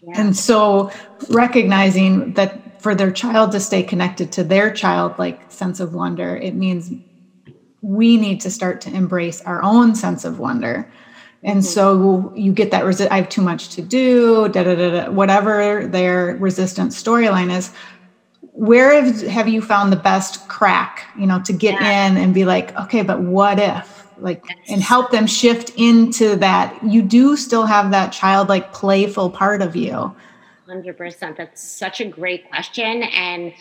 Yeah. 0.04 0.22
And 0.22 0.38
so 0.38 0.92
recognizing 1.30 2.34
that 2.34 2.80
for 2.80 2.94
their 2.94 3.12
child 3.12 3.52
to 3.54 3.60
stay 3.60 3.82
connected 3.82 4.32
to 4.34 4.44
their 4.44 4.72
childlike 4.72 5.52
sense 5.52 5.80
of 5.80 5.96
wonder, 5.96 6.38
it 6.38 6.54
means 6.54 6.92
we 7.82 8.18
need 8.18 8.40
to 8.42 8.52
start 8.52 8.82
to 8.82 8.94
embrace 8.94 9.42
our 9.42 9.64
own 9.64 9.96
sense 9.96 10.26
of 10.26 10.38
wonder. 10.38 10.92
And 11.48 11.62
mm-hmm. 11.62 11.66
so 11.66 12.34
you 12.36 12.52
get 12.52 12.72
that 12.72 12.84
resi- 12.84 13.10
I 13.10 13.16
have 13.16 13.30
too 13.30 13.42
much 13.42 13.70
to 13.70 13.82
do, 13.82 14.50
da, 14.50 14.64
da, 14.64 14.76
da, 14.76 14.90
da, 14.90 15.12
whatever 15.12 15.88
their 15.88 16.36
resistance 16.36 17.02
storyline 17.02 17.56
is. 17.56 17.72
Where 18.52 19.02
have, 19.02 19.22
have 19.22 19.48
you 19.48 19.62
found 19.62 19.94
the 19.94 19.98
best 19.98 20.46
crack, 20.50 21.10
you 21.18 21.26
know, 21.26 21.42
to 21.44 21.54
get 21.54 21.80
yeah. 21.80 22.08
in 22.08 22.18
and 22.18 22.34
be 22.34 22.44
like, 22.44 22.78
okay, 22.78 23.02
but 23.02 23.22
what 23.22 23.60
if? 23.60 24.06
Like, 24.18 24.44
and 24.68 24.82
help 24.82 25.12
them 25.12 25.26
shift 25.26 25.72
into 25.78 26.36
that. 26.38 26.78
You 26.84 27.02
do 27.02 27.38
still 27.38 27.66
have 27.66 27.92
that 27.92 28.12
childlike, 28.12 28.74
playful 28.74 29.30
part 29.30 29.62
of 29.62 29.76
you. 29.76 30.14
100%. 30.68 31.38
That's 31.38 31.64
such 31.64 32.02
a 32.02 32.06
great 32.06 32.50
question. 32.50 33.04
And 33.04 33.54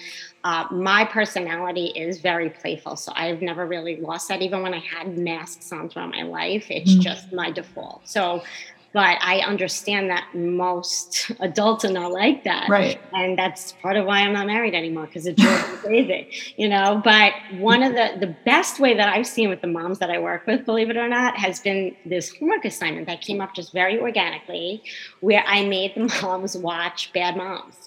uh, 0.45 0.66
my 0.70 1.05
personality 1.05 1.87
is 1.87 2.20
very 2.20 2.51
playful, 2.51 2.97
so 2.97 3.12
I've 3.16 3.43
never 3.43 3.66
really 3.66 3.97
lost 3.97 4.28
that. 4.28 4.43
Even 4.43 4.62
when 4.62 4.74
I 4.74 4.78
had 4.78 5.18
masks 5.18 5.72
on 5.72 5.89
throughout 5.89 6.11
my 6.11 6.22
life, 6.22 6.70
it's 6.70 6.93
mm-hmm. 6.93 7.01
just 7.01 7.32
my 7.32 7.51
default. 7.51 8.07
So, 8.09 8.45
but 8.93 9.18
I 9.20 9.41
understand 9.41 10.09
that 10.11 10.28
most 10.34 11.32
adults 11.41 11.84
are 11.84 11.91
not 11.91 12.12
like 12.12 12.45
that, 12.45 12.68
right? 12.68 13.01
And 13.12 13.37
that's 13.37 13.72
part 13.72 13.97
of 13.97 14.07
why 14.07 14.20
I'm 14.20 14.32
not 14.32 14.47
married 14.47 14.74
anymore 14.74 15.07
because 15.07 15.26
it 15.26 15.37
drives 15.37 15.68
me 15.68 15.76
crazy, 16.07 16.28
you 16.57 16.68
know. 16.68 17.01
But 17.03 17.32
one 17.59 17.82
of 17.82 17.95
the 17.95 18.16
the 18.20 18.32
best 18.45 18.78
way 18.78 18.95
that 18.95 19.09
I've 19.09 19.26
seen 19.26 19.49
with 19.49 19.62
the 19.62 19.66
moms 19.66 19.99
that 19.99 20.11
I 20.11 20.18
work 20.18 20.47
with, 20.47 20.64
believe 20.64 20.91
it 20.91 20.97
or 20.97 21.09
not, 21.09 21.37
has 21.39 21.59
been 21.59 21.97
this 22.05 22.34
homework 22.37 22.64
assignment 22.64 23.09
that 23.09 23.20
came 23.20 23.41
up 23.41 23.53
just 23.55 23.72
very 23.72 23.99
organically, 23.99 24.82
where 25.20 25.43
I 25.45 25.64
made 25.64 25.95
the 25.97 26.03
moms 26.22 26.57
watch 26.57 27.12
Bad 27.12 27.37
Moms 27.37 27.86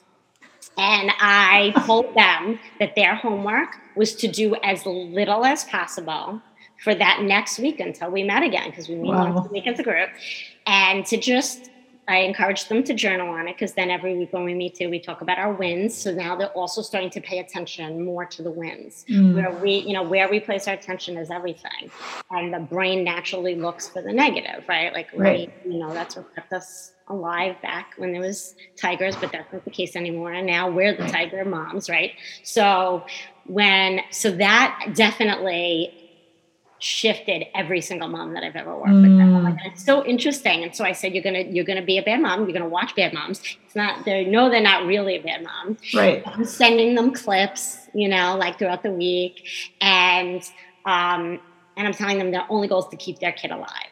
and 0.80 1.11
I 1.19 1.73
told 1.86 2.15
them 2.15 2.57
that 2.80 2.95
their 2.95 3.15
homework 3.15 3.75
was 3.95 4.15
to 4.15 4.27
do 4.30 4.55
as 4.63 4.86
little 4.86 5.43
as 5.43 5.65
possible 5.65 6.41
for 6.84 6.95
that 6.95 7.21
next 7.23 7.59
week 7.59 7.82
until 7.82 8.09
we 8.09 8.23
met 8.23 8.43
again, 8.43 8.69
because 8.69 8.88
we 8.88 8.95
meet 8.95 9.11
wow. 9.11 9.34
once 9.34 9.49
a 9.49 9.51
week 9.51 9.67
as 9.67 9.77
a 9.80 9.84
group, 9.84 10.09
and 10.65 11.05
to 11.07 11.17
just 11.17 11.69
I 12.07 12.19
encouraged 12.21 12.69
them 12.69 12.84
to 12.86 12.93
journal 12.95 13.30
on 13.30 13.47
it 13.47 13.55
because 13.55 13.73
then 13.73 13.91
every 13.91 14.17
week 14.17 14.34
when 14.34 14.43
we 14.43 14.55
meet 14.55 14.73
too, 14.75 14.89
we 14.89 14.99
talk 14.99 15.21
about 15.21 15.38
our 15.38 15.53
wins. 15.53 15.95
So 15.95 16.11
now 16.11 16.36
they're 16.36 16.47
also 16.47 16.82
starting 16.82 17.11
to 17.11 17.21
pay 17.21 17.38
attention 17.38 18.03
more 18.03 18.25
to 18.25 18.41
the 18.41 18.49
wins. 18.49 19.05
Mm. 19.07 19.36
Where 19.36 19.51
we, 19.51 19.75
you 19.75 19.93
know, 19.93 20.01
where 20.01 20.27
we 20.27 20.39
place 20.39 20.67
our 20.67 20.73
attention 20.73 21.17
is 21.17 21.30
everything. 21.30 21.91
And 22.32 22.51
the 22.51 22.61
brain 22.61 23.03
naturally 23.03 23.53
looks 23.53 23.88
for 23.88 24.01
the 24.01 24.11
negative, 24.11 24.63
right? 24.67 24.91
Like 24.91 25.09
right. 25.13 25.51
We, 25.63 25.73
you 25.73 25.80
know, 25.80 25.93
that's 25.93 26.15
what 26.15 26.34
kept 26.34 26.51
us 26.51 26.93
alive 27.10 27.55
back 27.62 27.93
when 27.97 28.12
there 28.12 28.22
was 28.22 28.55
tigers, 28.78 29.16
but 29.16 29.32
that's 29.32 29.51
not 29.51 29.66
the 29.66 29.72
case 29.72 29.95
anymore. 29.95 30.32
And 30.32 30.45
now 30.45 30.70
we're 30.70 30.95
the 30.95 31.07
tiger 31.07 31.43
moms, 31.43 31.89
right? 31.89 32.14
So 32.43 33.05
when 33.45 34.01
so 34.12 34.32
that 34.32 34.91
definitely 34.95 35.93
shifted 36.80 37.45
every 37.53 37.82
single 37.82 38.07
mom 38.07 38.34
that 38.34 38.43
I've 38.43 38.55
ever 38.55 38.76
worked 38.76 38.89
mm. 38.89 39.01
with. 39.01 39.18
Them. 39.18 39.43
Like, 39.43 39.57
it's 39.66 39.84
so 39.84 40.05
interesting. 40.05 40.64
And 40.64 40.74
so 40.74 40.86
I 40.86 40.93
said, 40.93 41.14
you're 41.14 41.24
gonna 41.24 41.41
you're 41.41 41.66
gonna 41.66 41.86
be 41.86 41.97
a 41.97 42.03
bad 42.03 42.22
mom. 42.22 42.43
You're 42.43 42.53
gonna 42.53 42.70
watch 42.70 42.95
bad 42.95 43.14
moms. 43.14 43.41
It's 43.66 43.76
not 43.76 44.05
they 44.05 44.26
know 44.26 44.49
they're 44.49 44.62
not 44.62 44.86
really 44.86 45.16
a 45.18 45.22
bad 45.22 45.43
mom. 45.43 45.78
Right. 45.93 46.24
I'm 46.26 46.45
sending 46.45 46.95
them 46.95 47.14
clips, 47.14 47.88
you 47.93 48.07
know, 48.07 48.36
like 48.38 48.57
throughout 48.57 48.84
the 48.84 48.91
week, 48.91 49.47
and 49.82 50.41
um, 50.86 51.39
and 51.76 51.88
I'm 51.88 51.93
telling 51.93 52.18
them 52.18 52.32
their 52.32 52.45
only 52.49 52.68
goal 52.68 52.84
is 52.84 52.89
to 52.89 52.97
keep 52.97 53.20
their 53.20 53.34
kid 53.34 53.51
alive. 53.51 53.91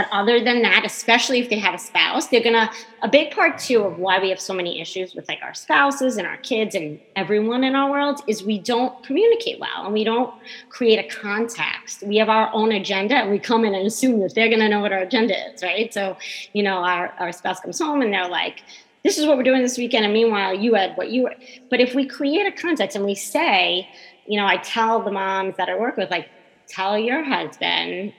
But 0.00 0.08
other 0.12 0.42
than 0.42 0.62
that, 0.62 0.86
especially 0.86 1.40
if 1.40 1.50
they 1.50 1.58
have 1.58 1.74
a 1.74 1.78
spouse, 1.78 2.28
they're 2.28 2.42
gonna, 2.42 2.70
a 3.02 3.08
big 3.08 3.32
part 3.32 3.58
too 3.58 3.82
of 3.82 3.98
why 3.98 4.18
we 4.18 4.30
have 4.30 4.40
so 4.40 4.54
many 4.54 4.80
issues 4.80 5.14
with 5.14 5.28
like 5.28 5.40
our 5.42 5.52
spouses 5.52 6.16
and 6.16 6.26
our 6.26 6.38
kids 6.38 6.74
and 6.74 6.98
everyone 7.16 7.64
in 7.64 7.74
our 7.74 7.90
world 7.90 8.22
is 8.26 8.42
we 8.42 8.58
don't 8.58 9.04
communicate 9.04 9.60
well 9.60 9.84
and 9.84 9.92
we 9.92 10.02
don't 10.02 10.32
create 10.70 10.98
a 10.98 11.06
context. 11.14 12.02
We 12.02 12.16
have 12.16 12.30
our 12.30 12.48
own 12.54 12.72
agenda 12.72 13.16
and 13.16 13.30
we 13.30 13.38
come 13.38 13.66
in 13.66 13.74
and 13.74 13.86
assume 13.86 14.20
that 14.20 14.34
they're 14.34 14.48
gonna 14.48 14.70
know 14.70 14.80
what 14.80 14.90
our 14.90 15.00
agenda 15.00 15.34
is, 15.52 15.62
right? 15.62 15.92
So, 15.92 16.16
you 16.54 16.62
know, 16.62 16.78
our, 16.78 17.12
our 17.18 17.30
spouse 17.30 17.60
comes 17.60 17.78
home 17.78 18.00
and 18.00 18.10
they're 18.10 18.26
like, 18.26 18.62
this 19.04 19.18
is 19.18 19.26
what 19.26 19.36
we're 19.36 19.42
doing 19.42 19.60
this 19.60 19.76
weekend. 19.76 20.06
And 20.06 20.14
meanwhile, 20.14 20.54
you 20.54 20.72
had 20.76 20.96
what 20.96 21.10
you 21.10 21.24
were. 21.24 21.34
But 21.68 21.80
if 21.80 21.94
we 21.94 22.06
create 22.06 22.46
a 22.46 22.52
context 22.52 22.96
and 22.96 23.04
we 23.04 23.14
say, 23.14 23.86
you 24.26 24.40
know, 24.40 24.46
I 24.46 24.56
tell 24.56 25.02
the 25.02 25.10
moms 25.10 25.58
that 25.58 25.68
I 25.68 25.78
work 25.78 25.98
with, 25.98 26.10
like, 26.10 26.30
tell 26.68 26.98
your 26.98 27.22
husband 27.22 28.14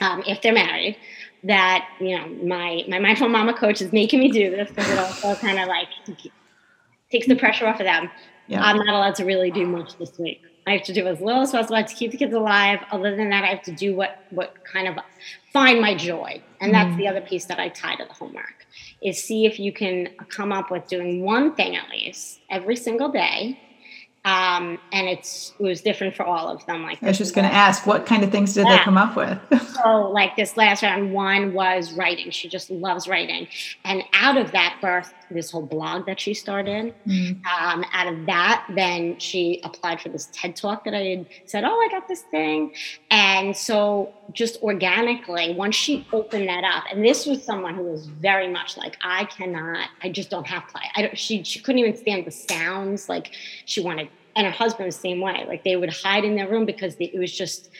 um, 0.00 0.22
if 0.26 0.42
they're 0.42 0.52
married 0.52 0.96
that 1.44 1.88
you 2.00 2.18
know 2.18 2.26
my 2.44 2.84
my 2.88 2.98
mindful 2.98 3.28
mama 3.28 3.54
coach 3.54 3.80
is 3.80 3.92
making 3.92 4.20
me 4.20 4.30
do 4.30 4.50
this 4.50 4.68
because 4.68 4.90
it 4.90 4.98
also 4.98 5.34
kind 5.36 5.58
of 5.58 5.68
like 5.68 5.88
takes 7.10 7.26
the 7.26 7.36
pressure 7.36 7.66
off 7.66 7.78
of 7.78 7.86
them 7.86 8.10
yeah. 8.48 8.62
i'm 8.62 8.76
not 8.76 8.88
allowed 8.88 9.14
to 9.14 9.24
really 9.24 9.50
do 9.50 9.64
much 9.64 9.96
this 9.98 10.18
week 10.18 10.42
i 10.66 10.72
have 10.72 10.82
to 10.82 10.92
do 10.92 11.06
as 11.06 11.20
little 11.20 11.42
as 11.42 11.52
possible 11.52 11.82
to 11.82 11.94
keep 11.94 12.10
the 12.10 12.16
kids 12.16 12.34
alive 12.34 12.80
other 12.90 13.14
than 13.14 13.30
that 13.30 13.44
i 13.44 13.46
have 13.46 13.62
to 13.62 13.72
do 13.72 13.94
what 13.94 14.24
what 14.30 14.56
kind 14.64 14.88
of 14.88 14.96
find 15.52 15.80
my 15.80 15.94
joy 15.94 16.42
and 16.60 16.74
that's 16.74 16.92
mm. 16.94 16.96
the 16.96 17.06
other 17.06 17.20
piece 17.20 17.44
that 17.44 17.60
i 17.60 17.68
tie 17.68 17.94
to 17.94 18.04
the 18.04 18.12
homework 18.12 18.66
is 19.00 19.22
see 19.22 19.46
if 19.46 19.60
you 19.60 19.72
can 19.72 20.08
come 20.28 20.50
up 20.50 20.72
with 20.72 20.86
doing 20.88 21.22
one 21.22 21.54
thing 21.54 21.76
at 21.76 21.88
least 21.88 22.40
every 22.50 22.74
single 22.74 23.10
day 23.10 23.58
um, 24.24 24.78
and 24.92 25.08
it's 25.08 25.54
it 25.58 25.62
was 25.62 25.80
different 25.80 26.14
for 26.14 26.24
all 26.24 26.48
of 26.48 26.64
them. 26.66 26.82
Like 26.82 27.02
I 27.02 27.08
was 27.08 27.18
just 27.18 27.34
going 27.34 27.48
to 27.48 27.54
ask, 27.54 27.86
what 27.86 28.06
kind 28.06 28.24
of 28.24 28.30
things 28.30 28.54
did 28.54 28.66
yeah. 28.66 28.78
they 28.78 28.82
come 28.82 28.98
up 28.98 29.16
with? 29.16 29.38
so, 29.74 30.10
like 30.10 30.36
this 30.36 30.56
last 30.56 30.82
round, 30.82 31.12
one 31.12 31.54
was 31.54 31.92
writing. 31.92 32.30
She 32.30 32.48
just 32.48 32.70
loves 32.70 33.08
writing, 33.08 33.48
and 33.84 34.02
out 34.12 34.36
of 34.36 34.52
that 34.52 34.78
birthed 34.82 35.12
this 35.30 35.50
whole 35.50 35.64
blog 35.64 36.06
that 36.06 36.20
she 36.20 36.34
started. 36.34 36.94
Mm-hmm. 37.06 37.44
Um, 37.46 37.84
out 37.92 38.12
of 38.12 38.26
that, 38.26 38.66
then 38.74 39.18
she 39.18 39.60
applied 39.64 40.00
for 40.00 40.08
this 40.08 40.28
TED 40.32 40.56
talk 40.56 40.84
that 40.84 40.94
I 40.94 41.02
had 41.02 41.26
said, 41.46 41.64
"Oh, 41.64 41.78
I 41.78 41.88
got 41.90 42.08
this 42.08 42.22
thing," 42.22 42.72
and 43.10 43.56
so 43.56 44.12
just 44.32 44.62
organically, 44.62 45.54
once 45.54 45.74
she 45.74 46.06
opened 46.12 46.48
that 46.48 46.64
up, 46.64 46.84
and 46.90 47.04
this 47.04 47.26
was 47.26 47.42
someone 47.42 47.74
who 47.74 47.82
was 47.82 48.06
very 48.06 48.48
much 48.48 48.76
like, 48.76 48.96
"I 49.02 49.24
cannot, 49.24 49.88
I 50.02 50.10
just 50.10 50.30
don't 50.30 50.46
have 50.46 50.66
play." 50.68 50.82
I 50.96 51.02
don't. 51.02 51.18
She 51.18 51.42
she 51.42 51.60
couldn't 51.60 51.78
even 51.78 51.96
stand 51.96 52.26
the 52.26 52.30
sounds. 52.30 53.08
Like 53.08 53.32
she 53.64 53.80
wanted 53.80 54.08
and 54.36 54.46
her 54.46 54.52
husband 54.52 54.86
was 54.86 54.94
the 54.94 55.00
same 55.00 55.20
way. 55.20 55.44
Like 55.48 55.64
they 55.64 55.76
would 55.76 55.92
hide 55.92 56.24
in 56.24 56.36
their 56.36 56.48
room 56.48 56.64
because 56.64 56.96
it 57.00 57.18
was 57.18 57.36
just 57.36 57.70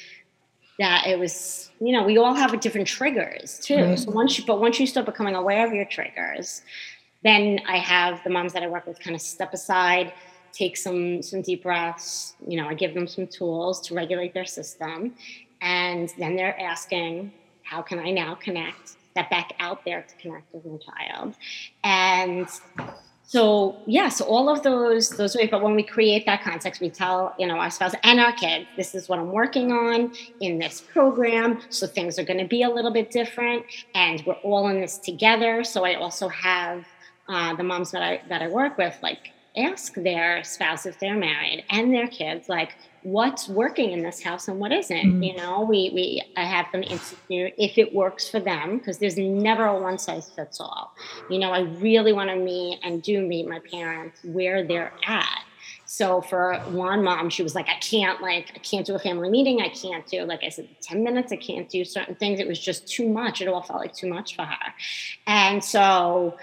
that 0.78 1.06
it 1.06 1.18
was, 1.18 1.70
you 1.80 1.92
know, 1.92 2.04
we 2.04 2.18
all 2.18 2.34
have 2.34 2.58
different 2.60 2.86
triggers 2.86 3.58
too. 3.58 3.76
Right. 3.76 3.98
So 3.98 4.10
once 4.10 4.38
you, 4.38 4.44
but 4.44 4.60
once 4.60 4.78
you 4.78 4.86
start 4.86 5.06
becoming 5.06 5.34
aware 5.34 5.66
of 5.66 5.72
your 5.72 5.84
triggers, 5.84 6.62
then 7.22 7.60
I 7.66 7.78
have 7.78 8.22
the 8.24 8.30
moms 8.30 8.52
that 8.52 8.62
I 8.62 8.68
work 8.68 8.86
with 8.86 9.00
kind 9.00 9.16
of 9.16 9.22
step 9.22 9.52
aside, 9.52 10.12
take 10.52 10.76
some 10.76 11.22
some 11.22 11.42
deep 11.42 11.62
breaths. 11.62 12.34
You 12.46 12.60
know, 12.60 12.68
I 12.68 12.74
give 12.74 12.94
them 12.94 13.06
some 13.06 13.26
tools 13.26 13.80
to 13.82 13.94
regulate 13.94 14.34
their 14.34 14.44
system, 14.44 15.14
and 15.60 16.12
then 16.18 16.36
they're 16.36 16.58
asking, 16.60 17.32
how 17.62 17.82
can 17.82 17.98
I 17.98 18.10
now 18.10 18.34
connect? 18.34 18.96
Step 19.10 19.30
back 19.30 19.52
out 19.58 19.84
there 19.84 20.02
to 20.02 20.14
connect 20.16 20.54
with 20.54 20.64
my 20.64 20.78
child, 20.78 21.34
and 21.82 22.48
so 23.24 23.76
yeah, 23.86 24.08
so 24.08 24.24
all 24.24 24.48
of 24.48 24.62
those 24.62 25.10
those 25.10 25.36
ways. 25.36 25.48
But 25.50 25.60
when 25.60 25.74
we 25.74 25.82
create 25.82 26.24
that 26.26 26.42
context, 26.42 26.80
we 26.80 26.88
tell 26.88 27.34
you 27.38 27.46
know 27.46 27.56
our 27.56 27.70
spouse 27.70 27.94
and 28.04 28.20
our 28.20 28.32
kids, 28.32 28.66
this 28.76 28.94
is 28.94 29.08
what 29.08 29.18
I'm 29.18 29.32
working 29.32 29.72
on 29.72 30.12
in 30.40 30.58
this 30.58 30.80
program. 30.80 31.60
So 31.68 31.86
things 31.86 32.18
are 32.18 32.24
going 32.24 32.38
to 32.38 32.46
be 32.46 32.62
a 32.62 32.70
little 32.70 32.92
bit 32.92 33.10
different, 33.10 33.66
and 33.94 34.24
we're 34.24 34.34
all 34.44 34.68
in 34.68 34.80
this 34.80 34.98
together. 34.98 35.64
So 35.64 35.84
I 35.84 35.94
also 35.94 36.28
have 36.28 36.86
uh, 37.28 37.54
the 37.54 37.64
moms 37.64 37.90
that 37.92 38.02
I 38.02 38.22
that 38.28 38.42
I 38.42 38.48
work 38.48 38.78
with 38.78 38.96
like 39.02 39.32
ask 39.58 39.94
their 39.94 40.44
spouse 40.44 40.86
if 40.86 40.98
they're 40.98 41.16
married 41.16 41.64
and 41.70 41.92
their 41.92 42.06
kids, 42.06 42.48
like, 42.48 42.74
what's 43.02 43.48
working 43.48 43.92
in 43.92 44.02
this 44.02 44.22
house 44.22 44.48
and 44.48 44.58
what 44.58 44.72
isn't. 44.72 44.96
Mm-hmm. 44.96 45.22
You 45.22 45.36
know, 45.36 45.62
we 45.62 45.90
we 45.94 46.22
I 46.36 46.44
have 46.44 46.70
them 46.72 46.82
institute 46.82 47.54
if 47.56 47.78
it 47.78 47.94
works 47.94 48.28
for 48.28 48.40
them 48.40 48.78
because 48.78 48.98
there's 48.98 49.16
never 49.16 49.66
a 49.66 49.80
one 49.80 49.98
size 49.98 50.30
fits 50.30 50.60
all. 50.60 50.92
You 51.30 51.38
know, 51.38 51.52
I 51.52 51.60
really 51.60 52.12
want 52.12 52.30
to 52.30 52.36
meet 52.36 52.80
and 52.82 53.02
do 53.02 53.20
meet 53.20 53.48
my 53.48 53.60
parents 53.60 54.20
where 54.24 54.66
they're 54.66 54.92
at. 55.06 55.44
So 55.86 56.20
for 56.20 56.58
one 56.70 57.02
mom, 57.02 57.30
she 57.30 57.42
was 57.42 57.54
like, 57.54 57.68
I 57.68 57.78
can't 57.78 58.20
like 58.20 58.52
I 58.54 58.58
can't 58.58 58.84
do 58.84 58.94
a 58.94 58.98
family 58.98 59.30
meeting. 59.30 59.62
I 59.62 59.68
can't 59.68 60.06
do 60.06 60.24
like 60.24 60.42
I 60.42 60.48
said, 60.48 60.68
10 60.82 61.02
minutes. 61.02 61.32
I 61.32 61.36
can't 61.36 61.68
do 61.68 61.84
certain 61.84 62.16
things. 62.16 62.40
It 62.40 62.48
was 62.48 62.58
just 62.58 62.88
too 62.88 63.08
much. 63.08 63.40
It 63.40 63.48
all 63.48 63.62
felt 63.62 63.80
like 63.80 63.94
too 63.94 64.08
much 64.08 64.34
for 64.34 64.42
her. 64.42 64.74
And 65.26 65.64
so 65.64 66.36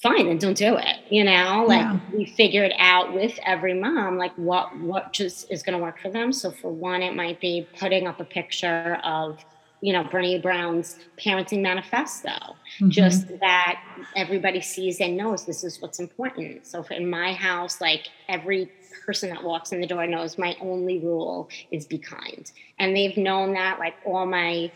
fine 0.00 0.26
then 0.26 0.38
don't 0.38 0.56
do 0.56 0.76
it 0.76 0.98
you 1.10 1.24
know? 1.24 1.64
Like 1.66 1.80
yeah. 1.80 2.00
we 2.12 2.26
figured 2.26 2.72
out 2.78 3.12
with 3.14 3.38
every 3.44 3.74
mom 3.74 4.16
like 4.16 4.32
what 4.36 4.76
what 4.80 5.12
just 5.12 5.50
is 5.50 5.62
going 5.62 5.76
to 5.76 5.82
work 5.82 6.00
for 6.00 6.10
them. 6.10 6.32
So 6.32 6.50
for 6.50 6.70
one 6.70 7.02
it 7.02 7.14
might 7.14 7.40
be 7.40 7.66
putting 7.78 8.06
up 8.06 8.20
a 8.20 8.24
picture 8.24 8.98
of 9.04 9.44
you 9.80 9.92
know 9.92 10.04
Brené 10.04 10.42
Brown's 10.42 10.98
parenting 11.18 11.62
manifesto. 11.62 12.30
Mm-hmm. 12.30 12.90
just 12.90 13.28
that 13.40 13.82
everybody 14.14 14.60
sees 14.60 15.00
and 15.00 15.16
knows 15.16 15.44
this 15.46 15.64
is 15.64 15.80
what's 15.80 15.98
important. 15.98 16.66
So 16.66 16.84
in 16.90 17.08
my 17.08 17.32
house 17.32 17.80
like 17.80 18.08
every 18.28 18.70
person 19.06 19.30
that 19.30 19.42
walks 19.42 19.72
in 19.72 19.80
the 19.80 19.86
door 19.86 20.06
knows 20.06 20.36
my 20.36 20.54
only 20.60 20.98
rule 20.98 21.48
is 21.70 21.86
be 21.86 21.98
kind. 21.98 22.50
And 22.78 22.94
they've 22.94 23.16
known 23.16 23.54
that 23.54 23.78
like 23.78 23.94
all 24.04 24.26
my 24.26 24.70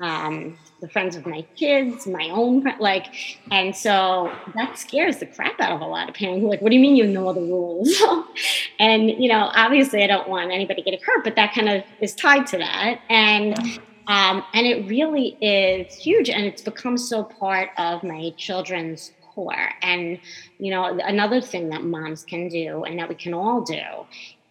um, 0.00 0.58
the 0.80 0.88
friends 0.88 1.16
of 1.16 1.26
my 1.26 1.42
kids, 1.56 2.06
my 2.06 2.28
own 2.30 2.64
like, 2.78 3.06
and 3.50 3.74
so 3.74 4.30
that 4.54 4.78
scares 4.78 5.18
the 5.18 5.26
crap 5.26 5.58
out 5.60 5.72
of 5.72 5.80
a 5.80 5.86
lot 5.86 6.08
of 6.08 6.14
parents. 6.14 6.44
Like, 6.44 6.60
what 6.60 6.70
do 6.70 6.76
you 6.76 6.82
mean 6.82 6.96
you 6.96 7.06
know 7.06 7.32
the 7.32 7.40
rules? 7.40 7.90
and 8.78 9.08
you 9.08 9.28
know, 9.28 9.50
obviously, 9.54 10.02
I 10.02 10.06
don't 10.06 10.28
want 10.28 10.52
anybody 10.52 10.82
getting 10.82 11.00
hurt, 11.00 11.24
but 11.24 11.36
that 11.36 11.54
kind 11.54 11.68
of 11.68 11.82
is 12.00 12.14
tied 12.14 12.46
to 12.48 12.58
that, 12.58 13.00
and 13.08 13.58
um, 14.06 14.44
and 14.52 14.66
it 14.66 14.86
really 14.86 15.36
is 15.40 15.94
huge, 15.94 16.28
and 16.28 16.44
it's 16.44 16.62
become 16.62 16.98
so 16.98 17.24
part 17.24 17.70
of 17.78 18.02
my 18.02 18.32
children's 18.36 19.12
core. 19.22 19.70
And 19.80 20.18
you 20.58 20.70
know, 20.70 20.98
another 20.98 21.40
thing 21.40 21.70
that 21.70 21.84
moms 21.84 22.24
can 22.24 22.48
do, 22.48 22.84
and 22.84 22.98
that 22.98 23.08
we 23.08 23.14
can 23.14 23.32
all 23.32 23.62
do, 23.62 23.80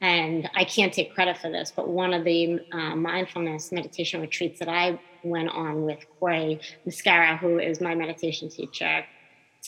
and 0.01 0.49
I 0.55 0.65
can't 0.65 0.91
take 0.91 1.13
credit 1.13 1.37
for 1.37 1.49
this, 1.49 1.71
but 1.75 1.87
one 1.87 2.13
of 2.13 2.23
the 2.23 2.59
uh, 2.71 2.95
mindfulness 2.95 3.71
meditation 3.71 4.21
retreats 4.21 4.59
that 4.59 4.69
I 4.69 4.99
went 5.25 5.49
on 5.49 5.83
with 5.83 6.05
Cory 6.19 6.59
Muscara, 6.85 7.37
who 7.37 7.59
is 7.59 7.81
my 7.81 7.95
meditation 7.95 8.49
teacher, 8.49 9.05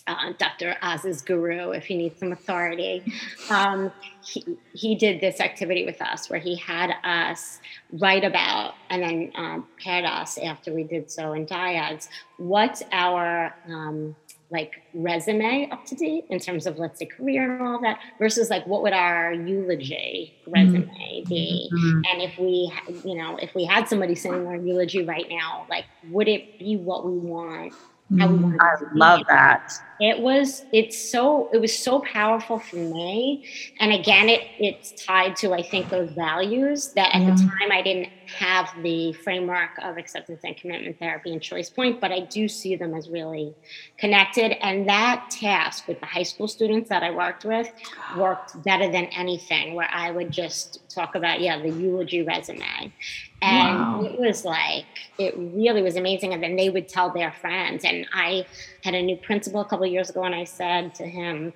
uh, 0.05 0.34
Dr. 0.38 0.76
Oz's 0.82 1.22
guru, 1.22 1.72
if 1.72 1.89
you 1.89 1.97
need 1.97 2.18
some 2.18 2.32
authority. 2.32 3.03
Um, 3.49 3.91
he, 4.24 4.58
he 4.74 4.95
did 4.95 5.20
this 5.20 5.39
activity 5.39 5.86
with 5.86 6.01
us 6.01 6.30
where 6.30 6.39
he 6.39 6.55
had 6.55 6.91
us 7.03 7.60
write 7.91 8.24
about 8.24 8.76
and 8.89 9.01
then 9.01 9.32
um, 9.36 9.68
paired 9.82 10.05
us 10.05 10.38
after 10.38 10.74
we 10.74 10.84
did 10.84 11.10
so 11.10 11.34
in 11.34 11.45
dyads 11.45 12.10
What's 12.38 12.84
our 12.91 13.55
um, 13.68 14.16
like 14.50 14.82
resume 14.93 15.70
up 15.72 15.86
to 15.86 15.95
date 15.95 16.26
in 16.30 16.39
terms 16.39 16.66
of 16.66 16.78
let's 16.78 17.00
say 17.00 17.06
career 17.06 17.54
and 17.54 17.62
all 17.62 17.82
that 17.82 18.00
versus 18.18 18.50
like 18.50 18.66
what 18.66 18.82
would 18.82 18.93
our 18.93 19.34
eulogy 19.34 20.34
resume 20.48 20.86
mm-hmm. 20.86 21.30
be 21.30 21.70
mm-hmm. 21.74 22.02
and 22.12 22.22
if 22.22 22.38
we 22.39 22.72
you 23.04 23.18
know 23.18 23.38
if 23.38 23.54
we 23.56 23.66
had 23.66 23.88
somebody 23.88 24.16
saying 24.16 24.48
our 24.48 24.56
eulogy 24.56 25.04
right 25.04 25.28
now 25.30 25.66
like 25.70 25.86
would 26.10 26.28
it 26.28 26.58
be 26.60 26.78
what 26.78 27.06
we 27.06 27.18
want 27.18 27.74
how 28.18 28.28
we 28.28 28.38
mm-hmm. 28.38 28.43
want 28.43 28.62
i 28.62 28.76
love 28.93 29.22
that 29.28 29.74
it 30.00 30.20
was 30.20 30.66
it's 30.72 31.12
so 31.12 31.50
it 31.54 31.60
was 31.60 31.78
so 31.78 32.00
powerful 32.02 32.60
for 32.60 32.76
me. 32.76 33.45
And 33.80 33.91
again 33.93 34.30
it 34.30 34.41
it's 34.60 35.06
tied 35.06 35.36
to 35.38 35.54
i 35.54 35.62
think 35.62 35.89
those 35.89 36.12
values 36.12 36.93
that 36.93 37.14
at 37.14 37.22
yeah. 37.22 37.28
the 37.28 37.36
mm-hmm. 37.36 37.48
time 37.48 37.72
i 37.72 37.82
didn't 37.82 38.10
have 38.28 38.70
the 38.84 39.14
framework 39.14 39.70
of 39.82 39.98
acceptance 39.98 40.41
and 40.43 40.58
commitment 40.58 41.00
therapy 41.00 41.32
and 41.32 41.41
choice 41.41 41.70
point 41.70 42.02
but 42.02 42.12
i 42.12 42.20
do 42.20 42.48
see 42.48 42.76
them 42.76 42.93
as 42.93 43.10
really 43.10 43.56
connected. 43.98 44.52
And 44.64 44.88
that 44.88 45.30
task 45.32 45.88
with 45.88 46.00
the 46.00 46.06
high 46.06 46.24
school 46.24 46.48
students 46.48 46.89
that 46.89 47.04
i 47.04 47.12
worked 47.12 47.45
with 47.45 47.72
worked 48.18 48.62
better 48.64 48.91
than 48.91 49.06
anything 49.06 49.76
where 49.76 49.89
i 49.91 50.12
would 50.12 50.32
just 50.32 50.88
talk 50.89 51.16
about 51.16 51.41
yeah 51.41 51.60
the 51.60 51.70
eulogy 51.70 52.24
resume. 52.24 52.93
And 53.41 53.78
wow. 53.78 54.04
it 54.04 54.20
was 54.20 54.45
like 54.45 54.86
it 55.20 55.36
really 55.38 55.82
was 55.82 55.95
amazing. 55.95 56.34
And 56.34 56.41
then 56.41 56.56
they 56.56 56.70
would 56.70 56.88
tell 56.88 57.12
their 57.12 57.32
friends. 57.32 57.86
And 57.86 58.08
i 58.14 58.45
had 58.84 58.93
a 58.93 59.02
new 59.02 59.18
principal 59.18 59.62
a 59.62 59.66
couple 59.66 59.86
years 59.90 60.10
ago 60.10 60.24
and 60.24 60.36
I 60.36 60.44
said 60.44 60.96
to 60.96 61.06
him, 61.06 61.54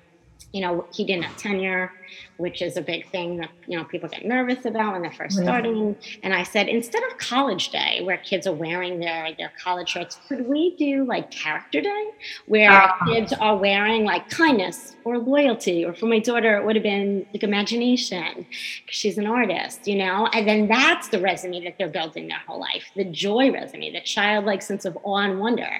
you 0.52 0.60
know, 0.60 0.86
he 0.92 1.04
didn't 1.04 1.24
have 1.24 1.36
tenure, 1.38 1.92
which 2.36 2.60
is 2.60 2.76
a 2.76 2.82
big 2.82 3.08
thing 3.10 3.38
that, 3.38 3.48
you 3.66 3.78
know, 3.78 3.84
people 3.84 4.08
get 4.08 4.26
nervous 4.26 4.66
about 4.66 4.92
when 4.92 5.00
they're 5.00 5.12
first 5.12 5.38
starting. 5.38 5.96
And 6.22 6.34
I 6.34 6.42
said, 6.42 6.68
instead 6.68 7.02
of 7.04 7.16
college 7.16 7.70
day, 7.70 8.02
where 8.02 8.18
kids 8.18 8.46
are 8.46 8.52
wearing 8.52 9.00
their, 9.00 9.34
their 9.38 9.52
college 9.62 9.88
shirts, 9.90 10.18
could 10.28 10.46
we 10.46 10.76
do 10.76 11.04
like 11.04 11.30
character 11.30 11.80
day, 11.80 12.10
where 12.46 12.70
uh, 12.70 12.92
kids 13.06 13.32
are 13.32 13.56
wearing 13.56 14.04
like 14.04 14.28
kindness 14.28 14.94
or 15.04 15.16
loyalty? 15.16 15.86
Or 15.86 15.94
for 15.94 16.06
my 16.06 16.18
daughter, 16.18 16.58
it 16.58 16.66
would 16.66 16.76
have 16.76 16.82
been 16.82 17.24
like 17.32 17.42
imagination, 17.42 18.46
because 18.84 18.96
she's 18.98 19.16
an 19.16 19.26
artist, 19.26 19.86
you 19.86 19.96
know? 19.96 20.26
And 20.34 20.46
then 20.46 20.68
that's 20.68 21.08
the 21.08 21.20
resume 21.20 21.64
that 21.64 21.78
they're 21.78 21.88
building 21.88 22.28
their 22.28 22.42
whole 22.46 22.60
life 22.60 22.90
the 22.94 23.04
joy 23.04 23.50
resume, 23.50 23.90
the 23.90 24.02
childlike 24.02 24.60
sense 24.60 24.84
of 24.84 24.98
awe 25.02 25.18
and 25.18 25.40
wonder 25.40 25.70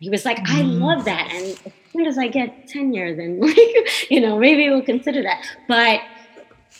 he 0.00 0.10
was 0.10 0.24
like, 0.24 0.38
I 0.40 0.62
mm. 0.62 0.80
love 0.80 1.04
that. 1.04 1.30
And 1.32 1.44
as 1.66 1.72
soon 1.92 2.06
as 2.06 2.18
I 2.18 2.28
get 2.28 2.68
tenure, 2.68 3.14
then 3.16 3.40
like, 3.40 4.10
you 4.10 4.20
know, 4.20 4.38
maybe 4.38 4.68
we'll 4.68 4.82
consider 4.82 5.22
that. 5.22 5.44
But 5.66 6.00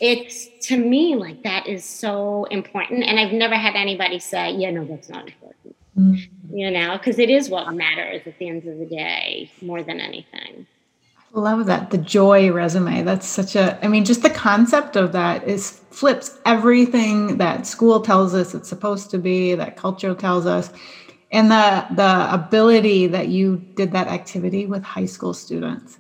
it's 0.01 0.49
to 0.69 0.77
me 0.77 1.17
like 1.17 1.43
that 1.43 1.67
is 1.67 1.85
so 1.85 2.45
important. 2.45 3.05
And 3.05 3.19
I've 3.19 3.33
never 3.33 3.57
had 3.57 3.75
anybody 3.75 4.19
say, 4.19 4.53
yeah, 4.53 4.71
no, 4.71 4.85
that's 4.85 5.09
not 5.09 5.27
important. 5.27 5.77
Mm. 5.99 6.29
You 6.51 6.71
know, 6.71 6.97
because 6.97 7.19
it 7.19 7.31
is 7.31 7.51
what 7.51 7.73
matters 7.75 8.23
at 8.27 8.39
the 8.39 8.49
end 8.49 8.67
of 8.67 8.79
the 8.79 8.87
day 8.87 9.51
more 9.61 9.83
than 9.83 10.01
anything. 10.01 10.67
I 11.35 11.41
love 11.41 11.67
that. 11.67 11.91
The 11.91 11.99
joy 11.99 12.51
resume. 12.53 13.03
That's 13.03 13.27
such 13.27 13.55
a, 13.55 13.85
I 13.85 13.89
mean, 13.89 14.05
just 14.05 14.23
the 14.23 14.31
concept 14.31 14.97
of 14.97 15.13
that 15.13 15.47
is 15.47 15.83
flips 15.91 16.39
everything 16.47 17.37
that 17.39 17.67
school 17.67 18.01
tells 18.01 18.35
us 18.35 18.55
it's 18.55 18.69
supposed 18.69 19.11
to 19.11 19.19
be, 19.19 19.55
that 19.55 19.77
culture 19.77 20.15
tells 20.15 20.47
us 20.47 20.73
and 21.31 21.51
the 21.51 21.87
the 21.91 22.29
ability 22.33 23.07
that 23.09 23.29
you 23.29 23.67
did 23.77 23.93
that 23.93 24.09
activity 24.09 24.67
with 24.67 24.83
high 24.83 25.07
school 25.07 25.35
students. 25.35 25.99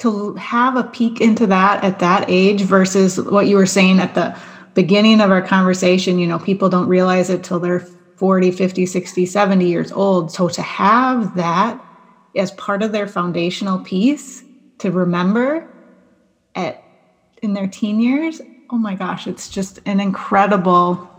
To 0.00 0.34
have 0.34 0.76
a 0.76 0.84
peek 0.84 1.20
into 1.20 1.46
that 1.46 1.82
at 1.82 2.00
that 2.00 2.26
age 2.28 2.62
versus 2.62 3.18
what 3.18 3.46
you 3.46 3.56
were 3.56 3.66
saying 3.66 3.98
at 4.00 4.14
the 4.14 4.36
beginning 4.74 5.22
of 5.22 5.30
our 5.30 5.40
conversation 5.42 6.18
you 6.18 6.26
know 6.26 6.38
people 6.38 6.68
don't 6.68 6.88
realize 6.88 7.30
it 7.30 7.42
till 7.42 7.58
they're 7.60 7.86
40 8.16 8.50
50 8.50 8.86
60 8.86 9.26
70 9.26 9.66
years 9.68 9.92
old. 9.92 10.30
So 10.32 10.48
to 10.48 10.62
have 10.62 11.34
that 11.34 11.80
as 12.36 12.50
part 12.52 12.82
of 12.82 12.92
their 12.92 13.06
foundational 13.06 13.78
piece 13.78 14.44
to 14.78 14.90
remember 14.90 15.70
at 16.54 16.84
in 17.42 17.52
their 17.54 17.66
teen 17.66 18.00
years 18.00 18.40
oh 18.70 18.78
my 18.78 18.94
gosh 18.94 19.26
it's 19.26 19.48
just 19.48 19.78
an 19.86 20.00
incredible 20.00 21.15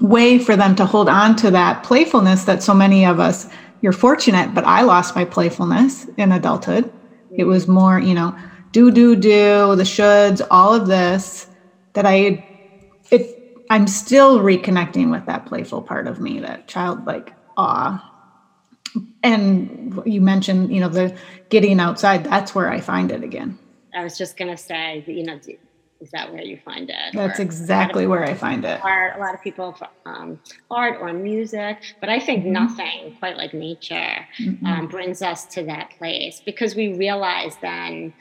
way 0.00 0.38
for 0.38 0.56
them 0.56 0.74
to 0.76 0.86
hold 0.86 1.08
on 1.08 1.34
to 1.36 1.50
that 1.50 1.82
playfulness 1.82 2.44
that 2.44 2.62
so 2.62 2.74
many 2.74 3.04
of 3.04 3.18
us 3.18 3.46
you're 3.80 3.92
fortunate 3.92 4.54
but 4.54 4.64
i 4.64 4.82
lost 4.82 5.14
my 5.16 5.24
playfulness 5.24 6.06
in 6.16 6.32
adulthood. 6.32 6.92
It 7.30 7.44
was 7.44 7.68
more 7.68 7.98
you 7.98 8.14
know 8.14 8.36
do 8.72 8.90
do 8.90 9.16
do 9.16 9.74
the 9.76 9.82
shoulds 9.82 10.40
all 10.50 10.72
of 10.74 10.86
this 10.86 11.46
that 11.94 12.06
i 12.06 12.44
it 13.10 13.42
i'm 13.70 13.86
still 13.86 14.40
reconnecting 14.40 15.10
with 15.10 15.26
that 15.26 15.46
playful 15.46 15.82
part 15.82 16.06
of 16.06 16.20
me 16.20 16.40
that 16.40 16.68
childlike 16.68 17.34
awe. 17.56 18.04
And 19.22 20.00
you 20.06 20.20
mentioned 20.20 20.72
you 20.72 20.80
know 20.80 20.88
the 20.88 21.16
getting 21.50 21.80
outside 21.80 22.24
that's 22.24 22.54
where 22.54 22.70
i 22.70 22.80
find 22.80 23.10
it 23.12 23.22
again. 23.22 23.58
I 23.94 24.04
was 24.04 24.16
just 24.16 24.36
going 24.36 24.50
to 24.50 24.56
say 24.56 25.04
you 25.06 25.24
know 25.24 25.38
is 26.00 26.10
that 26.12 26.32
where 26.32 26.42
you 26.42 26.56
find 26.64 26.88
it? 26.88 27.12
That's 27.12 27.40
or 27.40 27.42
exactly 27.42 28.06
where 28.06 28.24
I 28.24 28.34
find 28.34 28.64
it. 28.64 28.80
Art, 28.84 29.16
a 29.16 29.18
lot 29.18 29.34
of 29.34 29.42
people 29.42 29.76
um, 30.06 30.40
art 30.70 30.98
or 31.00 31.12
music, 31.12 31.78
but 32.00 32.08
I 32.08 32.20
think 32.20 32.44
mm-hmm. 32.44 32.52
nothing 32.52 33.16
quite 33.18 33.36
like 33.36 33.52
nature 33.52 34.26
mm-hmm. 34.38 34.64
um, 34.64 34.86
brings 34.88 35.22
us 35.22 35.44
to 35.46 35.64
that 35.64 35.90
place 35.98 36.40
because 36.44 36.74
we 36.74 36.94
realize 36.94 37.56
then 37.60 38.12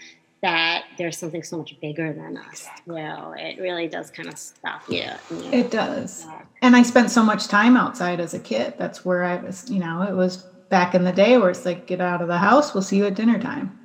that 0.42 0.86
there's 0.98 1.18
something 1.18 1.44
so 1.44 1.58
much 1.58 1.80
bigger 1.82 2.14
than 2.14 2.38
us. 2.38 2.62
Exactly. 2.62 2.94
Well, 2.96 3.34
it 3.38 3.60
really 3.60 3.88
does 3.88 4.12
kind 4.12 4.30
of 4.30 4.38
stop 4.38 4.84
you. 4.88 5.06
you 5.32 5.44
know, 5.44 5.52
it 5.52 5.72
does. 5.72 6.26
And 6.62 6.76
I 6.76 6.84
spent 6.84 7.12
so 7.12 7.24
much 7.24 7.48
time 7.48 7.76
outside 7.76 8.20
as 8.20 8.34
a 8.34 8.40
kid. 8.40 8.76
That's 8.78 9.04
where 9.04 9.24
I 9.24 9.38
was, 9.38 9.70
you 9.70 9.80
know, 9.80 10.04
it 10.04 10.14
was 10.14 10.38
back 10.70 10.94
in 10.94 11.04
the 11.04 11.12
day 11.12 11.38
where 11.38 11.50
it's 11.50 11.66
like, 11.66 11.88
get 11.88 12.02
out 12.02 12.22
of 12.22 12.28
the 12.28 12.38
house, 12.38 12.74
we'll 12.74 12.84
see 12.84 12.98
you 12.98 13.06
at 13.06 13.16
dinner 13.16 13.40
time 13.40 13.77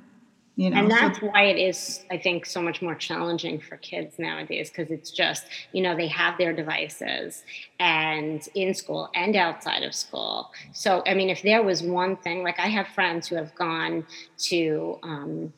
you 0.55 0.69
know 0.69 0.77
and 0.77 0.91
that's 0.91 1.19
so, 1.19 1.27
why 1.27 1.43
it 1.43 1.57
is 1.57 2.03
i 2.11 2.17
think 2.17 2.45
so 2.45 2.61
much 2.61 2.81
more 2.81 2.93
challenging 2.93 3.59
for 3.59 3.77
kids 3.77 4.19
nowadays 4.19 4.69
because 4.69 4.91
it's 4.91 5.09
just 5.09 5.45
you 5.71 5.81
know 5.81 5.95
they 5.95 6.07
have 6.07 6.37
their 6.37 6.53
devices 6.53 7.43
and 7.79 8.47
in 8.53 8.73
school 8.73 9.09
and 9.15 9.35
outside 9.35 9.83
of 9.83 9.95
school 9.95 10.51
so 10.71 11.01
i 11.07 11.13
mean 11.13 11.29
if 11.29 11.41
there 11.41 11.63
was 11.63 11.81
one 11.81 12.15
thing 12.17 12.43
like 12.43 12.59
i 12.59 12.67
have 12.67 12.87
friends 12.87 13.27
who 13.27 13.35
have 13.35 13.53
gone 13.55 14.05
to 14.37 14.99
um, 15.03 15.51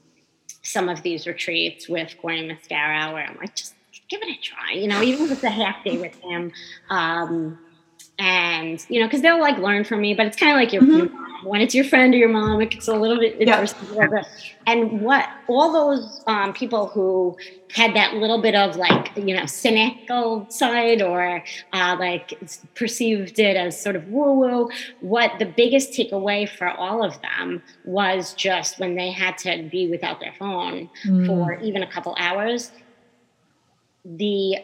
some 0.65 0.89
of 0.89 1.03
these 1.03 1.27
retreats 1.27 1.87
with 1.87 2.15
Gordon 2.21 2.49
Muscara 2.49 3.13
where 3.13 3.25
I'm 3.25 3.37
like, 3.37 3.55
just 3.55 3.75
give 4.09 4.21
it 4.21 4.29
a 4.29 4.41
try, 4.41 4.71
you 4.73 4.87
know, 4.87 5.01
even 5.01 5.25
if 5.25 5.31
it's 5.31 5.43
a 5.43 5.49
half 5.49 5.83
day 5.83 5.97
with 5.97 6.15
him. 6.21 6.51
Um, 6.89 7.59
and 8.17 8.85
you 8.89 8.99
know, 8.99 9.07
because 9.07 9.21
they'll 9.21 9.39
like 9.39 9.57
learn 9.57 9.83
from 9.83 10.01
me, 10.01 10.13
but 10.13 10.25
it's 10.25 10.37
kind 10.37 10.51
of 10.51 10.57
like 10.57 10.71
your, 10.71 10.81
mm-hmm. 10.81 11.15
your 11.15 11.25
when 11.45 11.61
it's 11.61 11.75
your 11.75 11.85
friend 11.85 12.13
or 12.13 12.17
your 12.17 12.29
mom, 12.29 12.61
it's 12.61 12.87
a 12.87 12.93
little 12.93 13.19
bit 13.19 13.39
yeah. 13.39 13.61
And 14.67 15.01
what 15.01 15.29
all 15.47 15.71
those 15.71 16.23
um, 16.25 16.53
people 16.53 16.87
who 16.87 17.37
had 17.71 17.95
that 17.95 18.15
little 18.15 18.41
bit 18.41 18.55
of 18.55 18.77
like 18.77 19.15
you 19.15 19.35
know 19.35 19.45
cynical 19.45 20.47
side 20.49 21.01
or 21.01 21.43
uh, 21.73 21.97
like 21.99 22.39
perceived 22.73 23.37
it 23.37 23.55
as 23.55 23.79
sort 23.79 23.95
of 23.95 24.07
woo 24.07 24.33
woo. 24.33 24.69
What 25.01 25.37
the 25.37 25.45
biggest 25.45 25.91
takeaway 25.91 26.49
for 26.49 26.69
all 26.69 27.03
of 27.03 27.21
them 27.21 27.61
was 27.83 28.33
just 28.33 28.79
when 28.79 28.95
they 28.95 29.11
had 29.11 29.37
to 29.39 29.67
be 29.71 29.87
without 29.87 30.19
their 30.19 30.33
phone 30.39 30.89
mm. 31.05 31.27
for 31.27 31.59
even 31.61 31.83
a 31.83 31.87
couple 31.87 32.15
hours, 32.17 32.71
the 34.03 34.57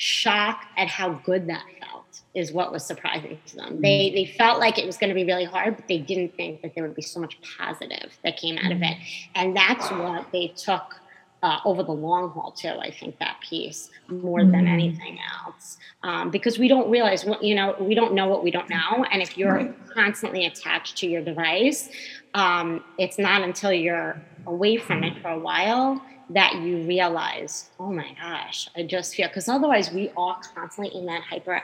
shock 0.00 0.64
at 0.78 0.88
how 0.88 1.10
good 1.10 1.46
that 1.46 1.62
felt 1.78 2.22
is 2.34 2.52
what 2.52 2.72
was 2.72 2.82
surprising 2.82 3.38
to 3.44 3.56
them. 3.56 3.76
Mm. 3.76 3.82
They 3.82 4.10
they 4.14 4.24
felt 4.24 4.58
like 4.58 4.78
it 4.78 4.86
was 4.86 4.96
going 4.96 5.10
to 5.10 5.14
be 5.14 5.24
really 5.24 5.44
hard, 5.44 5.76
but 5.76 5.88
they 5.88 5.98
didn't 5.98 6.34
think 6.36 6.62
that 6.62 6.74
there 6.74 6.84
would 6.84 6.96
be 6.96 7.02
so 7.02 7.20
much 7.20 7.36
positive 7.58 8.16
that 8.24 8.38
came 8.38 8.56
out 8.56 8.72
mm. 8.72 8.76
of 8.76 8.82
it, 8.82 8.96
and 9.34 9.54
that's 9.54 9.90
what 9.90 10.32
they 10.32 10.54
took 10.56 10.98
uh, 11.42 11.58
over 11.66 11.82
the 11.82 11.92
long 11.92 12.30
haul 12.30 12.50
too. 12.50 12.70
I 12.80 12.90
think 12.90 13.18
that 13.18 13.42
piece 13.42 13.90
more 14.08 14.40
mm. 14.40 14.52
than 14.52 14.66
anything 14.66 15.18
else, 15.44 15.76
um, 16.02 16.30
because 16.30 16.58
we 16.58 16.66
don't 16.66 16.90
realize 16.90 17.26
what 17.26 17.44
you 17.44 17.54
know. 17.54 17.76
We 17.78 17.94
don't 17.94 18.14
know 18.14 18.26
what 18.26 18.42
we 18.42 18.50
don't 18.50 18.70
know, 18.70 19.04
and 19.12 19.20
if 19.20 19.36
you're 19.36 19.70
constantly 19.92 20.46
attached 20.46 20.96
to 20.98 21.06
your 21.06 21.22
device, 21.22 21.90
um, 22.32 22.82
it's 22.96 23.18
not 23.18 23.42
until 23.42 23.72
you're 23.72 24.18
away 24.46 24.78
from 24.78 25.04
it 25.04 25.20
for 25.20 25.28
a 25.28 25.38
while 25.38 26.00
that 26.30 26.54
you 26.56 26.86
realize, 26.86 27.70
oh 27.78 27.92
my 27.92 28.14
gosh, 28.20 28.68
I 28.76 28.84
just 28.84 29.14
feel 29.14 29.28
because 29.28 29.48
otherwise 29.48 29.92
we 29.92 30.10
are 30.16 30.40
constantly 30.54 30.96
in 30.96 31.06
that 31.06 31.22
hyper 31.22 31.62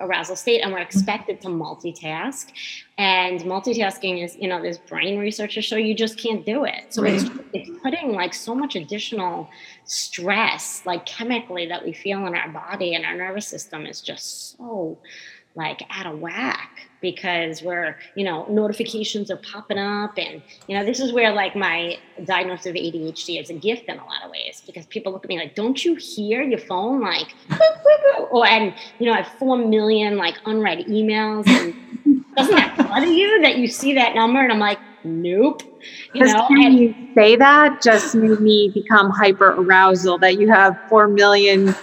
arousal 0.00 0.34
state 0.34 0.60
and 0.60 0.72
we're 0.72 0.78
mm-hmm. 0.78 0.86
expected 0.86 1.40
to 1.40 1.48
multitask 1.48 2.50
and 2.98 3.40
multitasking 3.42 4.24
is 4.24 4.36
you 4.36 4.48
know 4.48 4.60
there's 4.60 4.78
brain 4.78 5.20
researchers 5.20 5.64
show 5.64 5.76
you 5.76 5.94
just 5.94 6.18
can't 6.18 6.44
do 6.44 6.64
it 6.64 6.92
so 6.92 7.00
right. 7.00 7.14
it's, 7.14 7.30
it's 7.52 7.70
putting 7.80 8.10
like 8.10 8.34
so 8.34 8.56
much 8.56 8.74
additional 8.74 9.48
stress 9.84 10.84
like 10.84 11.06
chemically 11.06 11.66
that 11.66 11.84
we 11.84 11.92
feel 11.92 12.26
in 12.26 12.34
our 12.34 12.48
body 12.48 12.96
and 12.96 13.04
our 13.04 13.14
nervous 13.14 13.46
system 13.46 13.86
is 13.86 14.00
just 14.00 14.56
so 14.58 14.98
like 15.56 15.82
out 15.90 16.06
of 16.06 16.18
whack 16.18 16.88
because 17.00 17.62
we're 17.62 17.96
you 18.16 18.24
know 18.24 18.46
notifications 18.48 19.30
are 19.30 19.36
popping 19.36 19.78
up 19.78 20.18
and 20.18 20.42
you 20.66 20.76
know 20.76 20.84
this 20.84 20.98
is 20.98 21.12
where 21.12 21.32
like 21.32 21.54
my 21.54 21.96
diagnosis 22.24 22.66
of 22.66 22.74
adhd 22.74 23.40
is 23.40 23.50
a 23.50 23.54
gift 23.54 23.84
in 23.88 23.98
a 23.98 24.04
lot 24.04 24.24
of 24.24 24.30
ways 24.30 24.62
because 24.66 24.84
people 24.86 25.12
look 25.12 25.24
at 25.24 25.28
me 25.28 25.38
like 25.38 25.54
don't 25.54 25.84
you 25.84 25.94
hear 25.94 26.42
your 26.42 26.58
phone? 26.58 27.00
Like 27.00 27.34
or 27.50 27.58
oh, 28.32 28.42
and 28.42 28.74
you 28.98 29.06
know 29.06 29.12
i 29.12 29.20
have 29.20 29.32
four 29.38 29.56
million 29.56 30.16
like 30.16 30.34
unread 30.46 30.78
emails 30.86 31.46
and 31.46 31.74
doesn't 32.36 32.54
that 32.54 32.76
bother 32.76 33.06
you 33.06 33.40
that 33.42 33.58
you 33.58 33.68
see 33.68 33.94
that 33.94 34.14
number? 34.14 34.40
And 34.40 34.52
i'm 34.52 34.58
like 34.58 34.78
nope. 35.04 35.62
You 36.14 36.24
know 36.24 36.46
and 36.50 36.74
you 36.78 36.94
say 37.14 37.36
that 37.36 37.82
just 37.82 38.14
made 38.14 38.40
me 38.40 38.70
become 38.72 39.10
hyper 39.10 39.50
arousal 39.50 40.18
that 40.18 40.40
you 40.40 40.48
have 40.48 40.80
four 40.88 41.06
million 41.06 41.76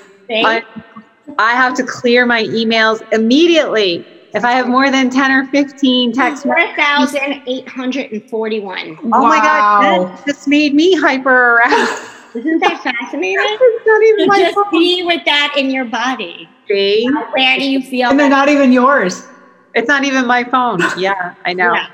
I 1.37 1.53
have 1.53 1.75
to 1.75 1.83
clear 1.83 2.25
my 2.25 2.43
emails 2.43 3.01
immediately. 3.11 4.05
If 4.33 4.45
I 4.45 4.53
have 4.53 4.69
more 4.69 4.89
than 4.89 5.09
10 5.09 5.31
or 5.31 5.45
15 5.47 6.13
text 6.13 6.43
4,841. 6.43 8.97
Oh 9.03 9.09
wow. 9.09 9.23
my 9.23 9.39
God, 9.39 10.07
that 10.07 10.25
just 10.25 10.47
made 10.47 10.73
me 10.73 10.95
hyper 10.95 11.57
aroused. 11.57 12.01
Isn't 12.35 12.59
that 12.59 12.81
fascinating? 12.81 13.35
it's 13.43 13.85
not 13.85 14.01
even 14.03 14.27
my 14.27 14.39
just 14.39 14.55
phone. 14.55 14.71
be 14.71 15.03
with 15.03 15.25
that 15.25 15.55
in 15.57 15.69
your 15.69 15.83
body. 15.83 16.47
See? 16.69 17.09
Where 17.33 17.59
do 17.59 17.69
you 17.69 17.81
feel? 17.81 18.09
And 18.09 18.17
they're 18.17 18.29
not 18.29 18.47
even 18.47 18.71
yours. 18.71 19.27
It's 19.75 19.89
not 19.89 20.05
even 20.05 20.25
my 20.25 20.45
phone. 20.45 20.79
Yeah, 20.97 21.35
I 21.43 21.51
know. 21.51 21.73
Yeah 21.73 21.87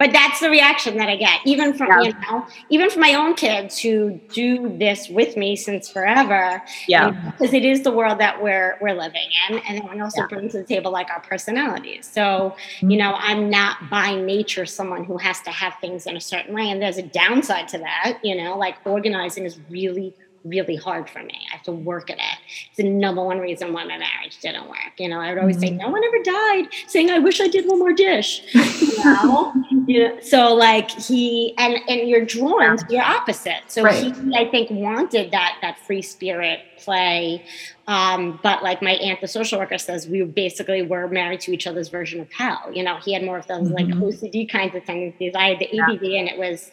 but 0.00 0.12
that's 0.12 0.40
the 0.40 0.48
reaction 0.48 0.96
that 0.96 1.10
I 1.10 1.16
get, 1.16 1.40
even 1.44 1.74
from 1.74 1.88
yeah. 1.88 2.00
you 2.00 2.14
know, 2.22 2.46
even 2.70 2.88
from 2.88 3.02
my 3.02 3.12
own 3.12 3.34
kids 3.34 3.78
who 3.78 4.18
do 4.32 4.74
this 4.78 5.10
with 5.10 5.36
me 5.36 5.56
since 5.56 5.90
forever. 5.90 6.62
Yeah, 6.88 7.32
because 7.32 7.52
it 7.52 7.66
is 7.66 7.82
the 7.82 7.92
world 7.92 8.18
that 8.18 8.42
we're 8.42 8.78
we're 8.80 8.94
living 8.94 9.28
in, 9.50 9.58
and 9.58 9.76
then 9.76 9.92
we 9.92 10.00
also 10.00 10.22
yeah. 10.22 10.26
bring 10.28 10.48
to 10.48 10.58
the 10.58 10.64
table 10.64 10.90
like 10.90 11.10
our 11.10 11.20
personalities. 11.20 12.10
So 12.10 12.22
mm-hmm. 12.22 12.90
you 12.90 12.96
know, 12.96 13.14
I'm 13.18 13.50
not 13.50 13.90
by 13.90 14.16
nature 14.16 14.64
someone 14.64 15.04
who 15.04 15.18
has 15.18 15.42
to 15.42 15.50
have 15.50 15.74
things 15.82 16.06
in 16.06 16.16
a 16.16 16.20
certain 16.20 16.54
way, 16.54 16.70
and 16.70 16.80
there's 16.80 16.96
a 16.96 17.02
downside 17.02 17.68
to 17.68 17.78
that. 17.78 18.20
You 18.22 18.42
know, 18.42 18.56
like 18.56 18.76
organizing 18.86 19.44
is 19.44 19.60
really 19.68 20.14
really 20.44 20.76
hard 20.76 21.08
for 21.08 21.22
me. 21.22 21.34
I 21.50 21.56
have 21.56 21.64
to 21.64 21.72
work 21.72 22.10
at 22.10 22.18
it. 22.18 22.38
It's 22.68 22.76
the 22.76 22.84
number 22.84 23.22
one 23.22 23.38
reason 23.38 23.72
why 23.72 23.84
my 23.84 23.98
marriage 23.98 24.38
didn't 24.40 24.68
work. 24.68 24.92
You 24.98 25.08
know, 25.08 25.20
I 25.20 25.30
would 25.30 25.38
always 25.38 25.56
mm-hmm. 25.56 25.78
say, 25.78 25.84
no 25.84 25.88
one 25.88 26.02
ever 26.04 26.22
died 26.22 26.64
saying, 26.86 27.10
I 27.10 27.18
wish 27.18 27.40
I 27.40 27.48
did 27.48 27.66
one 27.66 27.78
more 27.78 27.92
dish. 27.92 28.42
You 28.80 29.04
know? 29.04 29.52
know? 29.86 30.20
So 30.20 30.54
like 30.54 30.90
he 30.90 31.54
and 31.58 31.78
and 31.88 32.08
you're 32.08 32.24
drawn 32.24 32.76
to 32.76 32.86
your 32.90 33.02
opposite. 33.02 33.62
So 33.68 33.82
right. 33.82 34.14
he 34.14 34.34
I 34.34 34.50
think 34.50 34.70
wanted 34.70 35.30
that 35.32 35.58
that 35.62 35.78
free 35.80 36.02
spirit 36.02 36.60
play. 36.78 37.44
Um, 37.86 38.38
but 38.42 38.62
like 38.62 38.82
my 38.82 38.92
aunt, 38.92 39.20
the 39.20 39.28
social 39.28 39.58
worker 39.58 39.78
says, 39.78 40.06
we 40.06 40.22
basically 40.22 40.82
were 40.82 41.08
married 41.08 41.40
to 41.40 41.52
each 41.52 41.66
other's 41.66 41.88
version 41.88 42.20
of 42.20 42.32
hell. 42.32 42.70
You 42.72 42.84
know, 42.84 42.98
he 42.98 43.12
had 43.12 43.24
more 43.24 43.38
of 43.38 43.46
those 43.48 43.68
mm-hmm. 43.68 43.74
like 43.74 43.86
OCD 43.86 44.48
kinds 44.48 44.74
of 44.76 44.84
tendencies. 44.84 45.34
I 45.34 45.50
had 45.50 45.58
the 45.58 45.66
ADD 45.66 46.02
yeah. 46.02 46.20
and 46.20 46.28
it 46.28 46.38
was 46.38 46.70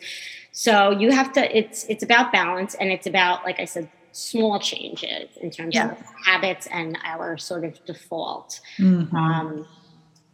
so 0.57 0.89
you 0.89 1.11
have 1.11 1.33
to, 1.33 1.55
it's, 1.55 1.85
it's 1.85 2.01
about 2.01 2.31
balance 2.31 2.73
and 2.73 2.89
it's 2.89 3.05
about, 3.05 3.43
like 3.43 3.59
I 3.59 3.65
said, 3.65 3.91
small 4.11 4.59
changes 4.59 5.29
in 5.39 5.51
terms 5.51 5.75
yeah. 5.75 5.91
of 5.91 5.99
habits 6.25 6.65
and 6.71 6.97
our 7.03 7.37
sort 7.37 7.63
of 7.63 7.85
default. 7.85 8.59
Mm-hmm. 8.79 9.15
Um, 9.15 9.67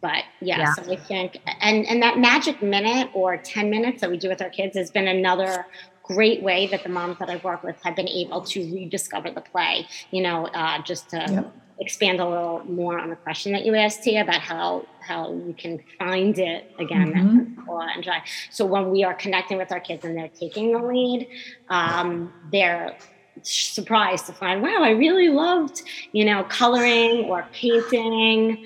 but 0.00 0.24
yeah, 0.40 0.60
yeah, 0.60 0.72
so 0.72 0.90
I 0.90 0.96
think, 0.96 1.40
and, 1.60 1.84
and 1.84 2.02
that 2.02 2.18
magic 2.18 2.62
minute 2.62 3.10
or 3.12 3.36
10 3.36 3.68
minutes 3.68 4.00
that 4.00 4.08
we 4.08 4.16
do 4.16 4.30
with 4.30 4.40
our 4.40 4.48
kids 4.48 4.78
has 4.78 4.90
been 4.90 5.08
another 5.08 5.66
great 6.02 6.42
way 6.42 6.68
that 6.68 6.84
the 6.84 6.88
moms 6.88 7.18
that 7.18 7.28
I've 7.28 7.44
worked 7.44 7.62
with 7.62 7.76
have 7.82 7.94
been 7.94 8.08
able 8.08 8.40
to 8.40 8.60
rediscover 8.74 9.30
the 9.30 9.42
play, 9.42 9.86
you 10.10 10.22
know, 10.22 10.46
uh, 10.46 10.80
just 10.82 11.10
to 11.10 11.18
yep 11.18 11.54
expand 11.78 12.20
a 12.20 12.28
little 12.28 12.62
more 12.64 12.98
on 12.98 13.10
the 13.10 13.16
question 13.16 13.52
that 13.52 13.64
you 13.64 13.74
asked 13.74 14.04
here 14.04 14.22
about 14.22 14.40
how 14.40 14.86
how 15.00 15.32
you 15.32 15.54
can 15.56 15.82
find 15.98 16.38
it 16.38 16.72
again 16.78 17.12
mm-hmm. 17.12 17.70
and 17.70 18.22
So 18.50 18.64
when 18.64 18.90
we 18.90 19.04
are 19.04 19.14
connecting 19.14 19.58
with 19.58 19.72
our 19.72 19.80
kids 19.80 20.04
and 20.04 20.16
they're 20.16 20.28
taking 20.28 20.72
the 20.72 20.78
lead, 20.78 21.28
um, 21.68 22.32
they're 22.52 22.96
surprised 23.42 24.26
to 24.26 24.32
find 24.32 24.62
wow 24.62 24.78
i 24.80 24.90
really 24.90 25.28
loved 25.28 25.82
you 26.12 26.24
know 26.24 26.44
coloring 26.44 27.24
or 27.24 27.44
painting 27.52 28.64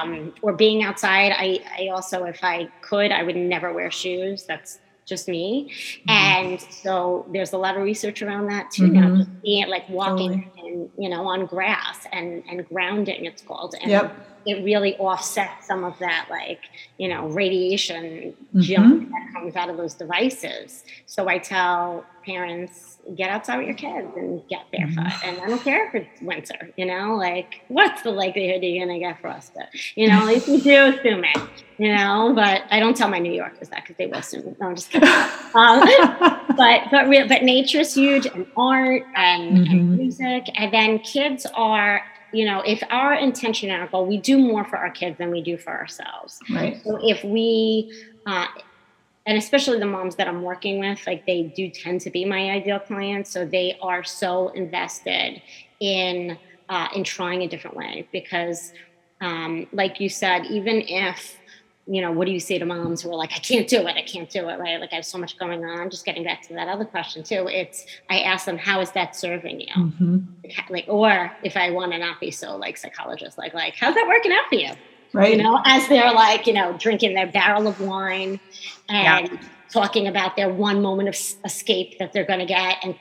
um, 0.00 0.32
or 0.40 0.52
being 0.52 0.84
outside. 0.84 1.32
I, 1.36 1.58
I 1.76 1.88
also 1.88 2.22
if 2.24 2.44
i 2.44 2.68
could 2.80 3.10
i 3.10 3.24
would 3.24 3.34
never 3.34 3.72
wear 3.72 3.90
shoes. 3.90 4.44
That's 4.44 4.78
just 5.08 5.28
me. 5.28 5.70
Mm-hmm. 5.70 6.10
And 6.10 6.60
so 6.60 7.26
there's 7.32 7.52
a 7.52 7.58
lot 7.58 7.76
of 7.76 7.82
research 7.82 8.22
around 8.22 8.48
that 8.48 8.70
too. 8.70 8.84
Mm-hmm. 8.84 9.00
Now, 9.00 9.16
just 9.16 9.42
being 9.42 9.68
like 9.68 9.88
walking 9.88 10.50
totally. 10.54 10.72
in, 10.72 10.90
you 10.98 11.08
know, 11.08 11.26
on 11.26 11.46
grass 11.46 12.06
and 12.12 12.42
and 12.48 12.66
grounding, 12.68 13.24
it's 13.24 13.42
called. 13.42 13.74
And 13.80 13.90
yep. 13.90 14.14
it 14.46 14.64
really 14.64 14.96
offsets 14.96 15.66
some 15.66 15.84
of 15.84 15.98
that, 15.98 16.26
like 16.30 16.60
you 16.98 17.08
know, 17.08 17.26
radiation 17.28 18.34
mm-hmm. 18.54 18.60
junk 18.60 19.10
that 19.10 19.32
comes 19.32 19.56
out 19.56 19.70
of 19.70 19.76
those 19.76 19.94
devices. 19.94 20.84
So 21.06 21.28
I 21.28 21.38
tell 21.38 22.04
parents 22.24 22.98
get 23.16 23.30
outside 23.30 23.58
with 23.58 23.66
your 23.66 23.76
kids 23.76 24.08
and 24.16 24.46
get 24.48 24.70
barefoot. 24.70 25.04
Mm-hmm. 25.04 25.28
And 25.28 25.40
I 25.40 25.46
don't 25.48 25.62
care 25.62 25.88
if 25.88 25.94
it's 25.94 26.20
winter, 26.20 26.70
you 26.76 26.84
know, 26.84 27.16
like 27.16 27.62
what's 27.68 28.02
the 28.02 28.10
likelihood 28.10 28.62
you're 28.62 28.86
gonna 28.86 28.98
get 28.98 29.20
frostbite? 29.20 29.68
You 29.94 30.08
know, 30.08 30.28
if 30.28 30.46
you 30.46 30.60
do, 30.60 30.86
assume 30.86 31.24
it, 31.24 31.64
you 31.78 31.94
know. 31.94 32.32
But 32.34 32.62
I 32.70 32.80
don't 32.80 32.96
tell 32.96 33.08
my 33.08 33.18
New 33.18 33.32
Yorkers 33.32 33.68
that 33.70 33.82
because 33.82 33.96
they 33.96 34.06
will 34.06 34.18
it. 34.18 34.60
No, 34.60 34.66
I'm 34.68 34.76
just 34.76 34.90
kidding. 34.90 35.08
um, 35.54 35.80
but 36.56 36.82
but 36.90 37.08
real, 37.08 37.26
but 37.26 37.42
nature's 37.42 37.94
huge 37.94 38.26
and 38.26 38.46
art 38.56 39.02
and, 39.16 39.58
mm-hmm. 39.58 39.72
and 39.72 39.96
music, 39.96 40.44
and 40.54 40.72
then 40.72 40.98
kids 41.00 41.46
are 41.54 42.02
you 42.30 42.44
know, 42.44 42.60
if 42.66 42.82
our 42.90 43.14
intention 43.14 43.70
and 43.70 43.80
our 43.80 43.88
goal, 43.88 44.04
we 44.04 44.18
do 44.18 44.36
more 44.36 44.62
for 44.62 44.76
our 44.76 44.90
kids 44.90 45.16
than 45.16 45.30
we 45.30 45.40
do 45.40 45.56
for 45.56 45.70
ourselves. 45.70 46.38
Right. 46.50 46.78
So 46.84 46.98
if 47.02 47.24
we 47.24 47.90
uh, 48.26 48.46
and 49.28 49.36
especially 49.36 49.78
the 49.78 49.86
moms 49.86 50.16
that 50.16 50.26
I'm 50.26 50.42
working 50.42 50.78
with, 50.80 51.06
like 51.06 51.26
they 51.26 51.52
do 51.54 51.68
tend 51.68 52.00
to 52.00 52.10
be 52.10 52.24
my 52.24 52.50
ideal 52.50 52.78
clients. 52.78 53.30
So 53.30 53.44
they 53.44 53.76
are 53.82 54.02
so 54.02 54.48
invested 54.48 55.42
in 55.80 56.38
uh, 56.70 56.88
in 56.94 57.04
trying 57.04 57.42
a 57.42 57.48
different 57.48 57.76
way 57.76 58.08
because, 58.10 58.72
um, 59.20 59.66
like 59.72 60.00
you 60.00 60.08
said, 60.08 60.46
even 60.46 60.80
if 60.80 61.38
you 61.90 62.02
know, 62.02 62.12
what 62.12 62.26
do 62.26 62.32
you 62.32 62.40
say 62.40 62.58
to 62.58 62.66
moms 62.66 63.00
who 63.00 63.10
are 63.10 63.16
like, 63.16 63.32
I 63.32 63.38
can't 63.38 63.66
do 63.66 63.78
it, 63.86 63.96
I 63.96 64.02
can't 64.02 64.28
do 64.28 64.48
it, 64.50 64.58
right? 64.58 64.78
Like 64.78 64.92
I 64.92 64.96
have 64.96 65.06
so 65.06 65.16
much 65.16 65.38
going 65.38 65.64
on. 65.64 65.88
Just 65.88 66.04
getting 66.04 66.22
back 66.22 66.42
to 66.48 66.54
that 66.54 66.68
other 66.68 66.84
question 66.84 67.22
too. 67.22 67.48
It's 67.48 67.86
I 68.10 68.20
ask 68.20 68.44
them, 68.44 68.58
how 68.58 68.80
is 68.80 68.90
that 68.92 69.16
serving 69.16 69.60
you? 69.60 69.74
Mm-hmm. 69.74 70.18
Like, 70.68 70.84
or 70.86 71.32
if 71.42 71.56
I 71.56 71.70
want 71.70 71.92
to 71.92 71.98
not 71.98 72.20
be 72.20 72.30
so 72.30 72.56
like 72.56 72.76
psychologist, 72.76 73.38
like 73.38 73.54
like 73.54 73.74
how's 73.74 73.94
that 73.94 74.06
working 74.06 74.32
out 74.32 74.48
for 74.50 74.56
you? 74.56 74.72
Right. 75.14 75.36
You 75.36 75.42
know, 75.42 75.62
as 75.64 75.88
they're 75.88 76.12
like, 76.12 76.46
you 76.46 76.52
know, 76.52 76.76
drinking 76.78 77.14
their 77.14 77.26
barrel 77.26 77.66
of 77.66 77.80
wine 77.80 78.38
and 78.90 79.30
yeah. 79.30 79.38
talking 79.70 80.06
about 80.06 80.36
their 80.36 80.52
one 80.52 80.82
moment 80.82 81.08
of 81.08 81.14
escape 81.46 81.98
that 81.98 82.12
they're 82.12 82.26
going 82.26 82.40
to 82.40 82.46
get 82.46 82.76
and 82.82 82.94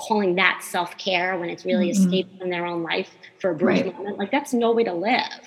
calling 0.00 0.34
that 0.36 0.62
self 0.62 0.96
care 0.96 1.38
when 1.38 1.50
it's 1.50 1.64
really 1.64 1.90
mm-hmm. 1.90 2.04
escape 2.04 2.38
from 2.38 2.50
their 2.50 2.64
own 2.64 2.82
life 2.82 3.10
for 3.40 3.50
a 3.50 3.54
brief 3.54 3.84
right. 3.84 3.96
moment. 3.96 4.18
Like 4.18 4.30
that's 4.30 4.52
no 4.52 4.72
way 4.72 4.84
to 4.84 4.94
live. 4.94 5.40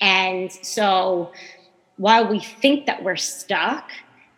And 0.00 0.50
so 0.50 1.32
while 1.96 2.28
we 2.28 2.40
think 2.40 2.86
that 2.86 3.02
we're 3.02 3.16
stuck 3.16 3.90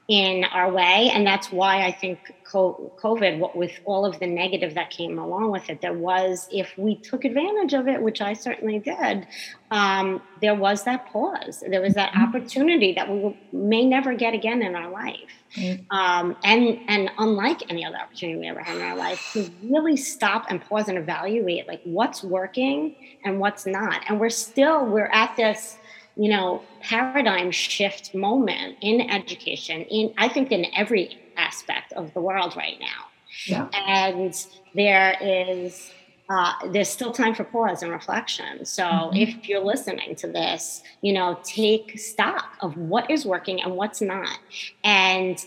in 0.09 0.45
our 0.45 0.73
way, 0.73 1.11
and 1.13 1.27
that's 1.27 1.53
why 1.53 1.85
I 1.85 1.93
think 1.93 2.33
COVID, 2.47 3.39
what 3.39 3.55
with 3.55 3.73
all 3.85 4.07
of 4.07 4.19
the 4.21 4.27
negative 4.27 4.75
that 4.75 4.89
came 4.89 5.19
along 5.19 5.51
with 5.51 5.69
it, 5.69 5.83
there 5.83 5.93
was, 5.93 6.49
if 6.51 6.73
we 6.79 6.97
took 6.97 7.27
advantage 7.27 7.75
of 7.75 7.89
it, 7.89 8.01
which 8.01 8.23
I 8.23 8.33
certainly 8.33 8.79
did, 8.79 9.27
um, 9.71 10.23
there 10.41 10.55
was 10.55 10.85
that 10.85 11.13
pause. 11.13 11.63
There 11.69 11.83
was 11.83 11.93
that 11.93 12.13
mm-hmm. 12.13 12.23
opportunity 12.23 12.95
that 12.95 13.11
we 13.11 13.39
may 13.53 13.85
never 13.85 14.15
get 14.15 14.33
again 14.33 14.63
in 14.63 14.75
our 14.75 14.91
life. 14.91 15.19
Mm-hmm. 15.55 15.95
Um, 15.95 16.37
and 16.43 16.79
and 16.89 17.11
unlike 17.19 17.71
any 17.71 17.85
other 17.85 17.99
opportunity 17.99 18.39
we 18.39 18.47
ever 18.47 18.63
had 18.63 18.77
in 18.77 18.83
our 18.83 18.97
life, 18.97 19.31
to 19.35 19.51
really 19.63 19.99
stop 19.99 20.47
and 20.49 20.63
pause 20.63 20.89
and 20.89 20.97
evaluate 20.97 21.69
like 21.69 21.83
what's 21.85 22.25
working 22.25 22.97
and 23.25 23.41
what's 23.41 23.67
not. 23.67 24.03
And 24.09 24.19
we're 24.19 24.31
still 24.31 24.87
we're 24.87 25.11
at 25.13 25.37
this 25.37 25.77
you 26.19 26.29
know 26.29 26.63
paradigm 26.83 27.51
shift 27.51 28.15
moment 28.15 28.77
in 28.83 29.01
education 29.11 29.83
in 29.83 30.13
i 30.19 30.29
think 30.29 30.53
in 30.53 30.67
every 30.77 31.19
aspect 31.39 31.93
of 31.95 32.13
the 32.13 32.21
world 32.21 32.55
right 32.57 32.79
now. 32.81 33.07
Yeah. 33.47 33.69
And 33.73 34.35
there 34.75 35.17
is 35.21 35.93
uh, 36.29 36.53
there's 36.73 36.91
still 36.91 37.11
time 37.11 37.35
for 37.35 37.45
pause 37.45 37.83
and 37.83 37.91
reflection. 37.91 38.67
So 38.67 38.85
mm-hmm. 38.85 39.17
if 39.17 39.49
you're 39.49 39.65
listening 39.65 40.15
to 40.17 40.27
this, 40.27 40.83
you 41.01 41.15
know, 41.15 41.39
take 41.43 41.99
stock 41.99 42.59
of 42.61 42.77
what 42.77 43.11
is 43.11 43.25
working 43.25 43.63
and 43.63 43.77
what's 43.77 44.03
not. 44.03 44.39
And 44.85 45.43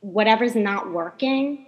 whatever's 0.00 0.54
not 0.54 0.90
working, 0.90 1.66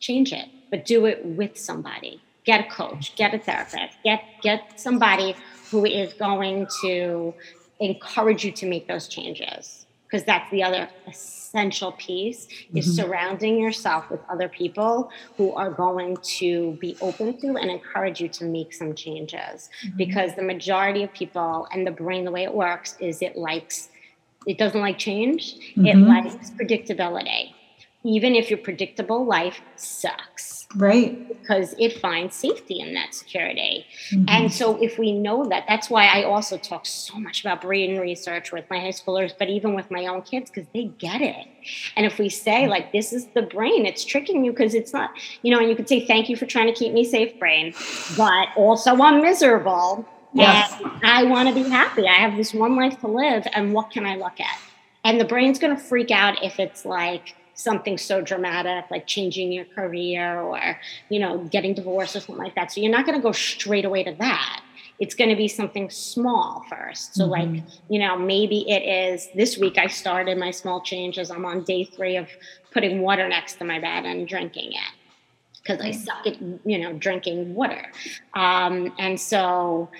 change 0.00 0.32
it, 0.32 0.48
but 0.70 0.86
do 0.86 1.04
it 1.04 1.22
with 1.22 1.58
somebody. 1.58 2.22
Get 2.44 2.66
a 2.66 2.70
coach, 2.70 3.16
get 3.16 3.32
a 3.34 3.38
therapist, 3.38 3.96
get 4.04 4.22
get 4.42 4.78
somebody 4.78 5.34
who 5.70 5.84
is 5.84 6.12
going 6.12 6.66
to 6.82 7.34
encourage 7.80 8.44
you 8.44 8.52
to 8.52 8.66
make 8.66 8.86
those 8.86 9.08
changes 9.08 9.84
because 10.14 10.24
that's 10.24 10.48
the 10.52 10.62
other 10.62 10.88
essential 11.08 11.90
piece 11.92 12.46
is 12.72 12.86
mm-hmm. 12.86 12.94
surrounding 12.94 13.58
yourself 13.58 14.08
with 14.10 14.20
other 14.28 14.48
people 14.48 15.10
who 15.36 15.52
are 15.54 15.70
going 15.70 16.16
to 16.18 16.72
be 16.80 16.96
open 17.00 17.36
to 17.40 17.56
and 17.56 17.68
encourage 17.68 18.20
you 18.20 18.28
to 18.28 18.44
make 18.44 18.72
some 18.72 18.94
changes 18.94 19.70
mm-hmm. 19.84 19.96
because 19.96 20.34
the 20.36 20.42
majority 20.42 21.02
of 21.02 21.12
people 21.12 21.66
and 21.72 21.84
the 21.84 21.90
brain 21.90 22.24
the 22.24 22.30
way 22.30 22.44
it 22.44 22.54
works 22.54 22.96
is 23.00 23.22
it 23.22 23.36
likes 23.36 23.88
it 24.46 24.56
doesn't 24.56 24.80
like 24.80 24.98
change 24.98 25.56
mm-hmm. 25.70 25.86
it 25.86 25.96
likes 25.96 26.50
predictability 26.52 27.52
even 28.04 28.36
if 28.36 28.50
your 28.50 28.58
predictable 28.58 29.24
life 29.24 29.60
sucks 29.74 30.63
Right. 30.76 31.28
Because 31.28 31.74
it 31.78 32.00
finds 32.00 32.34
safety 32.34 32.80
in 32.80 32.94
that 32.94 33.14
security. 33.14 33.86
Mm-hmm. 34.10 34.24
And 34.28 34.52
so, 34.52 34.82
if 34.82 34.98
we 34.98 35.12
know 35.12 35.44
that, 35.48 35.64
that's 35.68 35.90
why 35.90 36.06
I 36.06 36.24
also 36.24 36.56
talk 36.56 36.86
so 36.86 37.18
much 37.18 37.42
about 37.42 37.60
brain 37.60 37.98
research 37.98 38.50
with 38.50 38.64
my 38.70 38.78
high 38.78 38.88
schoolers, 38.88 39.32
but 39.38 39.48
even 39.48 39.74
with 39.74 39.90
my 39.90 40.06
own 40.06 40.22
kids, 40.22 40.50
because 40.50 40.68
they 40.72 40.84
get 40.84 41.20
it. 41.20 41.46
And 41.96 42.06
if 42.06 42.18
we 42.18 42.28
say, 42.28 42.62
mm-hmm. 42.62 42.70
like, 42.70 42.92
this 42.92 43.12
is 43.12 43.26
the 43.34 43.42
brain, 43.42 43.86
it's 43.86 44.04
tricking 44.04 44.44
you 44.44 44.52
because 44.52 44.74
it's 44.74 44.92
not, 44.92 45.10
you 45.42 45.52
know, 45.52 45.60
and 45.60 45.68
you 45.68 45.76
could 45.76 45.88
say, 45.88 46.06
thank 46.06 46.28
you 46.28 46.36
for 46.36 46.46
trying 46.46 46.66
to 46.66 46.72
keep 46.72 46.92
me 46.92 47.04
safe, 47.04 47.38
brain, 47.38 47.74
but 48.16 48.48
also 48.56 48.96
I'm 49.02 49.20
miserable. 49.20 50.08
Yes. 50.32 50.74
And 50.80 51.04
I 51.04 51.22
want 51.24 51.48
to 51.48 51.54
be 51.54 51.68
happy. 51.68 52.08
I 52.08 52.14
have 52.14 52.36
this 52.36 52.52
one 52.52 52.74
life 52.74 52.98
to 53.00 53.06
live. 53.06 53.46
And 53.52 53.72
what 53.72 53.90
can 53.90 54.04
I 54.04 54.16
look 54.16 54.40
at? 54.40 54.58
And 55.04 55.20
the 55.20 55.24
brain's 55.24 55.58
going 55.58 55.76
to 55.76 55.80
freak 55.80 56.10
out 56.10 56.42
if 56.42 56.58
it's 56.58 56.84
like, 56.84 57.36
something 57.54 57.96
so 57.96 58.20
dramatic 58.20 58.84
like 58.90 59.06
changing 59.06 59.52
your 59.52 59.64
career 59.64 60.40
or 60.40 60.78
you 61.08 61.18
know 61.18 61.38
getting 61.44 61.74
divorced 61.74 62.16
or 62.16 62.20
something 62.20 62.42
like 62.42 62.54
that. 62.54 62.72
So 62.72 62.80
you're 62.80 62.90
not 62.90 63.06
going 63.06 63.18
to 63.18 63.22
go 63.22 63.32
straight 63.32 63.84
away 63.84 64.04
to 64.04 64.12
that. 64.18 64.62
It's 65.00 65.14
going 65.14 65.30
to 65.30 65.36
be 65.36 65.48
something 65.48 65.90
small 65.90 66.64
first. 66.68 67.14
So 67.14 67.24
mm-hmm. 67.24 67.54
like 67.54 67.64
you 67.88 67.98
know 67.98 68.16
maybe 68.16 68.68
it 68.68 68.82
is 68.82 69.28
this 69.34 69.58
week 69.58 69.78
i 69.78 69.86
started 69.86 70.38
my 70.38 70.50
small 70.50 70.80
changes. 70.80 71.30
I'm 71.30 71.44
on 71.44 71.64
day 71.64 71.84
three 71.84 72.16
of 72.16 72.28
putting 72.72 73.00
water 73.00 73.28
next 73.28 73.54
to 73.54 73.64
my 73.64 73.78
bed 73.78 74.04
and 74.04 74.26
drinking 74.26 74.72
it 74.72 74.92
because 75.62 75.80
i 75.80 75.90
suck 75.90 76.26
at 76.26 76.40
you 76.64 76.78
know 76.78 76.92
drinking 76.92 77.54
water. 77.54 77.90
Um, 78.34 78.94
and 78.98 79.18
so 79.18 79.90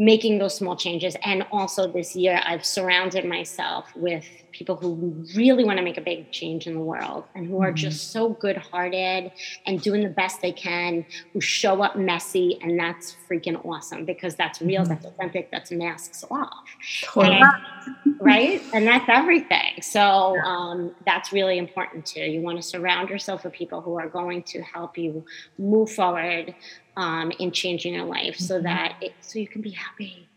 making 0.00 0.38
those 0.38 0.54
small 0.54 0.74
changes. 0.74 1.14
And 1.22 1.44
also 1.52 1.86
this 1.86 2.16
year, 2.16 2.40
I've 2.46 2.64
surrounded 2.64 3.26
myself 3.26 3.94
with 3.94 4.24
people 4.50 4.74
who 4.74 4.94
really 5.36 5.62
want 5.62 5.76
to 5.76 5.84
make 5.84 5.98
a 5.98 6.00
big 6.00 6.32
change 6.32 6.66
in 6.66 6.72
the 6.72 6.80
world 6.80 7.24
and 7.34 7.46
who 7.46 7.60
are 7.60 7.68
mm-hmm. 7.68 7.76
just 7.76 8.10
so 8.10 8.30
good 8.30 8.56
hearted 8.56 9.30
and 9.66 9.80
doing 9.82 10.02
the 10.02 10.08
best 10.08 10.40
they 10.40 10.52
can, 10.52 11.04
who 11.34 11.40
show 11.42 11.82
up 11.82 11.96
messy. 11.96 12.58
And 12.62 12.80
that's 12.80 13.14
freaking 13.28 13.62
awesome 13.66 14.06
because 14.06 14.34
that's 14.36 14.62
real, 14.62 14.80
mm-hmm. 14.80 14.88
that's 14.88 15.04
authentic, 15.04 15.50
that's 15.50 15.70
masks 15.70 16.24
off. 16.30 16.64
Totally. 17.02 17.36
And, 17.36 18.16
right? 18.20 18.62
And 18.72 18.86
that's 18.86 19.04
everything. 19.06 19.82
So 19.82 20.00
um, 20.40 20.94
that's 21.04 21.30
really 21.30 21.58
important 21.58 22.06
too. 22.06 22.22
You 22.22 22.40
want 22.40 22.56
to 22.56 22.62
surround 22.62 23.10
yourself 23.10 23.44
with 23.44 23.52
people 23.52 23.82
who 23.82 23.98
are 23.98 24.08
going 24.08 24.44
to 24.44 24.62
help 24.62 24.96
you 24.96 25.26
move 25.58 25.92
forward 25.92 26.54
um, 27.00 27.32
in 27.38 27.50
changing 27.50 27.94
your 27.94 28.04
life 28.04 28.36
so 28.36 28.56
mm-hmm. 28.56 28.64
that 28.64 28.96
it, 29.00 29.14
so 29.22 29.38
you 29.38 29.48
can 29.48 29.62
be 29.62 29.70
happy. 29.70 30.28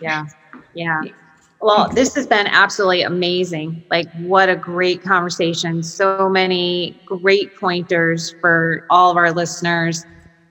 Yeah. 0.00 0.26
Yeah. 0.74 1.02
Well, 1.60 1.88
this 1.88 2.14
has 2.14 2.26
been 2.26 2.46
absolutely 2.46 3.02
amazing. 3.02 3.82
Like, 3.90 4.10
what 4.18 4.48
a 4.48 4.56
great 4.56 5.02
conversation. 5.02 5.82
So 5.82 6.28
many 6.28 7.00
great 7.04 7.56
pointers 7.56 8.34
for 8.40 8.86
all 8.90 9.10
of 9.10 9.16
our 9.16 9.32
listeners. 9.32 10.04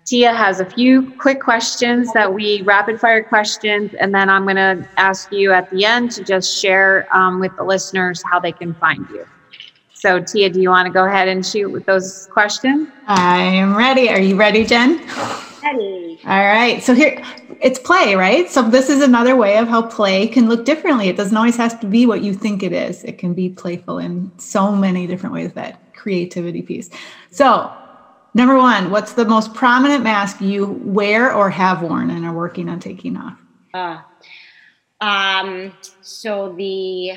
Tia 0.04 0.34
has 0.34 0.60
a 0.60 0.66
few 0.66 1.12
quick 1.14 1.42
questions 1.42 2.12
that 2.14 2.32
we 2.32 2.62
rapid 2.64 3.00
fire 3.00 3.24
questions, 3.24 3.94
and 4.00 4.14
then 4.14 4.30
I'm 4.30 4.44
going 4.44 4.58
to 4.58 4.88
ask 4.98 5.32
you 5.32 5.52
at 5.52 5.70
the 5.70 5.86
end 5.86 6.12
to 6.12 6.24
just 6.24 6.60
share 6.60 7.08
um, 7.16 7.40
with 7.40 7.56
the 7.56 7.64
listeners 7.64 8.22
how 8.30 8.40
they 8.40 8.52
can 8.52 8.74
find 8.76 9.08
you. 9.10 9.26
So, 9.94 10.20
Tia, 10.20 10.50
do 10.50 10.62
you 10.62 10.70
want 10.70 10.86
to 10.88 10.94
go 10.94 11.06
ahead 11.06 11.28
and 11.28 11.44
shoot 11.44 11.70
with 11.70 11.86
those 11.86 12.28
questions? 12.28 12.90
I 13.08 13.40
am 13.40 13.76
ready. 13.76 14.10
Are 14.10 14.20
you 14.20 14.36
ready, 14.36 14.66
Jen? 14.66 15.02
Ready. 15.66 16.20
All 16.26 16.46
right. 16.46 16.84
So 16.84 16.94
here, 16.94 17.24
it's 17.60 17.80
play, 17.80 18.14
right? 18.14 18.50
So 18.52 18.62
this 18.62 18.88
is 18.88 19.02
another 19.02 19.36
way 19.36 19.58
of 19.58 19.68
how 19.68 19.82
play 19.82 20.28
can 20.28 20.48
look 20.48 20.64
differently. 20.64 21.08
It 21.10 21.18
doesn't 21.18 21.36
always 21.36 21.58
have 21.58 21.80
to 21.80 21.88
be 21.88 22.06
what 22.06 22.22
you 22.22 22.36
think 22.36 22.62
it 22.62 22.72
is. 22.72 23.04
It 23.04 23.18
can 23.18 23.34
be 23.34 23.50
playful 23.50 23.98
in 23.98 24.32
so 24.38 24.76
many 24.76 25.08
different 25.08 25.34
ways. 25.34 25.54
That 25.54 25.96
creativity 25.96 26.62
piece. 26.62 26.92
So, 27.32 27.72
number 28.36 28.58
one, 28.58 28.92
what's 28.92 29.14
the 29.14 29.26
most 29.26 29.56
prominent 29.56 30.04
mask 30.04 30.40
you 30.40 30.68
wear 30.84 31.34
or 31.34 31.50
have 31.50 31.82
worn 31.82 32.12
and 32.12 32.26
are 32.26 32.34
working 32.34 32.70
on 32.70 32.80
taking 32.80 33.18
off? 33.18 33.40
Uh, 33.74 34.02
um. 35.02 35.74
So 36.02 36.54
the 36.56 37.14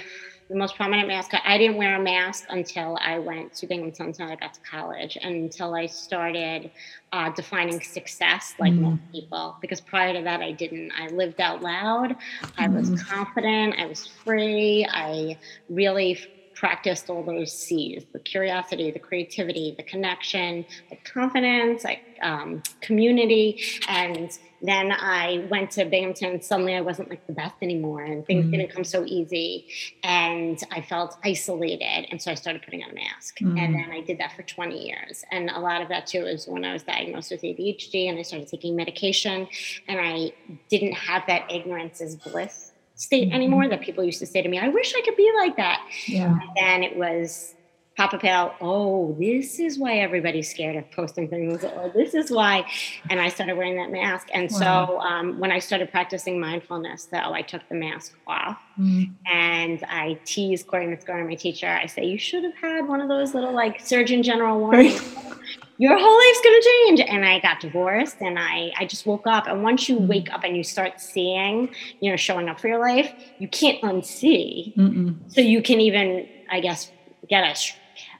the 0.48 0.56
most 0.56 0.76
prominent 0.76 1.08
mask. 1.08 1.32
I 1.44 1.58
didn't 1.58 1.76
wear 1.76 1.96
a 1.96 2.02
mask 2.02 2.46
until 2.48 2.98
I 3.00 3.18
went 3.18 3.52
to 3.54 3.66
Binghamton 3.66 4.06
until 4.06 4.28
I 4.28 4.36
got 4.36 4.54
to 4.54 4.60
college 4.60 5.18
and 5.20 5.34
until 5.34 5.74
I 5.74 5.86
started 5.86 6.70
uh, 7.12 7.30
defining 7.30 7.80
success 7.82 8.54
like 8.58 8.72
mm. 8.72 8.80
most 8.80 9.00
people. 9.12 9.56
Because 9.60 9.80
prior 9.80 10.14
to 10.14 10.22
that, 10.22 10.40
I 10.40 10.52
didn't. 10.52 10.92
I 10.98 11.08
lived 11.08 11.40
out 11.40 11.62
loud. 11.62 12.16
I 12.56 12.68
was 12.68 12.90
mm. 12.90 13.06
confident. 13.06 13.74
I 13.78 13.86
was 13.86 14.06
free. 14.06 14.86
I 14.90 15.38
really 15.68 16.18
practiced 16.54 17.08
all 17.08 17.22
those 17.22 17.52
C's 17.52 18.04
the 18.12 18.18
curiosity, 18.18 18.90
the 18.90 18.98
creativity, 18.98 19.74
the 19.76 19.82
connection, 19.84 20.64
the 20.90 20.96
confidence, 20.96 21.84
like 21.84 22.02
um, 22.22 22.62
community. 22.80 23.62
And 23.88 24.36
then 24.60 24.92
I 24.92 25.46
went 25.50 25.70
to 25.72 25.84
Binghamton. 25.84 26.42
Suddenly, 26.42 26.74
I 26.74 26.80
wasn't 26.80 27.10
like 27.10 27.26
the 27.26 27.32
best 27.32 27.54
anymore, 27.62 28.02
and 28.02 28.26
things 28.26 28.46
mm 28.46 28.48
didn't 28.48 28.70
come 28.70 28.84
so 28.84 29.04
easy. 29.04 29.66
And 30.02 30.58
I 30.70 30.80
felt 30.80 31.18
isolated. 31.22 32.06
And 32.10 32.20
so 32.20 32.30
I 32.30 32.34
started 32.34 32.62
putting 32.62 32.82
on 32.82 32.90
a 32.90 32.94
mask. 32.94 33.38
mm 33.38 33.58
And 33.58 33.74
then 33.74 33.90
I 33.92 34.00
did 34.00 34.18
that 34.18 34.32
for 34.32 34.42
20 34.42 34.86
years. 34.86 35.24
And 35.30 35.50
a 35.50 35.60
lot 35.60 35.82
of 35.82 35.88
that 35.88 36.06
too 36.06 36.24
is 36.26 36.46
when 36.46 36.64
I 36.64 36.72
was 36.72 36.82
diagnosed 36.82 37.30
with 37.30 37.42
ADHD 37.42 38.08
and 38.08 38.18
I 38.18 38.22
started 38.22 38.48
taking 38.48 38.74
medication. 38.74 39.48
And 39.86 40.00
I 40.00 40.32
didn't 40.70 40.94
have 40.94 41.24
that 41.26 41.50
ignorance 41.52 42.00
is 42.00 42.16
bliss 42.16 42.72
state 42.98 43.28
mm-hmm. 43.28 43.36
anymore 43.36 43.68
that 43.68 43.80
people 43.80 44.02
used 44.02 44.18
to 44.18 44.26
say 44.26 44.42
to 44.42 44.48
me, 44.48 44.58
I 44.58 44.68
wish 44.68 44.92
I 44.96 45.02
could 45.02 45.16
be 45.16 45.30
like 45.36 45.56
that. 45.56 45.86
Yeah. 46.06 46.32
And 46.32 46.42
then 46.56 46.82
it 46.82 46.96
was 46.96 47.54
pop 47.98 48.14
up 48.14 48.24
out, 48.24 48.54
oh, 48.60 49.16
this 49.18 49.58
is 49.58 49.76
why 49.76 49.98
everybody's 49.98 50.48
scared 50.48 50.76
of 50.76 50.88
posting 50.92 51.28
things, 51.28 51.64
or 51.64 51.90
this 51.92 52.14
is 52.14 52.30
why. 52.30 52.64
And 53.10 53.20
I 53.20 53.28
started 53.28 53.56
wearing 53.56 53.76
that 53.76 53.90
mask. 53.90 54.28
And 54.32 54.48
wow. 54.52 54.58
so 54.58 55.00
um, 55.00 55.40
when 55.40 55.50
I 55.50 55.58
started 55.58 55.90
practicing 55.90 56.38
mindfulness, 56.38 57.06
though, 57.06 57.32
I 57.32 57.42
took 57.42 57.68
the 57.68 57.74
mask 57.74 58.16
off 58.28 58.56
mm. 58.78 59.10
and 59.26 59.84
I 59.88 60.16
teased 60.24 60.68
Corey 60.68 60.86
Mitzgorn, 60.86 61.26
my 61.26 61.34
teacher. 61.34 61.66
I 61.66 61.86
say, 61.86 62.04
you 62.04 62.18
should 62.18 62.44
have 62.44 62.54
had 62.54 62.86
one 62.86 63.00
of 63.00 63.08
those 63.08 63.34
little 63.34 63.52
like 63.52 63.80
Surgeon 63.80 64.22
General 64.22 64.60
warnings. 64.60 65.00
Your 65.80 65.96
whole 65.96 66.16
life's 66.16 66.40
going 66.42 66.60
to 66.60 66.68
change. 66.86 67.00
And 67.00 67.24
I 67.24 67.40
got 67.40 67.60
divorced 67.60 68.16
and 68.20 68.38
I, 68.38 68.72
I 68.78 68.84
just 68.84 69.06
woke 69.06 69.26
up. 69.26 69.48
And 69.48 69.62
once 69.62 69.88
you 69.88 69.96
Mm-hmm. 69.96 70.06
wake 70.06 70.32
up 70.32 70.44
and 70.44 70.56
you 70.56 70.62
start 70.62 71.00
seeing, 71.00 71.70
you 72.00 72.10
know, 72.10 72.16
showing 72.16 72.48
up 72.48 72.60
for 72.60 72.68
your 72.68 72.80
life, 72.80 73.12
you 73.38 73.48
can't 73.48 73.80
unsee. 73.82 74.76
Mm-mm. 74.76 75.16
So 75.32 75.40
you 75.40 75.62
can 75.62 75.80
even, 75.80 76.28
I 76.50 76.60
guess, 76.60 76.90
get 77.28 77.44
a, 77.44 77.56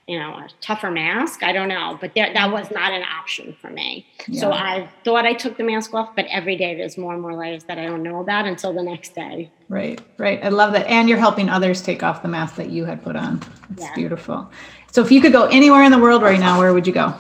you 0.09 0.19
know, 0.19 0.31
a 0.31 0.49
tougher 0.63 0.91
mask. 0.91 1.43
I 1.43 1.53
don't 1.53 1.69
know, 1.69 1.99
but 2.01 2.15
there, 2.15 2.33
that 2.33 2.35
mm-hmm. 2.35 2.53
was 2.53 2.71
not 2.71 2.93
an 2.93 3.03
option 3.03 3.55
for 3.61 3.69
me. 3.69 4.07
So 4.33 4.51
I 4.51 4.89
thought 5.05 5.27
I 5.27 5.35
took 5.35 5.59
the 5.59 5.65
mask 5.65 5.93
off, 5.93 6.17
but 6.17 6.25
every 6.31 6.57
day 6.57 6.75
there's 6.75 6.97
more 6.97 7.13
and 7.13 7.21
more 7.21 7.37
layers 7.37 7.65
that 7.65 7.79
I 7.79 7.85
don't 7.85 8.03
know 8.03 8.21
about 8.21 8.47
until 8.47 8.73
the 8.73 8.83
next 8.83 9.15
day. 9.15 9.53
Right, 9.69 10.01
right. 10.17 10.43
I 10.43 10.49
love 10.49 10.73
that. 10.73 10.87
And 10.87 11.11
you're 11.11 11.19
helping 11.19 11.51
others 11.51 11.83
take 11.83 12.03
off 12.03 12.23
the 12.23 12.29
mask 12.29 12.57
that 12.57 12.71
you 12.71 12.87
had 12.87 13.03
put 13.03 13.17
on. 13.17 13.43
It's 13.71 13.83
Yeah. 13.83 13.95
beautiful. 13.95 14.51
So 14.93 15.03
if 15.03 15.13
you 15.13 15.21
could 15.21 15.33
go 15.33 15.45
anywhere 15.45 15.85
in 15.85 15.93
the 15.93 15.99
world 15.99 16.23
right 16.23 16.41
now, 16.41 16.59
where 16.59 16.73
would 16.73 16.87
you 16.87 16.95
go? 16.95 17.15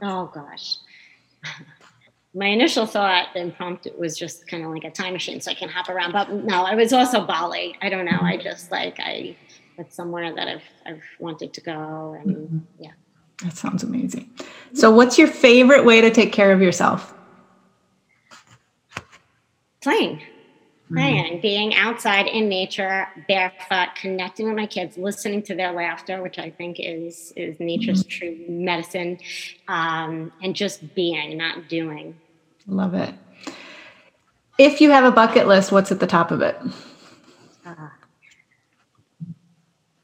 Oh 0.00 0.30
gosh. 0.34 0.78
My 2.34 2.46
initial 2.46 2.86
thought, 2.86 3.34
the 3.34 3.40
impromptu, 3.40 3.90
was 3.98 4.16
just 4.16 4.46
kind 4.46 4.64
of 4.64 4.70
like 4.70 4.84
a 4.84 4.90
time 4.90 5.12
machine 5.12 5.40
so 5.42 5.50
I 5.50 5.54
can 5.54 5.68
hop 5.68 5.90
around. 5.90 6.12
But 6.12 6.32
no, 6.32 6.62
I 6.62 6.74
was 6.74 6.92
also 6.92 7.26
Bali. 7.26 7.76
I 7.82 7.90
don't 7.90 8.06
know. 8.06 8.18
I 8.22 8.38
just 8.38 8.70
like 8.70 8.98
I 8.98 9.36
it's 9.80 9.96
somewhere 9.96 10.34
that 10.34 10.48
I've 10.48 10.62
I've 10.86 11.02
wanted 11.18 11.52
to 11.54 11.60
go 11.60 12.16
and 12.18 12.36
mm-hmm. 12.36 12.58
yeah. 12.78 12.92
That 13.42 13.56
sounds 13.56 13.82
amazing. 13.82 14.30
So 14.74 14.90
what's 14.90 15.18
your 15.18 15.28
favorite 15.28 15.84
way 15.84 16.02
to 16.02 16.10
take 16.10 16.32
care 16.32 16.52
of 16.52 16.60
yourself? 16.60 17.14
Playing. 19.80 20.16
Mm-hmm. 20.16 20.94
Playing, 20.96 21.40
being 21.40 21.74
outside 21.74 22.26
in 22.26 22.48
nature, 22.48 23.08
barefoot, 23.28 23.94
connecting 23.94 24.46
with 24.46 24.56
my 24.56 24.66
kids, 24.66 24.98
listening 24.98 25.42
to 25.44 25.54
their 25.54 25.72
laughter, 25.72 26.20
which 26.20 26.38
I 26.38 26.50
think 26.50 26.78
is 26.80 27.32
is 27.36 27.58
nature's 27.60 28.04
mm-hmm. 28.04 28.44
true 28.44 28.44
medicine, 28.48 29.18
um, 29.68 30.32
and 30.42 30.54
just 30.54 30.94
being, 30.94 31.38
not 31.38 31.68
doing. 31.68 32.18
Love 32.66 32.94
it. 32.94 33.14
If 34.58 34.80
you 34.80 34.90
have 34.90 35.04
a 35.04 35.12
bucket 35.12 35.46
list, 35.46 35.72
what's 35.72 35.90
at 35.90 36.00
the 36.00 36.06
top 36.06 36.30
of 36.30 36.42
it? 36.42 36.60
Uh, 37.64 37.74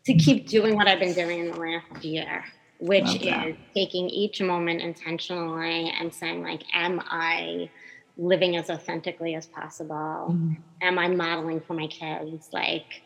to 0.06 0.14
keep 0.14 0.46
doing 0.46 0.76
what 0.76 0.86
I've 0.86 1.00
been 1.00 1.12
doing 1.12 1.40
in 1.40 1.50
the 1.50 1.58
last 1.58 2.04
year, 2.04 2.44
which 2.78 3.22
is 3.22 3.56
taking 3.74 4.08
each 4.08 4.40
moment 4.40 4.80
intentionally 4.80 5.92
and 5.98 6.14
saying, 6.14 6.42
like, 6.42 6.62
am 6.72 7.02
I 7.04 7.68
living 8.16 8.56
as 8.56 8.70
authentically 8.70 9.34
as 9.34 9.46
possible? 9.46 10.28
Mm. 10.30 10.56
Am 10.80 10.98
I 10.98 11.08
modeling 11.08 11.60
for 11.60 11.74
my 11.74 11.88
kids 11.88 12.48
like 12.52 13.02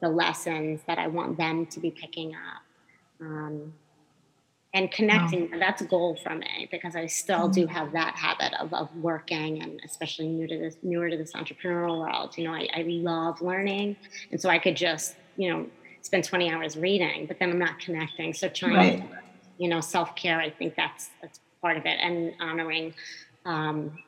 the 0.00 0.08
lessons 0.08 0.80
that 0.88 0.98
I 0.98 1.06
want 1.06 1.38
them 1.38 1.66
to 1.66 1.80
be 1.80 1.92
picking 1.92 2.34
up? 2.34 2.62
Um, 3.20 3.72
and 4.74 4.90
connecting 4.90 5.50
that's 5.58 5.80
a 5.80 5.86
goal 5.86 6.18
for 6.22 6.34
me 6.34 6.68
because 6.70 6.96
I 6.96 7.06
still 7.06 7.48
do 7.48 7.66
have 7.66 7.92
that 7.92 8.14
habit 8.14 8.52
of, 8.60 8.74
of 8.74 8.94
working 8.96 9.62
and 9.62 9.80
especially 9.86 10.28
new 10.28 10.46
to 10.46 10.58
this 10.58 10.76
newer 10.82 11.08
to 11.08 11.16
this 11.16 11.32
entrepreneurial 11.32 11.98
world. 12.00 12.36
You 12.36 12.44
know, 12.44 12.52
I, 12.52 12.68
I 12.74 12.82
love 12.82 13.40
learning 13.40 13.96
and 14.30 14.38
so 14.38 14.50
I 14.50 14.58
could 14.58 14.76
just, 14.76 15.16
you 15.38 15.50
know, 15.50 15.66
spend 16.06 16.24
20 16.24 16.50
hours 16.50 16.76
reading, 16.76 17.26
but 17.26 17.38
then 17.38 17.50
I'm 17.50 17.58
not 17.58 17.78
connecting. 17.80 18.32
So 18.32 18.48
trying 18.48 18.74
Right. 18.74 18.98
to, 19.10 19.18
you 19.58 19.68
know, 19.68 19.80
self-care, 19.80 20.40
I 20.40 20.50
think 20.50 20.76
that's 20.76 21.10
that's 21.20 21.40
part 21.60 21.76
of 21.76 21.84
it. 21.84 21.98
And 22.00 22.34
honoring 22.40 22.94
um, 23.44 23.98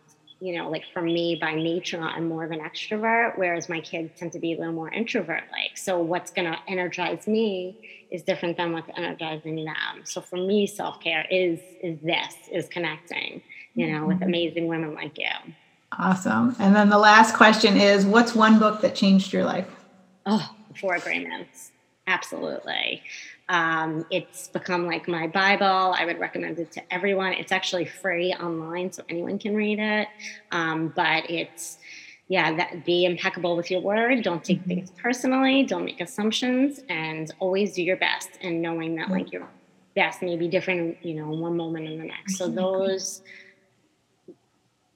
you 0.41 0.57
know, 0.57 0.71
like 0.71 0.85
for 0.93 1.03
me 1.03 1.37
by 1.41 1.55
nature, 1.55 2.01
I'm 2.01 2.29
more 2.29 2.45
of 2.45 2.53
an 2.53 2.61
extrovert, 2.61 3.37
whereas 3.37 3.69
my 3.69 3.81
kids 3.81 4.13
tend 4.17 4.33
to 4.33 4.39
be 4.39 4.55
a 4.55 4.59
little 4.59 4.73
more 4.73 4.91
introvert 4.93 5.43
like. 5.51 5.77
So 5.77 6.01
what's 6.01 6.31
gonna 6.31 6.59
energize 6.69 7.27
me 7.27 8.07
is 8.13 8.23
different 8.23 8.57
than 8.57 8.73
what's 8.73 8.89
energizing 8.97 9.65
them. 9.65 10.05
So 10.05 10.21
for 10.21 10.37
me, 10.37 10.67
self-care 10.67 11.27
is 11.31 11.59
is 11.83 11.99
this, 12.01 12.35
is 12.53 12.69
connecting, 12.69 13.43
you 13.75 13.89
know, 13.89 14.07
with 14.07 14.23
amazing 14.23 14.69
women 14.69 14.95
like 14.95 15.19
you. 15.19 15.53
Awesome. 15.99 16.55
And 16.61 16.75
then 16.77 16.89
the 16.89 16.99
last 16.99 17.35
question 17.35 17.77
is 17.77 18.07
what's 18.07 18.35
one 18.35 18.61
book 18.61 18.81
that 18.83 18.95
changed 18.95 19.33
your 19.33 19.45
life? 19.45 19.69
Oh, 20.25 20.55
four 20.81 20.95
agreements. 20.95 21.73
Absolutely. 22.09 23.03
Um, 23.51 24.07
it's 24.11 24.49
become 24.49 24.87
like 24.87 25.09
my 25.09 25.27
Bible. 25.27 25.95
I 25.97 26.07
would 26.07 26.19
recommend 26.19 26.59
it 26.59 26.73
to 26.73 26.93
everyone. 26.93 27.35
It's 27.35 27.53
actually 27.53 27.85
free 27.85 28.33
online, 28.33 28.91
so 28.93 29.03
anyone 29.09 29.39
can 29.39 29.55
read 29.55 29.79
it. 29.79 30.09
Um, 30.51 30.89
but 30.97 31.31
it's, 31.31 31.79
yeah, 32.29 32.57
that 32.57 32.85
be 32.87 33.05
impeccable 33.05 33.57
with 33.57 33.71
your 33.71 33.81
word. 33.81 34.23
Don't 34.23 34.43
take 34.43 34.63
things 34.65 34.91
personally. 35.03 35.65
Don't 35.65 35.85
make 35.85 36.01
assumptions, 36.01 36.81
and 36.89 37.31
always 37.41 37.75
do 37.75 37.83
your 37.83 37.97
best. 37.97 38.31
And 38.41 38.63
knowing 38.63 38.97
that 38.97 39.11
like 39.11 39.31
your 39.33 39.47
best 39.95 40.23
may 40.23 40.37
be 40.37 40.49
different, 40.49 40.97
you 41.05 41.15
know, 41.15 41.29
one 41.29 41.57
moment 41.57 41.87
and 41.87 42.01
the 42.01 42.05
next. 42.05 42.37
So 42.37 42.49
those. 42.49 43.23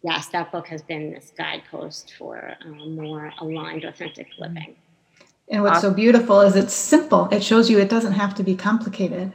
Yes, 0.04 0.26
that 0.28 0.50
book 0.50 0.66
has 0.66 0.82
been 0.82 1.12
this 1.12 1.32
guidepost 1.36 2.14
for 2.18 2.54
um, 2.64 2.96
more 2.96 3.32
aligned, 3.38 3.84
authentic 3.84 4.26
living. 4.36 4.74
And 5.52 5.62
what's 5.62 5.82
so 5.82 5.92
beautiful 5.92 6.40
is 6.40 6.56
it's 6.56 6.74
simple. 6.74 7.28
It 7.30 7.44
shows 7.44 7.68
you 7.68 7.78
it 7.78 7.90
doesn't 7.90 8.12
have 8.14 8.34
to 8.36 8.42
be 8.42 8.56
complicated. 8.56 9.34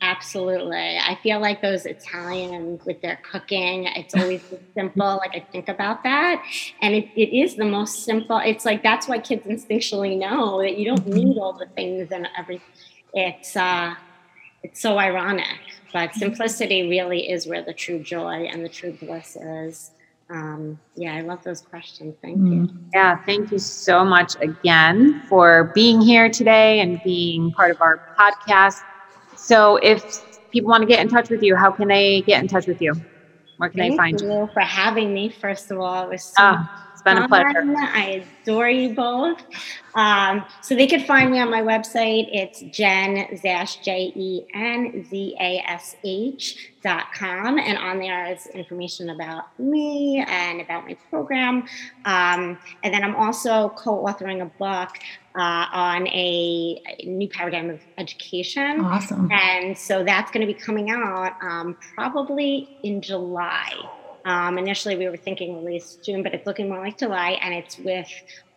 Absolutely. 0.00 0.96
I 0.98 1.18
feel 1.24 1.40
like 1.40 1.60
those 1.60 1.86
Italians 1.86 2.82
with 2.86 3.00
their 3.00 3.18
cooking, 3.28 3.86
it's 3.96 4.14
always 4.14 4.42
simple. 4.76 5.16
Like 5.16 5.32
I 5.34 5.44
think 5.50 5.68
about 5.68 6.04
that. 6.04 6.40
And 6.80 6.94
it, 6.94 7.08
it 7.16 7.36
is 7.36 7.56
the 7.56 7.64
most 7.64 8.04
simple. 8.04 8.38
It's 8.38 8.64
like 8.64 8.84
that's 8.84 9.08
why 9.08 9.18
kids 9.18 9.44
instinctually 9.44 10.16
know 10.16 10.60
that 10.60 10.78
you 10.78 10.84
don't 10.84 11.04
need 11.04 11.36
all 11.38 11.56
the 11.58 11.66
things 11.74 12.12
and 12.12 12.28
every 12.38 12.60
it's 13.12 13.56
uh 13.56 13.94
it's 14.62 14.80
so 14.80 14.98
ironic. 14.98 15.58
But 15.92 16.14
simplicity 16.14 16.88
really 16.88 17.28
is 17.28 17.48
where 17.48 17.64
the 17.64 17.72
true 17.72 17.98
joy 17.98 18.48
and 18.52 18.64
the 18.64 18.68
true 18.68 18.92
bliss 19.00 19.34
is. 19.34 19.90
Um, 20.30 20.80
yeah, 20.94 21.14
I 21.14 21.20
love 21.22 21.42
those 21.44 21.60
questions. 21.62 22.14
Thank 22.22 22.50
you. 22.50 22.66
Yeah, 22.94 23.16
thank 23.26 23.50
you 23.52 23.58
so 23.58 24.04
much 24.04 24.34
again 24.40 25.22
for 25.28 25.70
being 25.74 26.00
here 26.00 26.30
today 26.30 26.80
and 26.80 27.02
being 27.02 27.50
part 27.52 27.70
of 27.70 27.80
our 27.80 28.00
podcast. 28.18 28.84
So, 29.34 29.76
if 29.76 30.02
people 30.52 30.70
want 30.70 30.82
to 30.82 30.86
get 30.86 31.00
in 31.00 31.08
touch 31.08 31.28
with 31.30 31.42
you, 31.42 31.56
how 31.56 31.70
can 31.72 31.88
they 31.88 32.22
get 32.22 32.40
in 32.40 32.48
touch 32.48 32.66
with 32.66 32.78
you? 32.80 32.94
Where 33.58 33.70
can 33.70 33.78
Thank 33.78 33.90
they 33.90 33.90
find 33.90 34.20
you? 34.20 34.20
you 34.20 34.48
for 34.52 34.60
having 34.62 35.12
me. 35.12 35.30
First 35.30 35.70
of 35.70 35.78
all, 35.78 36.04
it 36.04 36.10
was 36.10 36.24
so 36.24 36.44
Ah, 36.44 36.66
been 37.06 37.22
a 37.22 37.28
pleasure. 37.28 37.64
I 37.78 38.26
adore 38.42 38.68
you 38.68 38.94
both. 38.94 39.42
Um, 39.94 40.44
so 40.60 40.74
they 40.74 40.86
could 40.86 41.06
find 41.06 41.30
me 41.30 41.38
on 41.38 41.50
my 41.50 41.62
website. 41.62 42.28
It's 42.30 42.60
Jen 42.76 43.38
Zash, 43.38 43.76
J 43.76 44.12
E 44.14 44.44
N 44.52 45.06
Z 45.08 45.36
A 45.40 45.62
S 45.66 45.96
H 46.04 46.72
dot 46.82 47.06
com. 47.14 47.58
And 47.58 47.78
on 47.78 47.98
there 47.98 48.26
is 48.30 48.46
information 48.48 49.10
about 49.10 49.58
me 49.58 50.22
and 50.28 50.60
about 50.60 50.86
my 50.86 50.94
program. 51.08 51.64
Um, 52.04 52.58
and 52.82 52.92
then 52.92 53.02
I'm 53.02 53.16
also 53.16 53.70
co 53.70 54.04
authoring 54.04 54.42
a 54.42 54.50
book 54.58 54.98
uh, 55.34 55.66
on 55.72 56.08
a, 56.08 56.82
a 56.98 57.06
new 57.06 57.28
paradigm 57.28 57.70
of 57.70 57.80
education. 57.96 58.80
Awesome. 58.80 59.30
And 59.32 59.78
so 59.78 60.04
that's 60.04 60.30
going 60.30 60.46
to 60.46 60.52
be 60.52 60.58
coming 60.58 60.90
out 60.90 61.36
um, 61.42 61.76
probably 61.94 62.76
in 62.82 63.00
July. 63.00 63.72
Um, 64.26 64.58
initially, 64.58 64.96
we 64.96 65.08
were 65.08 65.16
thinking 65.16 65.64
release 65.64 65.98
June, 66.04 66.24
but 66.24 66.34
it's 66.34 66.46
looking 66.46 66.68
more 66.68 66.80
like 66.80 66.98
July, 66.98 67.38
and 67.40 67.54
it's 67.54 67.78
with 67.78 68.08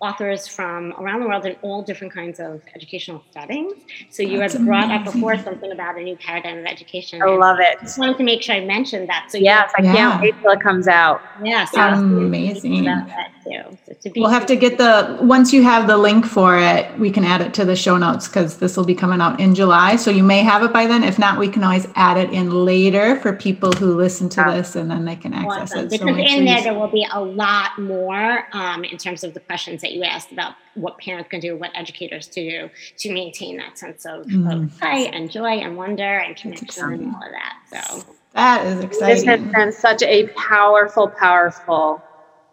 authors 0.01 0.47
from 0.47 0.93
around 0.97 1.19
the 1.19 1.27
world 1.27 1.45
in 1.45 1.55
all 1.61 1.81
different 1.81 2.13
kinds 2.13 2.39
of 2.39 2.61
educational 2.73 3.21
settings. 3.33 3.73
So 4.09 4.23
you 4.23 4.37
That's 4.37 4.53
had 4.53 4.65
brought 4.65 4.89
up 4.89 5.03
before 5.03 5.37
something 5.37 5.71
about 5.73 5.97
a 5.97 6.01
new 6.01 6.15
paradigm 6.15 6.59
of 6.59 6.65
education. 6.65 7.21
I 7.21 7.27
and 7.27 7.37
love 7.37 7.57
I 7.59 7.71
it. 7.73 7.79
just 7.81 7.97
wanted 7.99 8.17
to 8.17 8.23
make 8.23 8.41
sure 8.41 8.55
I 8.55 8.61
mentioned 8.61 9.09
that. 9.09 9.27
So 9.29 9.37
Yes, 9.37 9.71
I 9.77 9.81
Yeah. 9.83 9.93
can't 9.93 10.21
wait 10.21 10.35
till 10.41 10.51
it 10.51 10.61
comes 10.61 10.87
out. 10.87 11.21
yeah, 11.43 11.65
so 11.65 11.81
Amazing. 11.81 12.85
Too. 12.85 13.77
So 14.01 14.11
we'll 14.15 14.29
have 14.29 14.45
to 14.45 14.55
get 14.55 14.77
the, 14.77 15.17
once 15.21 15.51
you 15.51 15.63
have 15.63 15.87
the 15.87 15.97
link 15.97 16.25
for 16.25 16.57
it, 16.57 16.97
we 16.99 17.09
can 17.11 17.25
add 17.25 17.41
it 17.41 17.53
to 17.55 17.65
the 17.65 17.75
show 17.75 17.97
notes 17.97 18.27
because 18.27 18.57
this 18.57 18.77
will 18.77 18.85
be 18.85 18.95
coming 18.95 19.19
out 19.19 19.39
in 19.39 19.53
July. 19.55 19.95
So 19.97 20.11
you 20.11 20.23
may 20.23 20.43
have 20.43 20.63
it 20.63 20.71
by 20.71 20.85
then. 20.85 21.03
If 21.03 21.17
not, 21.19 21.39
we 21.39 21.47
can 21.49 21.63
always 21.63 21.87
add 21.95 22.17
it 22.17 22.31
in 22.31 22.51
later 22.63 23.17
for 23.19 23.33
people 23.33 23.71
who 23.73 23.95
listen 23.95 24.29
to 24.29 24.41
Yeah. 24.41 24.55
this 24.57 24.75
and 24.75 24.89
then 24.89 25.03
they 25.05 25.15
can 25.15 25.33
access 25.33 25.71
Awesome. 25.73 25.79
it. 25.85 25.89
Because 25.89 26.05
make 26.15 26.27
sure 26.27 26.37
in 26.37 26.47
you- 26.47 26.53
there, 26.53 26.63
there 26.63 26.73
will 26.73 26.87
be 26.87 27.05
a 27.11 27.19
lot 27.19 27.77
more 27.79 28.45
um, 28.53 28.83
in 28.85 28.97
terms 28.97 29.23
of 29.23 29.33
the 29.33 29.39
questions 29.39 29.81
that 29.81 29.88
you 29.93 30.03
asked 30.03 30.31
about 30.31 30.55
what 30.75 30.97
parents 30.97 31.29
can 31.29 31.39
do, 31.39 31.57
what 31.57 31.71
educators 31.75 32.27
to 32.27 32.49
do 32.49 32.69
to 32.97 33.13
maintain 33.13 33.57
that 33.57 33.77
sense 33.77 34.05
of, 34.05 34.25
mm. 34.25 34.63
of 34.63 34.79
play 34.79 35.07
and 35.07 35.29
joy 35.31 35.59
and 35.59 35.77
wonder 35.77 36.19
and 36.19 36.35
connection 36.35 36.93
and 36.93 37.15
all 37.15 37.23
of 37.23 37.31
that. 37.31 37.57
So 37.71 38.05
That 38.33 38.65
is 38.65 38.83
exciting. 38.83 39.15
This 39.15 39.25
has 39.25 39.51
been 39.51 39.71
such 39.71 40.03
a 40.03 40.27
powerful, 40.29 41.07
powerful 41.07 42.01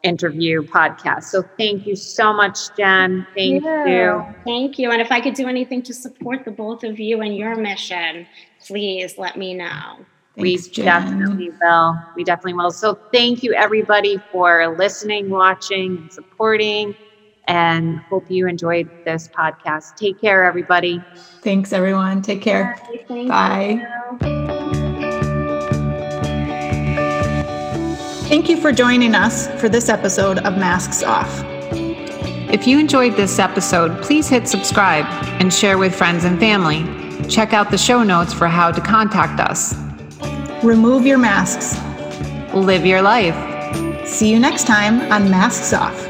interview 0.02 0.62
podcast. 0.62 1.24
So 1.24 1.42
thank 1.58 1.86
you 1.86 1.96
so 1.96 2.32
much, 2.32 2.74
Jen. 2.76 3.26
Thank 3.34 3.64
you. 3.64 4.24
Thank 4.44 4.78
you. 4.78 4.90
And 4.90 5.02
if 5.02 5.10
I 5.10 5.20
could 5.20 5.34
do 5.34 5.48
anything 5.48 5.82
to 5.82 5.94
support 5.94 6.44
the 6.44 6.50
both 6.50 6.84
of 6.84 6.98
you 6.98 7.20
and 7.20 7.36
your 7.36 7.56
mission, 7.56 8.26
please 8.64 9.18
let 9.18 9.36
me 9.36 9.54
know. 9.54 9.98
we 10.36 10.56
Jen. 10.58 10.84
definitely 10.84 11.50
will. 11.60 11.98
We 12.14 12.24
definitely 12.24 12.54
will. 12.54 12.70
So 12.70 12.98
thank 13.12 13.42
you 13.42 13.52
everybody 13.54 14.18
for 14.30 14.76
listening, 14.78 15.28
watching, 15.30 15.96
and 15.96 16.12
supporting. 16.12 16.94
And 17.48 17.98
hope 18.00 18.30
you 18.30 18.48
enjoyed 18.48 18.90
this 19.04 19.28
podcast. 19.28 19.96
Take 19.96 20.20
care, 20.20 20.44
everybody. 20.44 21.02
Thanks, 21.42 21.72
everyone. 21.72 22.22
Take 22.22 22.42
care. 22.42 22.76
Bye. 23.08 23.80
you. 24.22 24.56
Thank 28.28 28.48
you 28.48 28.56
for 28.56 28.72
joining 28.72 29.14
us 29.14 29.46
for 29.60 29.68
this 29.68 29.88
episode 29.88 30.38
of 30.38 30.58
Masks 30.58 31.04
Off. 31.04 31.44
If 32.52 32.66
you 32.66 32.80
enjoyed 32.80 33.14
this 33.14 33.38
episode, 33.38 34.02
please 34.02 34.28
hit 34.28 34.48
subscribe 34.48 35.04
and 35.40 35.54
share 35.54 35.78
with 35.78 35.94
friends 35.94 36.24
and 36.24 36.36
family. 36.40 36.82
Check 37.28 37.52
out 37.52 37.70
the 37.70 37.78
show 37.78 38.02
notes 38.02 38.32
for 38.32 38.48
how 38.48 38.72
to 38.72 38.80
contact 38.80 39.38
us. 39.38 39.76
Remove 40.64 41.06
your 41.06 41.18
masks. 41.18 41.78
Live 42.52 42.84
your 42.84 43.00
life. 43.00 43.36
See 44.08 44.28
you 44.28 44.40
next 44.40 44.66
time 44.66 45.00
on 45.12 45.30
Masks 45.30 45.72
Off. 45.72 46.05